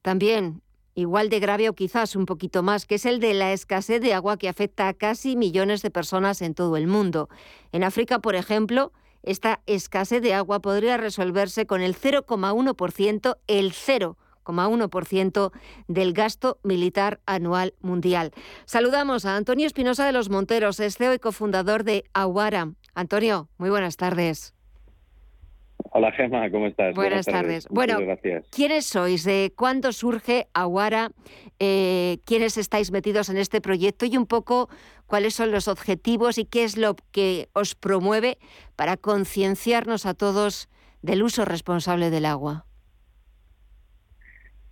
también 0.00 0.62
igual 0.94 1.28
de 1.28 1.40
grave 1.40 1.68
o 1.68 1.74
quizás 1.74 2.16
un 2.16 2.24
poquito 2.24 2.62
más, 2.62 2.86
que 2.86 2.94
es 2.94 3.04
el 3.04 3.20
de 3.20 3.34
la 3.34 3.52
escasez 3.52 4.00
de 4.00 4.14
agua 4.14 4.38
que 4.38 4.48
afecta 4.48 4.88
a 4.88 4.94
casi 4.94 5.36
millones 5.36 5.82
de 5.82 5.90
personas 5.90 6.40
en 6.40 6.54
todo 6.54 6.78
el 6.78 6.86
mundo. 6.86 7.28
En 7.70 7.84
África, 7.84 8.18
por 8.18 8.34
ejemplo, 8.34 8.92
esta 9.22 9.60
escasez 9.66 10.22
de 10.22 10.32
agua 10.32 10.60
podría 10.60 10.96
resolverse 10.96 11.66
con 11.66 11.82
el 11.82 11.94
0,1%, 11.94 13.36
el 13.46 13.72
0 13.72 14.16
1% 14.52 15.52
del 15.88 16.12
gasto 16.12 16.58
militar 16.62 17.20
anual 17.26 17.74
mundial. 17.80 18.32
Saludamos 18.64 19.24
a 19.24 19.36
Antonio 19.36 19.66
Espinosa 19.66 20.06
de 20.06 20.12
los 20.12 20.30
Monteros, 20.30 20.80
es 20.80 20.96
CEO 20.96 21.14
y 21.14 21.18
cofundador 21.18 21.84
de 21.84 22.04
Aguara. 22.14 22.72
Antonio, 22.94 23.48
muy 23.58 23.70
buenas 23.70 23.96
tardes. 23.96 24.56
Hola 25.92 26.12
Gemma, 26.12 26.50
¿cómo 26.50 26.66
estás? 26.66 26.94
Buenas, 26.94 27.24
tardes. 27.24 27.66
Bueno, 27.70 27.98
¿quiénes 28.50 28.86
sois? 28.86 29.24
¿De 29.24 29.52
cuándo 29.56 29.92
surge 29.92 30.46
Aguara? 30.52 31.10
Eh, 31.58 32.18
¿Quiénes 32.24 32.58
estáis 32.58 32.90
metidos 32.90 33.28
en 33.28 33.38
este 33.38 33.60
proyecto? 33.60 34.04
Y 34.04 34.16
un 34.16 34.26
poco 34.26 34.68
cuáles 35.06 35.34
son 35.34 35.52
los 35.52 35.68
objetivos 35.68 36.38
y 36.38 36.44
qué 36.44 36.64
es 36.64 36.76
lo 36.76 36.96
que 37.12 37.48
os 37.54 37.74
promueve 37.74 38.38
para 38.74 38.96
concienciarnos 38.96 40.06
a 40.06 40.14
todos 40.14 40.68
del 41.02 41.22
uso 41.22 41.44
responsable 41.44 42.10
del 42.10 42.26
agua. 42.26 42.65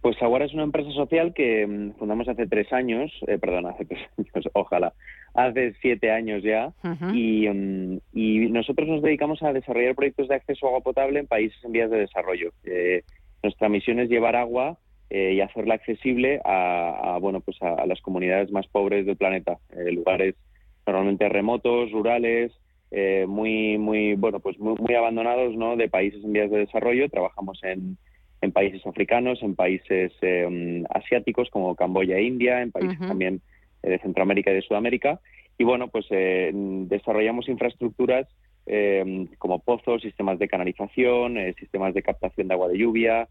Pues 0.04 0.20
Aguara 0.20 0.44
es 0.44 0.52
una 0.52 0.64
empresa 0.64 0.90
social 0.90 1.32
que 1.32 1.66
mm, 1.66 1.92
fundamos 1.92 2.28
hace 2.28 2.46
tres 2.46 2.70
años, 2.74 3.10
eh, 3.26 3.38
perdón, 3.38 3.64
hace 3.64 3.86
tres 3.86 4.00
años, 4.18 4.50
ojalá, 4.52 4.92
hace 5.32 5.72
siete 5.80 6.10
años 6.10 6.42
ya, 6.42 6.74
mm, 6.82 7.96
y, 8.12 8.50
nosotros 8.50 8.86
nos 8.86 9.00
dedicamos 9.00 9.42
a 9.42 9.54
desarrollar 9.54 9.94
proyectos 9.94 10.28
de 10.28 10.34
acceso 10.34 10.66
a 10.66 10.68
agua 10.68 10.82
potable 10.82 11.20
en 11.20 11.26
países 11.26 11.56
en 11.64 11.72
vías 11.72 11.90
de 11.90 12.00
desarrollo. 12.00 12.52
Eh, 12.64 13.02
nuestra 13.42 13.70
misión 13.70 13.98
es 13.98 14.10
llevar 14.10 14.36
agua 14.36 14.76
eh, 15.08 15.32
y 15.36 15.40
hacerla 15.40 15.76
accesible 15.76 16.38
a, 16.44 17.16
bueno, 17.22 17.40
pues 17.40 17.56
a, 17.62 17.86
las 17.86 18.02
comunidades 18.02 18.52
más 18.52 18.66
pobres 18.66 19.06
del 19.06 19.16
planeta, 19.16 19.56
lugares 19.90 20.34
normalmente 20.86 21.30
remotos, 21.30 21.90
rurales, 21.92 22.52
muy, 23.26 23.78
muy, 23.78 24.16
bueno, 24.16 24.38
pues 24.38 24.58
muy, 24.58 24.74
muy 24.78 24.94
abandonados, 24.94 25.56
¿no? 25.56 25.76
De 25.76 25.88
países 25.88 26.22
en 26.22 26.34
vías 26.34 26.50
de 26.50 26.58
desarrollo. 26.58 27.08
Trabajamos 27.08 27.58
en 27.64 27.96
en 28.44 28.52
países 28.52 28.86
africanos, 28.86 29.42
en 29.42 29.54
países 29.54 30.12
eh, 30.20 30.84
asiáticos 30.90 31.50
como 31.50 31.74
Camboya 31.74 32.16
e 32.16 32.24
India, 32.24 32.62
en 32.62 32.70
países 32.70 32.98
también 32.98 33.40
eh, 33.82 33.90
de 33.90 33.98
Centroamérica 33.98 34.50
y 34.50 34.54
de 34.54 34.62
Sudamérica. 34.62 35.20
Y 35.58 35.64
bueno, 35.64 35.88
pues 35.88 36.06
eh, 36.10 36.50
desarrollamos 36.54 37.48
infraestructuras 37.48 38.28
como 39.38 39.58
pozos, 39.58 40.00
sistemas 40.00 40.38
de 40.38 40.48
canalización, 40.48 41.36
sistemas 41.58 41.92
de 41.92 42.02
captación 42.02 42.48
de 42.48 42.54
agua 42.54 42.68
de 42.68 42.78
lluvia, 42.78 43.28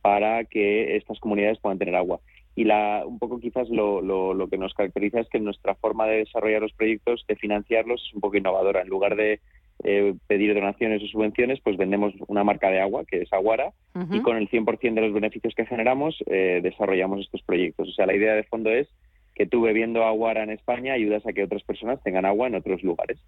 para 0.00 0.44
que 0.44 0.96
estas 0.96 1.20
comunidades 1.20 1.58
puedan 1.58 1.78
tener 1.78 1.94
agua. 1.94 2.20
Y 2.56 2.64
la, 2.64 3.02
un 3.06 3.18
poco 3.18 3.38
quizás 3.38 3.68
lo, 3.68 4.00
lo, 4.00 4.32
lo, 4.32 4.48
que 4.48 4.56
nos 4.56 4.72
caracteriza 4.72 5.20
es 5.20 5.28
que 5.28 5.40
nuestra 5.40 5.74
forma 5.74 6.06
de 6.06 6.18
desarrollar 6.18 6.62
los 6.62 6.72
proyectos, 6.72 7.22
de 7.28 7.36
financiarlos, 7.36 8.02
es 8.02 8.14
un 8.14 8.22
poco 8.22 8.38
innovadora. 8.38 8.80
En 8.80 8.88
lugar 8.88 9.14
de 9.14 9.40
eh, 9.84 10.14
pedir 10.26 10.54
donaciones 10.54 11.02
o 11.02 11.06
subvenciones, 11.06 11.60
pues 11.62 11.76
vendemos 11.76 12.14
una 12.26 12.42
marca 12.42 12.70
de 12.70 12.80
agua, 12.80 13.04
que 13.04 13.22
es 13.22 13.32
Aguara, 13.32 13.72
y 14.10 14.20
con 14.20 14.36
el 14.36 14.48
100% 14.48 14.94
de 14.94 15.00
los 15.00 15.12
beneficios 15.12 15.54
que 15.54 15.66
generamos 15.66 16.16
eh, 16.26 16.60
desarrollamos 16.62 17.20
estos 17.20 17.42
proyectos. 17.42 17.88
O 17.88 17.92
sea, 17.92 18.06
la 18.06 18.14
idea 18.16 18.34
de 18.34 18.42
fondo 18.44 18.70
es 18.70 18.88
que 19.34 19.46
tú 19.46 19.62
bebiendo 19.62 20.04
agua 20.04 20.32
en 20.32 20.50
España 20.50 20.94
ayudas 20.94 21.26
a 21.26 21.32
que 21.32 21.44
otras 21.44 21.62
personas 21.62 22.02
tengan 22.02 22.24
agua 22.24 22.46
en 22.46 22.54
otros 22.54 22.82
lugares. 22.82 23.18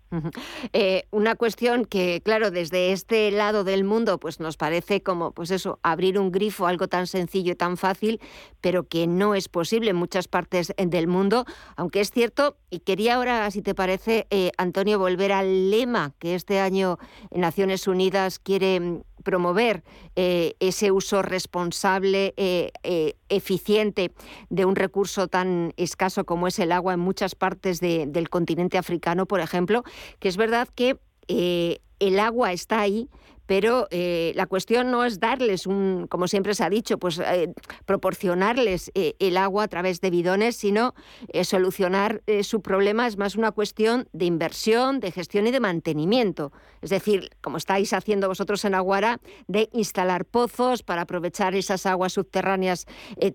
Eh, 0.72 1.04
una 1.10 1.34
cuestión 1.34 1.84
que, 1.84 2.20
claro, 2.22 2.50
desde 2.50 2.92
este 2.92 3.30
lado 3.30 3.64
del 3.64 3.84
mundo, 3.84 4.18
pues 4.18 4.40
nos 4.40 4.56
parece 4.56 5.02
como, 5.02 5.32
pues 5.32 5.50
eso, 5.50 5.78
abrir 5.82 6.18
un 6.18 6.30
grifo, 6.30 6.66
algo 6.66 6.88
tan 6.88 7.06
sencillo 7.06 7.52
y 7.52 7.56
tan 7.56 7.76
fácil, 7.76 8.20
pero 8.60 8.84
que 8.84 9.06
no 9.06 9.34
es 9.34 9.48
posible 9.48 9.90
en 9.90 9.96
muchas 9.96 10.28
partes 10.28 10.72
del 10.76 11.06
mundo, 11.06 11.44
aunque 11.76 12.00
es 12.00 12.10
cierto, 12.10 12.56
y 12.70 12.80
quería 12.80 13.16
ahora, 13.16 13.50
si 13.50 13.62
te 13.62 13.74
parece, 13.74 14.26
eh, 14.30 14.52
Antonio, 14.58 14.98
volver 14.98 15.32
al 15.32 15.70
lema 15.70 16.12
que 16.18 16.34
este 16.34 16.60
año 16.60 16.98
Naciones 17.30 17.86
Unidas 17.88 18.38
quiere 18.38 18.80
mm, 18.80 19.02
promover 19.26 19.82
eh, 20.14 20.54
ese 20.60 20.92
uso 20.92 21.20
responsable, 21.20 22.32
eh, 22.36 22.70
eh, 22.84 23.16
eficiente 23.28 24.12
de 24.50 24.64
un 24.64 24.76
recurso 24.76 25.26
tan 25.26 25.74
escaso 25.76 26.24
como 26.24 26.46
es 26.46 26.60
el 26.60 26.70
agua 26.70 26.94
en 26.94 27.00
muchas 27.00 27.34
partes 27.34 27.80
del 27.80 28.28
continente 28.30 28.78
africano, 28.78 29.26
por 29.26 29.40
ejemplo, 29.40 29.82
que 30.20 30.28
es 30.28 30.36
verdad 30.36 30.68
que 30.72 31.00
el 31.26 32.20
agua 32.20 32.52
está 32.52 32.80
ahí, 32.80 33.08
pero 33.46 33.86
eh, 33.90 34.32
la 34.34 34.46
cuestión 34.46 34.90
no 34.90 35.04
es 35.04 35.20
darles 35.20 35.66
un, 35.66 36.06
como 36.08 36.28
siempre 36.28 36.54
se 36.54 36.64
ha 36.64 36.70
dicho, 36.70 36.98
pues 36.98 37.18
eh, 37.18 37.52
proporcionarles 37.84 38.90
eh, 38.94 39.14
el 39.18 39.36
agua 39.36 39.64
a 39.64 39.68
través 39.68 40.00
de 40.00 40.10
bidones, 40.10 40.56
sino 40.56 40.94
solucionar 41.42 42.22
su 42.42 42.60
problema 42.60 43.06
es 43.06 43.16
más 43.16 43.36
una 43.36 43.52
cuestión 43.52 44.08
de 44.12 44.24
inversión, 44.24 45.00
de 45.00 45.12
gestión 45.12 45.46
y 45.46 45.50
de 45.50 45.60
mantenimiento. 45.60 46.52
Es 46.82 46.90
decir, 46.90 47.30
como 47.40 47.56
estáis 47.56 47.92
haciendo 47.92 48.28
vosotros 48.28 48.64
en 48.64 48.74
Aguara, 48.74 49.20
de 49.46 49.68
instalar 49.72 50.24
pozos 50.24 50.82
para 50.82 51.02
aprovechar 51.02 51.54
esas 51.54 51.86
aguas 51.86 52.12
subterráneas 52.14 52.86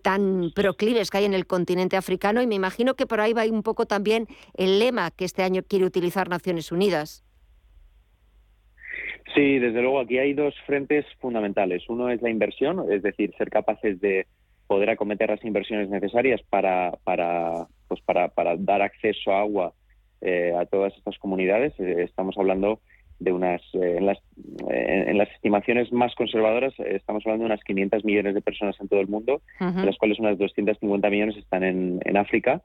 tan 0.01 0.51
proclives 0.55 1.09
que 1.09 1.20
hay 1.20 1.26
en 1.26 1.34
el 1.34 1.47
continente 1.47 1.97
africano 1.97 2.41
y 2.41 2.47
me 2.47 2.55
imagino 2.55 2.95
que 2.95 3.07
por 3.07 3.22
ahí 3.22 3.34
va 3.34 3.45
un 3.45 3.64
poco 3.64 3.86
también 3.86 4.28
el 4.53 4.80
lema 4.80 5.12
que 5.12 5.26
este 5.26 5.43
año 5.43 5.64
quiere 5.64 5.86
utilizar 5.86 6.30
Naciones 6.30 6.72
Unidas. 6.72 7.24
Sí, 9.36 9.59
desde 9.59 9.82
luego 9.82 9.99
aquí 9.99 10.17
hay 10.17 10.34
dos 10.34 10.53
frentes 10.65 11.05
fundamentales. 11.19 11.84
Uno 11.88 12.09
es 12.09 12.21
la 12.21 12.29
inversión, 12.29 12.91
es 12.91 13.01
decir, 13.01 13.34
ser 13.38 13.49
capaces 13.49 13.99
de 14.01 14.25
poder 14.67 14.89
acometer 14.89 15.29
las 15.29 15.43
inversiones 15.43 15.89
necesarias 15.89 16.41
para, 16.49 16.91
para, 17.03 17.67
pues 17.88 18.01
para, 18.01 18.29
para 18.29 18.55
dar 18.57 18.82
acceso 18.82 19.32
a 19.32 19.41
agua 19.41 19.73
eh, 20.21 20.53
a 20.57 20.65
todas 20.65 20.95
estas 20.97 21.17
comunidades. 21.17 21.73
Eh, 21.79 22.03
estamos 22.03 22.38
hablando 22.38 22.79
de 23.19 23.32
unas, 23.32 23.61
eh, 23.73 23.97
en, 23.97 24.05
las, 24.05 24.17
en, 24.69 25.17
las 25.17 25.29
estimaciones 25.32 25.91
más 25.91 26.15
conservadoras, 26.15 26.73
estamos 26.79 27.23
hablando 27.25 27.43
de 27.43 27.53
unas 27.53 27.63
500 27.63 28.03
millones 28.03 28.34
de 28.34 28.41
personas 28.41 28.79
en 28.79 28.88
todo 28.88 28.99
el 28.99 29.07
mundo, 29.07 29.41
de 29.59 29.86
las 29.86 29.97
cuales 29.97 30.19
unas 30.19 30.38
250 30.38 31.09
millones 31.09 31.38
están 31.38 31.63
en, 31.63 31.99
en 32.03 32.17
África. 32.17 32.61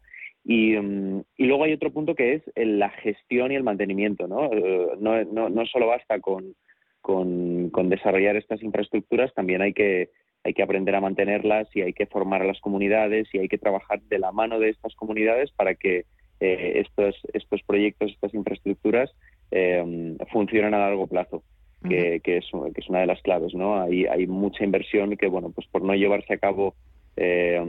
Y, 0.48 0.76
mm, 0.76 1.24
y, 1.36 1.46
luego 1.46 1.64
hay 1.64 1.72
otro 1.72 1.90
punto 1.90 2.14
que 2.14 2.34
es 2.34 2.42
la 2.54 2.90
gestión 2.90 3.50
y 3.50 3.56
el 3.56 3.64
mantenimiento. 3.64 4.28
¿no? 4.28 4.52
Eh, 4.52 4.90
no, 5.00 5.24
no, 5.24 5.48
no 5.48 5.66
solo 5.66 5.88
basta 5.88 6.20
con, 6.20 6.54
con, 7.00 7.70
con, 7.70 7.88
desarrollar 7.88 8.36
estas 8.36 8.62
infraestructuras, 8.62 9.34
también 9.34 9.60
hay 9.60 9.72
que, 9.72 10.10
hay 10.44 10.54
que 10.54 10.62
aprender 10.62 10.94
a 10.94 11.00
mantenerlas 11.00 11.68
y 11.74 11.82
hay 11.82 11.92
que 11.92 12.06
formar 12.06 12.42
a 12.42 12.46
las 12.46 12.60
comunidades 12.60 13.26
y 13.32 13.38
hay 13.38 13.48
que 13.48 13.58
trabajar 13.58 14.00
de 14.02 14.20
la 14.20 14.30
mano 14.30 14.60
de 14.60 14.68
estas 14.68 14.94
comunidades 14.94 15.50
para 15.50 15.74
que 15.74 16.04
eh, 16.38 16.84
estos, 16.86 17.16
estos 17.32 17.62
proyectos, 17.64 18.12
estas 18.12 18.32
infraestructuras 18.32 19.10
eh, 19.50 20.16
funcionen 20.30 20.74
a 20.74 20.78
largo 20.78 21.08
plazo. 21.08 21.42
Que, 21.86 22.20
que, 22.24 22.38
es, 22.38 22.46
que 22.74 22.80
es 22.80 22.88
una 22.88 23.00
de 23.00 23.06
las 23.06 23.22
claves, 23.22 23.54
¿no? 23.54 23.80
Hay, 23.80 24.06
hay 24.06 24.26
mucha 24.26 24.64
inversión 24.64 25.16
que, 25.16 25.28
bueno, 25.28 25.52
pues 25.54 25.68
por 25.68 25.82
no 25.82 25.94
llevarse 25.94 26.34
a 26.34 26.38
cabo 26.38 26.74
eh, 27.16 27.60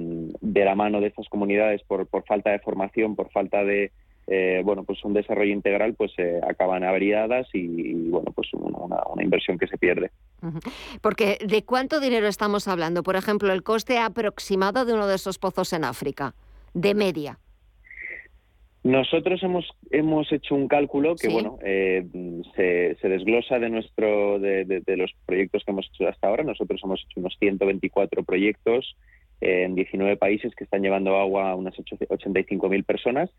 de 0.42 0.66
la 0.66 0.76
mano 0.76 1.00
de 1.02 1.08
estas 1.08 1.30
comunidades 1.30 1.82
por, 1.84 2.08
por 2.08 2.26
falta 2.26 2.52
de 2.52 2.60
formación, 2.60 3.16
por 3.16 3.32
falta 3.32 3.64
de 3.64 3.92
eh, 4.30 4.62
bueno 4.66 4.84
pues 4.84 5.04
un 5.06 5.14
desarrollo 5.14 5.54
integral, 5.54 5.94
pues 5.94 6.12
eh, 6.18 6.42
acaban 6.46 6.84
averiadas 6.84 7.48
y, 7.54 8.10
bueno 8.10 8.34
pues 8.36 8.50
una, 8.54 9.24
inversión 9.24 9.58
que 9.58 9.68
se 9.68 9.78
pierde. 9.78 10.12
Porque 11.02 11.38
de 11.46 11.64
cuánto 11.64 12.00
dinero 12.00 12.28
estamos 12.28 12.68
hablando, 12.68 13.04
por 13.04 13.16
ejemplo, 13.16 13.52
el 13.54 13.64
coste 13.64 13.98
aproximado 13.98 14.86
de 14.86 14.94
uno 14.94 15.08
de 15.08 15.16
esos 15.16 15.38
pozos 15.40 15.74
en 15.74 15.86
África, 15.86 16.34
de 16.74 16.94
media. 16.94 17.40
Nosotros 18.84 19.42
hemos 19.44 19.66
hemos 19.92 20.32
hecho 20.32 20.56
un 20.56 20.68
cálculo 20.68 21.16
que 21.16 21.30
bueno 21.30 21.58
eh, 21.64 22.06
se, 22.56 22.96
se, 23.02 23.10
desglosa 23.10 23.60
de 23.60 23.70
nuestro 23.70 24.40
de, 24.40 24.66
de, 24.66 24.98
los 24.98 25.12
proyectos 25.26 25.64
que 25.64 25.72
hemos 25.72 25.90
hecho 25.94 26.08
hasta 26.08 26.28
ahora. 26.28 26.44
Nosotros 26.44 26.80
hemos 26.84 27.02
hecho 27.02 27.20
unos 27.20 27.36
124 27.40 28.24
proyectos 28.24 28.96
en 29.42 29.76
19 29.76 30.16
países 30.18 30.56
que 30.56 30.64
están 30.64 30.82
llevando 30.82 31.18
agua 31.18 31.52
a 31.52 31.56
unas 31.56 31.76
85.000 31.76 32.84
personas 32.84 33.30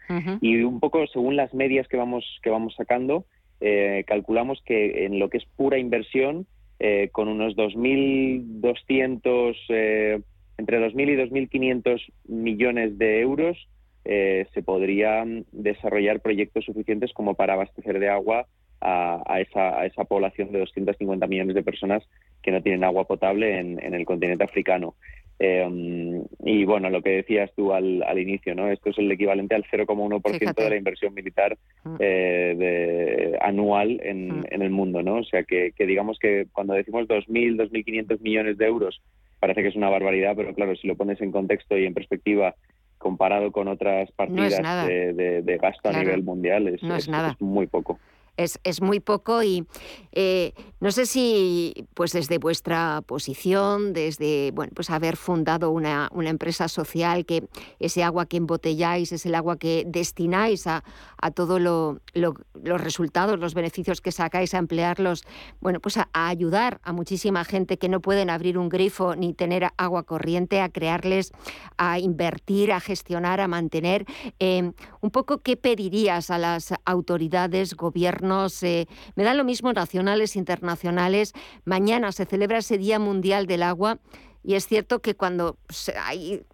y 0.41 0.63
un 0.63 0.79
poco 0.81 1.07
según 1.09 1.37
las 1.37 1.53
medias 1.55 1.89
que 1.89 1.97
vamos 1.97 2.25
que 2.43 2.51
vamos 2.51 2.75
sacando 2.77 3.25
eh, 3.61 4.05
calculamos 4.07 4.63
que 4.65 5.07
en 5.07 5.19
lo 5.19 5.29
que 5.29 5.39
es 5.39 5.45
pura 5.57 5.79
inversión 5.79 6.47
eh, 6.79 7.09
con 7.11 7.27
unos 7.29 7.57
2.200 7.57 9.57
eh, 9.71 10.21
entre 10.59 10.81
2.000 10.81 11.11
y 11.11 11.17
2.500 11.49 12.01
millones 12.29 12.97
de 12.99 13.21
euros 13.21 13.57
se 14.05 14.63
podrían 14.63 15.45
desarrollar 15.53 16.21
proyectos 16.21 16.65
suficientes 16.65 17.13
como 17.13 17.35
para 17.35 17.53
abastecer 17.53 18.01
de 18.01 18.09
agua 18.09 18.47
a, 18.81 19.23
a, 19.27 19.41
esa, 19.43 19.79
a 19.79 19.85
esa 19.85 20.05
población 20.05 20.51
de 20.51 20.61
250 20.61 21.27
millones 21.27 21.55
de 21.55 21.63
personas 21.63 22.03
que 22.43 22.51
no 22.51 22.63
tienen 22.63 22.85
agua 22.85 23.05
potable 23.05 23.59
en, 23.59 23.79
en 23.85 23.93
el 23.93 24.07
continente 24.07 24.45
africano. 24.45 24.95
Eh, 25.41 26.25
y 26.45 26.65
bueno, 26.65 26.91
lo 26.91 27.01
que 27.01 27.11
decías 27.11 27.51
tú 27.55 27.73
al, 27.73 28.03
al, 28.03 28.19
inicio, 28.19 28.55
¿no? 28.57 28.69
Esto 28.69 28.91
es 28.91 28.99
el 28.99 29.11
equivalente 29.11 29.55
al 29.55 29.65
0,1% 29.65 30.55
de 30.55 30.71
la 30.71 30.77
inversión 30.77 31.15
militar 31.15 31.57
mm. 31.85 31.97
eh, 32.01 32.55
de, 32.59 33.39
anual 33.41 34.01
en, 34.03 34.41
mm. 34.41 34.45
en, 34.51 34.63
el 34.63 34.71
mundo, 34.71 35.03
¿no? 35.03 35.17
O 35.17 35.25
sea, 35.25 35.45
que, 35.45 35.73
que 35.77 35.87
digamos 35.87 36.19
que 36.19 36.47
cuando 36.53 36.75
decimos 36.75 37.07
2.000, 37.07 37.57
2.500 37.71 38.21
millones 38.21 38.59
de 38.59 38.67
euros, 38.67 39.01
parece 39.39 39.63
que 39.63 39.69
es 39.69 39.77
una 39.77 39.91
barbaridad, 39.91 40.35
pero 40.37 40.53
claro, 40.55 40.75
si 40.75 40.89
lo 40.89 40.97
pones 40.97 41.21
en 41.21 41.31
contexto 41.31 41.79
y 41.79 41.85
en 41.85 41.95
perspectiva 41.95 42.57
comparado 42.99 43.53
con 43.53 43.69
otras 43.69 44.11
partidas 44.11 44.61
de, 44.89 45.43
de, 45.43 45.59
gasto 45.59 45.89
a 45.89 45.93
nivel 45.93 46.25
mundial, 46.25 46.67
es, 46.67 46.83
es, 46.83 47.07
es 47.07 47.41
muy 47.41 47.69
poco 47.69 48.01
es, 48.39 48.81
muy 48.81 49.01
poco 49.01 49.43
y 49.43 49.67
eh, 50.13 50.53
no 50.81 50.93
sé 50.93 51.07
si 51.07 51.89
pues 51.95 52.13
desde 52.13 52.39
vuestra 52.39 53.03
posición, 53.05 53.93
desde 53.93 54.53
bueno, 54.53 54.73
pues 54.75 54.91
haber 54.91 55.17
fundado 55.17 55.71
una, 55.71 56.09
una, 56.13 56.31
empresa 56.31 56.69
social, 56.69 57.27
que 57.27 57.49
ese 57.81 58.05
agua 58.05 58.27
que 58.27 58.37
embotelláis 58.37 59.11
es 59.13 59.27
el 59.27 59.35
agua 59.35 59.59
que 59.59 59.85
destináis 59.87 60.67
a, 60.67 60.85
a 61.21 61.31
todos 61.33 61.61
lo, 61.61 62.01
los 62.15 62.81
resultados, 62.81 63.39
los 63.41 63.55
beneficios 63.55 64.01
que 64.01 64.13
sacáis, 64.13 64.55
a 64.55 64.59
emplearlos, 64.59 65.25
bueno, 65.61 65.81
pues 65.81 65.97
a, 65.97 66.09
ayudar 66.13 66.81
a 66.85 66.93
muchísima 66.93 67.45
gente 67.45 67.77
que 67.77 67.89
no 67.89 68.01
pueden 68.01 68.31
abrir 68.31 68.57
un 68.57 68.69
grifo 68.69 69.17
ni 69.17 69.35
tener 69.35 69.69
agua 69.77 70.05
corriente, 70.05 70.61
a 70.61 70.69
crearles, 70.69 71.33
a 71.77 71.99
invertir, 71.99 72.73
a 72.73 72.81
gestionar, 72.81 73.41
a 73.41 73.49
mantener. 73.49 74.05
Eh, 74.39 74.73
un 75.01 75.11
poco, 75.11 75.39
¿qué 75.39 75.57
pedirías 75.57 76.31
a 76.31 76.39
las 76.39 76.73
autoridades, 76.85 77.75
gobiernos, 77.75 78.28
me 78.29 79.25
da 79.25 79.35
lo 79.35 79.45
mismo 79.45 79.73
nacionales, 79.73 80.37
internacionales. 80.37 81.33
Mañana 81.65 82.13
se 82.13 82.25
celebra 82.25 82.59
ese 82.59 82.79
Día 82.79 82.99
Mundial 82.99 83.47
del 83.47 83.63
Agua 83.63 83.99
y 84.43 84.55
es 84.55 84.67
cierto 84.67 85.01
que 85.01 85.15
cuando 85.15 85.59
hay 86.05 86.45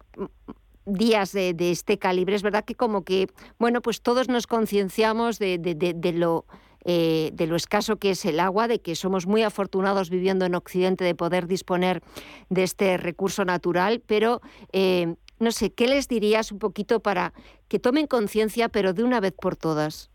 días 0.85 1.31
de, 1.31 1.55
este 1.71 1.97
calibre, 1.97 2.35
es 2.35 2.43
verdad 2.43 2.65
que 2.65 2.75
como 2.75 3.03
que, 3.03 3.27
bueno, 3.57 3.81
pues 3.81 4.01
todos 4.01 4.29
nos 4.29 4.47
concienciamos 4.47 5.39
de, 5.39 6.13
lo... 6.15 6.45
Eh, 6.87 7.31
de 7.33 7.47
lo 7.47 7.55
escaso 7.55 7.95
que 7.97 8.11
es 8.11 8.25
el 8.25 8.39
agua, 8.39 8.67
de 8.67 8.79
que 8.79 8.93
somos 8.93 9.25
muy 9.25 9.41
afortunados 9.41 10.11
viviendo 10.11 10.45
en 10.45 10.53
Occidente 10.53 11.03
de 11.03 11.15
poder 11.15 11.47
disponer 11.47 12.03
de 12.49 12.61
este 12.61 12.97
recurso 12.97 13.43
natural, 13.43 14.03
pero 14.05 14.39
eh, 14.71 15.15
no 15.39 15.51
sé, 15.51 15.73
¿qué 15.73 15.87
les 15.87 16.07
dirías 16.07 16.51
un 16.51 16.59
poquito 16.59 16.99
para 16.99 17.33
que 17.69 17.79
tomen 17.79 18.05
conciencia, 18.05 18.69
pero 18.69 18.93
de 18.93 19.03
una 19.03 19.19
vez 19.19 19.33
por 19.33 19.55
todas? 19.55 20.11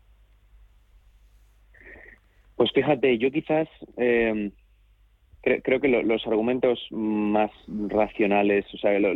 Pues 2.61 2.73
fíjate, 2.73 3.17
yo 3.17 3.31
quizás 3.31 3.67
eh, 3.97 4.51
creo 5.41 5.81
que 5.81 5.87
los 5.87 6.27
argumentos 6.27 6.79
más 6.91 7.49
racionales, 7.67 8.71
o 8.71 8.77
sea, 8.77 8.99
lo, 8.99 9.15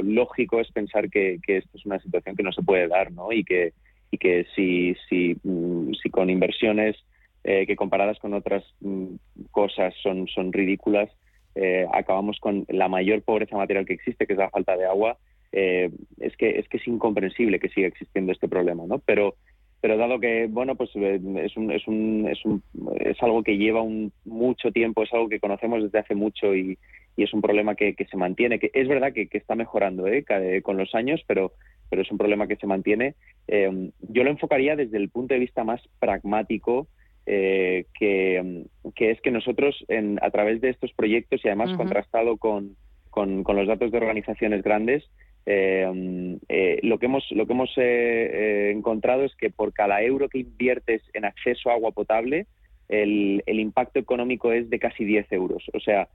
lógico 0.00 0.58
es 0.58 0.72
pensar 0.72 1.10
que, 1.10 1.38
esto 1.46 1.76
es 1.76 1.84
una 1.84 1.98
situación 1.98 2.34
que 2.34 2.42
no 2.42 2.50
se 2.50 2.62
puede 2.62 2.88
dar, 2.88 3.12
¿no? 3.12 3.30
Y 3.30 3.44
que, 3.44 3.74
mm, 4.10 5.92
si 6.02 6.10
con 6.10 6.30
inversiones 6.30 6.96
eh, 7.44 7.66
que 7.66 7.76
comparadas 7.76 8.18
con 8.20 8.32
otras 8.32 8.64
mm, 8.80 9.16
cosas 9.50 9.92
son, 10.02 10.26
son 10.26 10.50
ridículas, 10.50 11.10
eh, 11.56 11.86
acabamos 11.92 12.40
con 12.40 12.64
la 12.68 12.88
mayor 12.88 13.20
pobreza 13.20 13.54
material 13.54 13.84
que 13.84 13.92
existe, 13.92 14.26
que 14.26 14.32
es 14.32 14.38
la 14.38 14.48
falta 14.48 14.78
de 14.78 14.86
agua, 14.86 15.18
es 15.52 16.36
que 16.38 16.58
es 16.58 16.66
que 16.70 16.78
es 16.78 16.88
incomprensible 16.88 17.60
que 17.60 17.68
siga 17.68 17.88
existiendo 17.88 18.32
este 18.32 18.48
problema, 18.48 18.84
¿no? 18.86 18.98
Pero 18.98 19.34
pero 19.80 19.96
dado 19.96 20.18
que 20.18 20.46
bueno 20.48 20.74
pues 20.74 20.90
eh, 20.94 21.20
es 21.44 21.56
un, 21.56 21.70
es 21.70 21.86
un, 21.86 22.28
es, 22.28 22.44
un, 22.44 22.62
es 23.00 23.22
algo 23.22 23.42
que 23.42 23.56
lleva 23.56 23.82
un 23.82 24.12
mucho 24.24 24.72
tiempo 24.72 25.02
es 25.02 25.12
algo 25.12 25.28
que 25.28 25.40
conocemos 25.40 25.82
desde 25.82 25.98
hace 25.98 26.14
mucho 26.14 26.54
y, 26.54 26.78
y 27.16 27.22
es 27.22 27.32
un 27.32 27.40
problema 27.40 27.74
que, 27.74 27.94
que, 27.94 28.06
se 28.06 28.16
mantiene 28.16 28.58
que 28.58 28.70
es 28.74 28.88
verdad 28.88 29.12
que, 29.12 29.28
que 29.28 29.38
está 29.38 29.54
mejorando 29.54 30.06
¿eh? 30.06 30.24
con 30.62 30.76
los 30.76 30.94
años 30.94 31.20
pero 31.26 31.52
pero 31.90 32.02
es 32.02 32.10
un 32.10 32.18
problema 32.18 32.46
que 32.46 32.56
se 32.56 32.66
mantiene 32.66 33.14
eh, 33.46 33.90
yo 34.00 34.24
lo 34.24 34.30
enfocaría 34.30 34.76
desde 34.76 34.98
el 34.98 35.10
punto 35.10 35.34
de 35.34 35.40
vista 35.40 35.64
más 35.64 35.80
pragmático 35.98 36.88
eh, 37.30 37.84
que, 37.98 38.64
que, 38.94 39.10
es 39.10 39.20
que 39.20 39.30
nosotros 39.30 39.84
en, 39.88 40.18
a 40.22 40.30
través 40.30 40.62
de 40.62 40.70
estos 40.70 40.92
proyectos 40.94 41.44
y 41.44 41.48
además 41.48 41.76
contrastado 41.76 42.38
con, 42.38 42.74
con, 43.10 43.44
con 43.44 43.54
los 43.54 43.68
datos 43.68 43.90
de 43.90 43.98
organizaciones 43.98 44.62
grandes 44.62 45.04
eh, 45.50 46.38
eh, 46.50 46.78
lo 46.82 46.98
que 46.98 47.06
hemos, 47.06 47.24
lo 47.30 47.46
que 47.46 47.52
hemos 47.54 47.70
eh, 47.76 48.70
encontrado 48.74 49.24
es 49.24 49.34
que 49.34 49.48
por 49.48 49.72
cada 49.72 50.02
euro 50.02 50.28
que 50.28 50.40
inviertes 50.40 51.00
en 51.14 51.24
acceso 51.24 51.70
a 51.70 51.72
agua 51.72 51.92
potable, 51.92 52.46
el, 52.88 53.42
el 53.46 53.58
impacto 53.58 53.98
económico 53.98 54.52
es 54.52 54.68
de 54.68 54.78
casi 54.78 55.06
10 55.06 55.32
euros. 55.32 55.64
O 55.72 55.80
sea, 55.80 56.08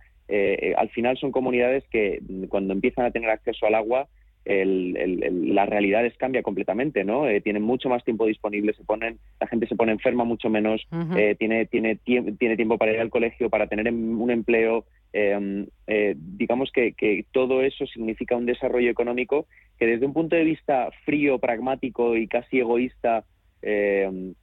al 0.78 0.90
final 0.90 1.18
son 1.18 1.32
comunidades 1.32 1.84
que 1.90 2.20
mm, 2.22 2.46
cuando 2.46 2.74
empiezan 2.74 3.06
a 3.06 3.12
tener 3.12 3.32
acceso 3.32 3.66
al 3.66 3.76
agua 3.76 4.08
las 4.46 5.70
realidades 5.70 6.18
cambia 6.18 6.44
completamente, 6.44 7.04
¿no? 7.04 7.28
Eh, 7.28 7.42
tienen 7.42 7.64
mucho 7.64 7.90
más 7.90 8.04
tiempo 8.04 8.26
disponible, 8.26 8.74
se 8.74 8.84
ponen, 8.84 9.18
la 9.40 9.48
gente 9.48 9.68
se 9.68 9.76
pone 9.76 9.94
enferma 9.94 10.26
mucho 10.26 10.50
menos, 10.50 10.86
eh, 11.16 11.36
tiene, 11.40 11.66
tiene, 11.66 11.96
tiene 11.96 12.56
tiempo 12.56 12.78
para 12.78 12.92
ir 12.92 13.00
al 13.00 13.10
colegio, 13.10 13.50
para 13.50 13.68
tener 13.68 13.88
em, 13.88 14.20
un 14.20 14.32
empleo. 14.32 14.86
Em, 15.14 15.68
eh, 15.86 16.16
digamos 16.18 16.72
que, 16.72 16.94
que, 16.94 17.26
todo 17.32 17.62
eso 17.62 17.86
significa 17.86 18.36
un 18.36 18.48
desarrollo 18.48 18.90
económico 18.90 19.46
que 19.78 19.86
desde 19.86 20.08
un 20.08 20.14
punto 20.14 20.36
de 20.36 20.44
vista 20.44 20.90
frío, 21.06 21.38
pragmático 21.38 22.18
y 22.18 22.28
casi 22.28 22.60
egoísta, 22.60 23.24
em, 23.62 24.34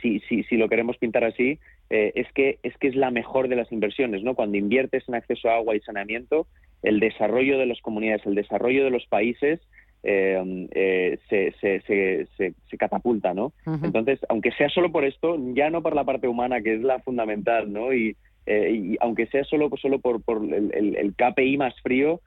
si, 0.00 0.20
si, 0.20 0.42
si 0.44 0.56
lo 0.56 0.68
queremos 0.68 0.96
pintar 0.98 1.24
así, 1.24 1.58
es 1.88 2.26
que 2.32 2.58
es 2.62 2.76
que 2.78 2.88
es 2.88 2.96
la 2.96 3.10
mejor 3.10 3.48
de 3.48 3.56
las 3.56 3.70
inversiones, 3.70 4.22
¿no? 4.22 4.34
Cuando 4.34 4.58
inviertes 4.58 5.04
en 5.06 5.14
acceso 5.14 5.48
a 5.48 5.56
agua 5.56 5.76
y 5.76 5.80
saneamiento, 5.80 6.46
el 6.82 7.00
desarrollo 7.00 7.58
de 7.58 7.66
las 7.66 7.80
comunidades, 7.80 8.26
el 8.26 8.34
desarrollo 8.34 8.84
de 8.84 8.90
los 8.90 9.06
países 9.06 9.60
eh, 10.06 10.68
eh, 10.72 11.18
se, 11.30 12.54
catapulta, 12.78 13.32
¿no? 13.32 13.52
Entonces, 13.82 14.20
aunque 14.28 14.52
sea 14.52 14.68
solo 14.68 14.92
por 14.92 15.04
esto, 15.04 15.38
ya 15.54 15.70
no 15.70 15.82
por 15.82 15.94
la 15.94 16.04
parte 16.04 16.28
humana, 16.28 16.60
que 16.60 16.74
es 16.74 16.82
la 16.82 16.98
fundamental, 16.98 17.72
¿no? 17.72 17.92
Y, 17.94 18.16
eh, 18.46 18.96
aunque 19.00 19.26
sea 19.26 19.44
solo, 19.44 19.70
solo 19.80 19.98
por, 20.00 20.20
el, 20.42 21.14
KPI 21.16 21.56
más 21.56 21.74
frío, 21.82 22.20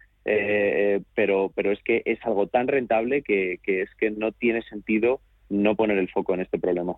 pero, 1.14 1.52
pero 1.56 1.72
es 1.72 1.82
que 1.84 2.02
es 2.04 2.20
algo 2.26 2.48
tan 2.48 2.68
rentable 2.68 3.22
que, 3.22 3.60
es 3.66 3.90
que 3.98 4.12
no 4.12 4.34
tiene 4.34 4.62
sentido 4.64 5.22
no 5.50 5.76
poner 5.76 5.98
el 5.98 6.10
foco 6.10 6.34
en 6.34 6.42
este 6.42 6.60
problema. 6.60 6.98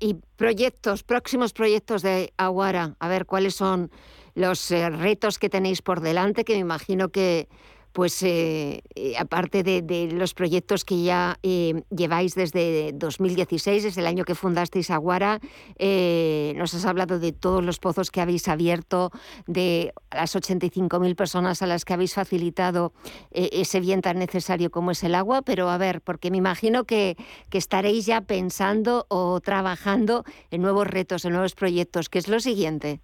y 0.00 0.16
proyectos, 0.36 1.02
próximos 1.02 1.52
proyectos 1.52 2.02
de 2.02 2.32
Aguara, 2.38 2.96
a 2.98 3.08
ver 3.08 3.26
cuáles 3.26 3.54
son 3.54 3.90
los 4.36 4.70
eh, 4.70 4.88
retos 4.90 5.38
que 5.38 5.48
tenéis 5.48 5.82
por 5.82 6.00
delante, 6.00 6.44
que 6.44 6.52
me 6.52 6.60
imagino 6.60 7.08
que, 7.08 7.48
pues 7.96 8.22
eh, 8.22 8.82
eh, 8.94 9.14
aparte 9.18 9.62
de, 9.62 10.10
los 10.12 10.34
proyectos 10.34 10.84
que 10.84 11.02
ya 11.02 11.38
lleváis 11.40 12.34
desde 12.34 12.92
2016, 12.92 13.84
desde 13.84 14.02
el 14.02 14.06
año 14.06 14.24
que 14.24 14.34
fundasteis 14.34 14.90
Aguara, 14.90 15.40
nos 15.78 16.74
has 16.74 16.84
hablado 16.84 17.18
de 17.18 17.32
todos 17.32 17.64
los 17.64 17.78
pozos 17.78 18.10
que 18.10 18.20
habéis 18.20 18.48
abierto, 18.48 19.12
de 19.46 19.94
las 20.10 20.36
85.000 20.36 21.16
personas 21.16 21.62
a 21.62 21.66
las 21.66 21.86
que 21.86 21.94
habéis 21.94 22.12
facilitado 22.12 22.92
ese 23.30 23.80
bien 23.80 24.02
tan 24.02 24.18
necesario 24.18 24.70
como 24.70 24.90
es 24.90 25.02
el 25.02 25.14
agua, 25.14 25.40
pero 25.40 25.70
a 25.70 25.78
ver, 25.78 26.02
porque 26.02 26.30
me 26.30 26.36
imagino 26.36 26.84
que, 26.84 27.16
que 27.48 27.56
estaréis 27.56 28.04
ya 28.04 28.20
pensando 28.20 29.06
o 29.08 29.40
trabajando 29.40 30.24
en 30.50 30.60
nuevos 30.60 30.86
retos, 30.86 31.24
en 31.24 31.32
nuevos 31.32 31.54
proyectos. 31.54 32.10
¿Qué 32.10 32.18
es 32.18 32.28
lo 32.28 32.40
siguiente? 32.40 33.00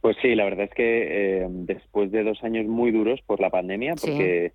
Pues 0.00 0.16
sí, 0.22 0.34
la 0.34 0.44
verdad 0.44 0.64
es 0.64 0.74
que 0.74 1.42
eh, 1.42 1.46
después 1.50 2.10
de 2.10 2.24
dos 2.24 2.42
años 2.42 2.66
muy 2.66 2.90
duros 2.90 3.20
por 3.26 3.40
la 3.40 3.50
pandemia, 3.50 3.94
porque 4.00 4.52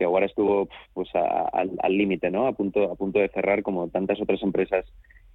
que 0.00 0.04
ahora 0.04 0.24
estuvo 0.24 0.66
pues 0.94 1.10
al 1.14 1.96
límite, 1.96 2.30
¿no? 2.30 2.46
A 2.46 2.52
punto, 2.52 2.90
a 2.90 2.94
punto 2.94 3.18
de 3.18 3.28
cerrar 3.28 3.62
como 3.62 3.88
tantas 3.88 4.18
otras 4.18 4.42
empresas 4.42 4.86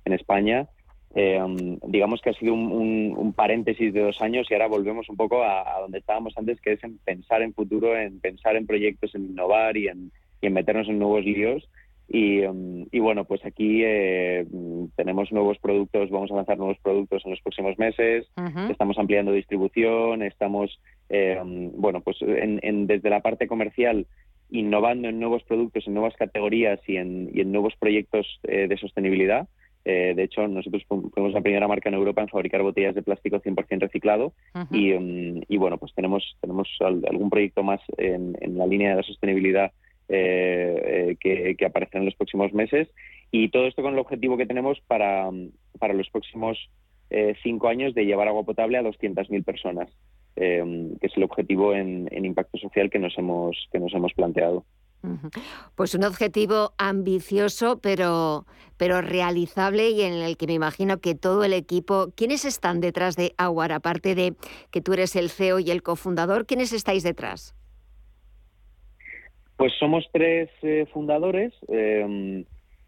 en 0.05 0.13
España. 0.13 0.67
Eh, 1.13 1.39
digamos 1.87 2.19
que 2.21 2.31
ha 2.31 2.33
sido 2.33 2.53
un, 2.55 3.33
paréntesis 3.35 3.93
de 3.93 4.01
dos 4.01 4.21
años 4.21 4.47
y 4.49 4.53
ahora 4.53 4.67
volvemos 4.67 5.07
un 5.07 5.17
poco 5.17 5.43
a, 5.43 5.79
donde 5.81 5.99
estábamos 5.99 6.33
antes, 6.35 6.59
que 6.61 6.73
es 6.73 6.83
en 6.83 6.97
pensar 6.97 7.43
en 7.43 7.53
futuro, 7.53 7.95
en 7.95 8.19
pensar 8.19 8.55
en 8.55 8.65
proyectos, 8.65 9.13
en 9.13 9.25
innovar 9.25 9.77
y 9.77 9.87
en, 9.87 10.11
y 10.41 10.47
en 10.47 10.53
meternos 10.53 10.89
en 10.89 10.97
nuevos 10.99 11.23
líos. 11.23 11.69
Um, 12.07 12.85
y, 12.91 12.99
bueno, 12.99 13.25
pues 13.25 13.43
aquí 13.45 13.81
eh, 13.83 14.45
tenemos 14.95 15.31
nuevos 15.31 15.57
productos, 15.57 16.09
vamos 16.11 16.31
a 16.31 16.35
lanzar 16.35 16.57
nuevos 16.57 16.77
productos 16.79 17.23
en 17.25 17.31
los 17.31 17.41
próximos 17.41 17.77
meses, 17.79 18.27
estamos 18.69 18.97
ampliando 18.99 19.31
distribución, 19.31 20.21
estamos, 20.21 20.79
eh, 21.09 21.41
bueno, 21.73 22.01
pues 22.01 22.17
en, 22.21 22.87
desde 22.87 23.09
la 23.09 23.21
parte 23.21 23.47
comercial 23.47 24.05
innovando 24.51 25.09
en 25.09 25.19
nuevos 25.19 25.43
productos, 25.43 25.87
en 25.87 25.95
nuevas 25.95 26.15
categorías 26.15 26.79
y 26.87 26.97
en, 26.97 27.31
y 27.33 27.41
en 27.41 27.51
nuevos 27.51 27.73
proyectos 27.79 28.39
eh, 28.43 28.67
de 28.67 28.77
sostenibilidad. 28.77 29.47
de 29.83 30.23
hecho, 30.23 30.47
nosotros 30.47 30.83
fuimos 30.87 31.33
la 31.33 31.41
primera 31.41 31.67
marca 31.67 31.89
en 31.89 31.95
Europa 31.95 32.21
en 32.21 32.29
fabricar 32.29 32.61
botellas 32.61 32.95
de 32.95 33.01
plástico 33.01 33.41
100% 33.41 33.79
reciclado. 33.79 34.33
Y, 34.71 34.93
um, 34.93 35.41
y, 35.47 35.57
bueno, 35.57 35.77
pues 35.79 35.93
tenemos, 35.95 36.37
tenemos 36.39 36.67
algún 36.79 37.29
proyecto 37.29 37.63
más 37.63 37.81
en, 37.97 38.37
en 38.41 38.57
la 38.57 38.67
línea 38.67 38.91
de 38.91 38.95
la 38.97 39.03
sostenibilidad 39.03 39.71
eh, 40.09 41.15
que, 41.19 41.55
que, 41.57 41.65
aparecerán 41.65 42.03
en 42.03 42.05
los 42.05 42.15
próximos 42.15 42.53
meses. 42.53 42.87
Y 43.31 43.49
todo 43.49 43.67
esto 43.67 43.81
con 43.81 43.93
el 43.93 43.99
objetivo 43.99 44.37
que 44.37 44.45
tenemos 44.45 44.79
para, 44.87 45.29
para 45.79 45.93
los 45.93 46.09
próximos 46.09 46.57
eh, 47.09 47.35
cinco 47.43 47.67
años 47.67 47.93
de 47.93 48.05
llevar 48.05 48.27
agua 48.27 48.43
potable 48.43 48.77
a 48.77 48.83
200.000 48.83 49.43
personas, 49.43 49.89
eh, 50.35 50.91
que 50.99 51.07
es 51.07 51.17
el 51.17 51.23
objetivo 51.23 51.73
en, 51.73 52.09
impacto 52.25 52.57
social 52.57 52.89
que 52.89 52.99
nos 52.99 53.17
hemos, 53.17 53.67
que 53.71 53.79
nos 53.79 53.93
hemos 53.93 54.13
planteado. 54.13 54.65
Pues 55.75 55.93
un 55.93 56.03
objetivo 56.03 56.73
ambicioso, 56.79 57.79
pero, 57.79 58.47
pero 58.75 59.01
realizable 59.01 59.91
y 59.91 60.01
en 60.01 60.13
el 60.13 60.35
que 60.35 60.47
me 60.47 60.53
imagino 60.53 60.99
que 60.99 61.13
todo 61.13 61.43
el 61.43 61.53
equipo, 61.53 62.11
¿quiénes 62.15 62.43
están 62.43 62.81
detrás 62.81 63.15
de 63.15 63.35
Aguar? 63.37 63.71
Aparte 63.71 64.15
de 64.15 64.33
que 64.71 64.81
tú 64.81 64.93
eres 64.93 65.15
el 65.15 65.29
CEO 65.29 65.59
y 65.59 65.69
el 65.69 65.83
cofundador, 65.83 66.47
¿quiénes 66.47 66.73
estáis 66.73 67.03
detrás? 67.03 67.55
Pues 69.57 69.73
somos 69.79 70.05
tres 70.11 70.49
eh, 70.61 70.85
fundadores, 70.91 71.53
em, 71.67 72.43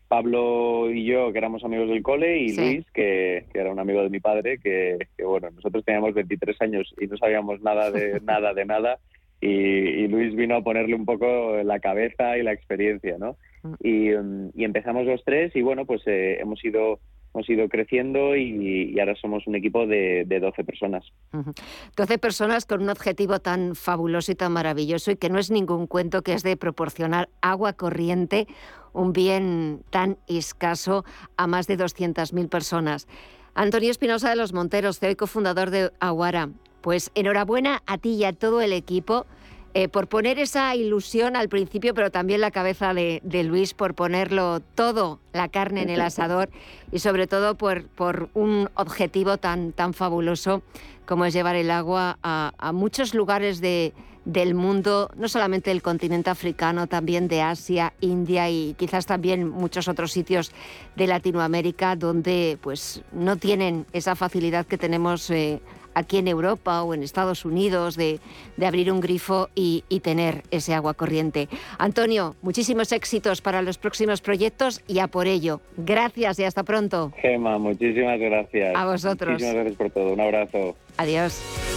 Pablo 0.08 0.90
y 0.92 1.06
yo, 1.06 1.32
que 1.32 1.38
éramos 1.38 1.64
amigos 1.64 1.90
del 1.90 2.02
cole, 2.02 2.40
y 2.40 2.56
Luis, 2.56 2.86
que, 2.94 3.46
era 3.54 3.72
un 3.72 3.80
amigo 3.80 4.02
de 4.04 4.10
mi 4.10 4.20
padre, 4.20 4.58
que, 4.58 4.98
bueno, 5.24 5.50
nosotros 5.52 5.84
teníamos 5.84 6.14
23 6.14 6.62
años 6.62 6.94
y 7.00 7.08
no 7.08 7.18
sabíamos 7.18 7.62
nada 7.62 7.92
de 7.92 8.20
nada 8.24 8.54
de 8.54 8.66
nada, 8.66 9.00
y, 9.42 10.08
Luis 10.08 10.36
vino 10.36 10.56
a 10.56 10.64
ponerle 10.64 10.96
un 10.96 11.06
poco 11.06 11.62
la 11.64 11.80
cabeza 11.80 12.38
y 12.38 12.44
la 12.44 12.54
experiencia, 12.54 13.18
¿no? 13.18 13.36
Mm. 13.64 13.74
Y, 13.82 14.10
em, 14.10 14.52
y 14.56 14.64
empezamos 14.64 15.06
los 15.06 15.24
tres 15.24 15.56
y 15.56 15.62
bueno, 15.62 15.86
pues 15.86 16.02
eh, 16.06 16.38
hemos 16.40 16.64
ido 16.64 17.00
hemos 17.38 17.50
ido 17.50 17.70
creciendo 17.70 18.36
y, 18.36 19.00
ahora 19.00 19.16
somos 19.16 19.46
un 19.46 19.56
equipo 19.56 19.86
de, 19.86 20.26
de, 20.26 20.40
12 20.40 20.64
personas. 20.64 21.06
12 21.96 22.18
personas 22.18 22.66
con 22.66 22.82
un 22.82 22.90
objetivo 22.90 23.40
tan 23.40 23.76
fabuloso 23.76 24.32
y 24.32 24.36
tan 24.36 24.52
maravilloso 24.52 25.12
y 25.12 25.18
que 25.18 25.30
no 25.30 25.38
es 25.38 25.52
ningún 25.52 25.86
cuento, 25.86 26.24
que 26.24 26.34
es 26.34 26.42
de 26.42 26.58
proporcionar 26.58 27.30
agua 27.42 27.74
corriente, 27.74 28.48
un 28.94 29.14
bien 29.14 29.82
tan 29.92 30.18
escaso 30.28 31.06
a 31.38 31.46
más 31.46 31.68
de 31.68 31.78
200.000 31.78 32.50
personas. 32.50 33.08
Antonio 33.54 33.92
Espinosa 33.92 34.30
de 34.30 34.36
los 34.36 34.54
Monteros, 34.54 35.00
CEO 35.00 35.12
y 35.12 35.16
cofundador 35.16 35.70
de 35.70 35.92
Aguara. 36.00 36.50
Pues 36.82 37.12
enhorabuena 37.16 37.84
a 37.86 37.98
ti 37.98 38.16
y 38.16 38.24
a 38.24 38.34
todo 38.34 38.62
el 38.62 38.74
equipo 38.74 39.26
eh, 39.80 39.90
por 39.90 40.08
poner 40.08 40.40
esa 40.40 40.76
ilusión 40.76 41.36
al 41.36 41.50
principio, 41.50 41.94
pero 41.94 42.10
también 42.10 42.42
la 42.42 42.50
cabeza 42.50 42.96
de, 42.96 43.44
Luis 43.44 43.76
por 43.76 43.94
ponerlo 43.94 44.60
todo, 44.60 45.20
la 45.34 45.50
carne 45.50 45.84
en 45.84 45.92
el 45.92 46.02
asador 46.02 46.50
y 46.92 46.98
sobre 46.98 47.28
todo 47.28 47.60
por, 47.60 47.88
por 47.88 48.32
un 48.34 48.72
objetivo 48.74 49.38
tan, 49.38 49.74
tan 49.74 49.94
fabuloso 49.94 50.64
como 51.06 51.26
es 51.26 51.34
llevar 51.36 51.56
el 51.56 51.70
agua 51.70 52.18
a, 52.24 52.72
muchos 52.74 53.14
lugares 53.14 53.62
de, 53.62 53.94
del 54.26 54.56
mundo, 54.56 55.12
no 55.16 55.30
solamente 55.30 55.70
del 55.70 55.84
continente 55.84 56.32
africano, 56.32 56.88
también 56.88 57.28
de 57.28 57.44
Asia, 57.44 57.94
India 58.02 58.50
y 58.50 58.74
quizás 58.80 59.06
también 59.06 59.48
muchos 59.48 59.88
otros 59.88 60.12
sitios 60.12 60.54
de 60.96 61.06
Latinoamérica 61.06 61.96
donde 61.96 62.58
pues 62.64 63.04
no 63.12 63.36
tienen 63.36 63.86
esa 63.94 64.16
facilidad 64.16 64.66
que 64.66 64.80
tenemos 64.80 65.30
eh, 65.30 65.62
aquí 65.98 66.18
en 66.18 66.28
Europa 66.28 66.84
o 66.84 66.94
en 66.94 67.04
Estados 67.04 67.44
Unidos 67.44 67.96
de, 67.96 68.20
abrir 68.64 68.92
un 68.92 69.02
grifo 69.02 69.50
y, 69.56 69.84
tener 70.04 70.44
ese 70.52 70.74
agua 70.74 70.94
corriente. 70.94 71.50
Antonio, 71.80 72.36
muchísimos 72.42 72.92
éxitos 72.92 73.42
para 73.42 73.62
los 73.62 73.78
próximos 73.78 74.22
proyectos 74.22 74.82
y 74.88 75.00
a 75.00 75.08
por 75.08 75.28
ello. 75.28 75.60
Gracias 75.76 76.40
y 76.40 76.44
hasta 76.44 76.64
pronto. 76.64 77.12
Gema, 77.22 77.58
muchísimas 77.58 78.20
gracias. 78.20 78.76
A 78.76 78.86
vosotros. 78.86 79.32
Muchísimas 79.32 79.56
gracias 79.56 79.76
por 79.76 79.90
todo. 79.90 80.14
Un 80.14 80.22
abrazo. 80.22 80.76
Adiós. 80.98 81.77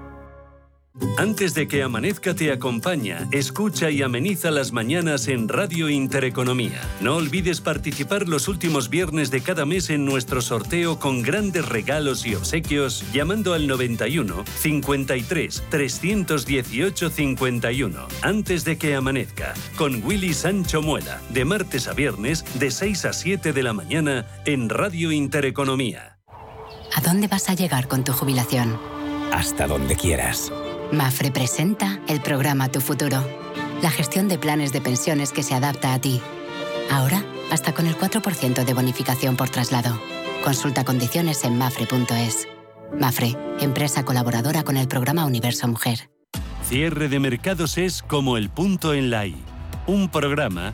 Antes 1.17 1.53
de 1.53 1.69
que 1.69 1.83
amanezca 1.83 2.35
te 2.35 2.51
acompaña, 2.51 3.27
escucha 3.31 3.89
y 3.89 4.01
ameniza 4.01 4.51
las 4.51 4.73
mañanas 4.73 5.29
en 5.29 5.47
Radio 5.47 5.89
Intereconomía. 5.89 6.81
No 6.99 7.15
olvides 7.15 7.61
participar 7.61 8.27
los 8.27 8.49
últimos 8.49 8.89
viernes 8.89 9.31
de 9.31 9.41
cada 9.41 9.65
mes 9.65 9.89
en 9.89 10.03
nuestro 10.03 10.41
sorteo 10.41 10.99
con 10.99 11.21
grandes 11.21 11.67
regalos 11.69 12.25
y 12.25 12.35
obsequios 12.35 13.05
llamando 13.13 13.53
al 13.53 13.67
91 13.67 14.43
53 14.45 15.63
318 15.69 17.09
51 17.09 18.07
antes 18.21 18.65
de 18.65 18.77
que 18.77 18.95
amanezca 18.95 19.53
con 19.77 20.03
Willy 20.03 20.33
Sancho 20.33 20.81
Muela 20.81 21.21
de 21.29 21.45
martes 21.45 21.87
a 21.87 21.93
viernes 21.93 22.43
de 22.59 22.69
6 22.69 23.05
a 23.05 23.13
7 23.13 23.53
de 23.53 23.63
la 23.63 23.71
mañana 23.71 24.25
en 24.45 24.67
Radio 24.67 25.13
Intereconomía. 25.13 26.19
¿A 26.93 26.99
dónde 26.99 27.27
vas 27.27 27.49
a 27.49 27.53
llegar 27.53 27.87
con 27.87 28.03
tu 28.03 28.11
jubilación? 28.11 28.77
Hasta 29.31 29.65
donde 29.67 29.95
quieras. 29.95 30.51
Mafre 30.91 31.31
presenta 31.31 32.01
el 32.09 32.19
programa 32.19 32.67
Tu 32.67 32.81
Futuro, 32.81 33.25
la 33.81 33.89
gestión 33.89 34.27
de 34.27 34.37
planes 34.37 34.73
de 34.73 34.81
pensiones 34.81 35.31
que 35.31 35.41
se 35.41 35.55
adapta 35.55 35.93
a 35.93 36.01
ti. 36.01 36.21
Ahora, 36.91 37.23
hasta 37.49 37.73
con 37.73 37.87
el 37.87 37.97
4% 37.97 38.65
de 38.65 38.73
bonificación 38.73 39.37
por 39.37 39.49
traslado. 39.49 39.97
Consulta 40.43 40.83
condiciones 40.83 41.45
en 41.45 41.57
mafre.es. 41.57 42.49
Mafre, 42.99 43.37
empresa 43.61 44.03
colaboradora 44.03 44.63
con 44.63 44.75
el 44.75 44.89
programa 44.89 45.25
Universo 45.25 45.65
Mujer. 45.69 46.09
Cierre 46.65 47.07
de 47.07 47.19
mercados 47.19 47.77
es 47.77 48.01
como 48.01 48.35
el 48.35 48.49
punto 48.49 48.93
en 48.93 49.09
la 49.09 49.25
I. 49.25 49.41
Un 49.87 50.09
programa 50.09 50.73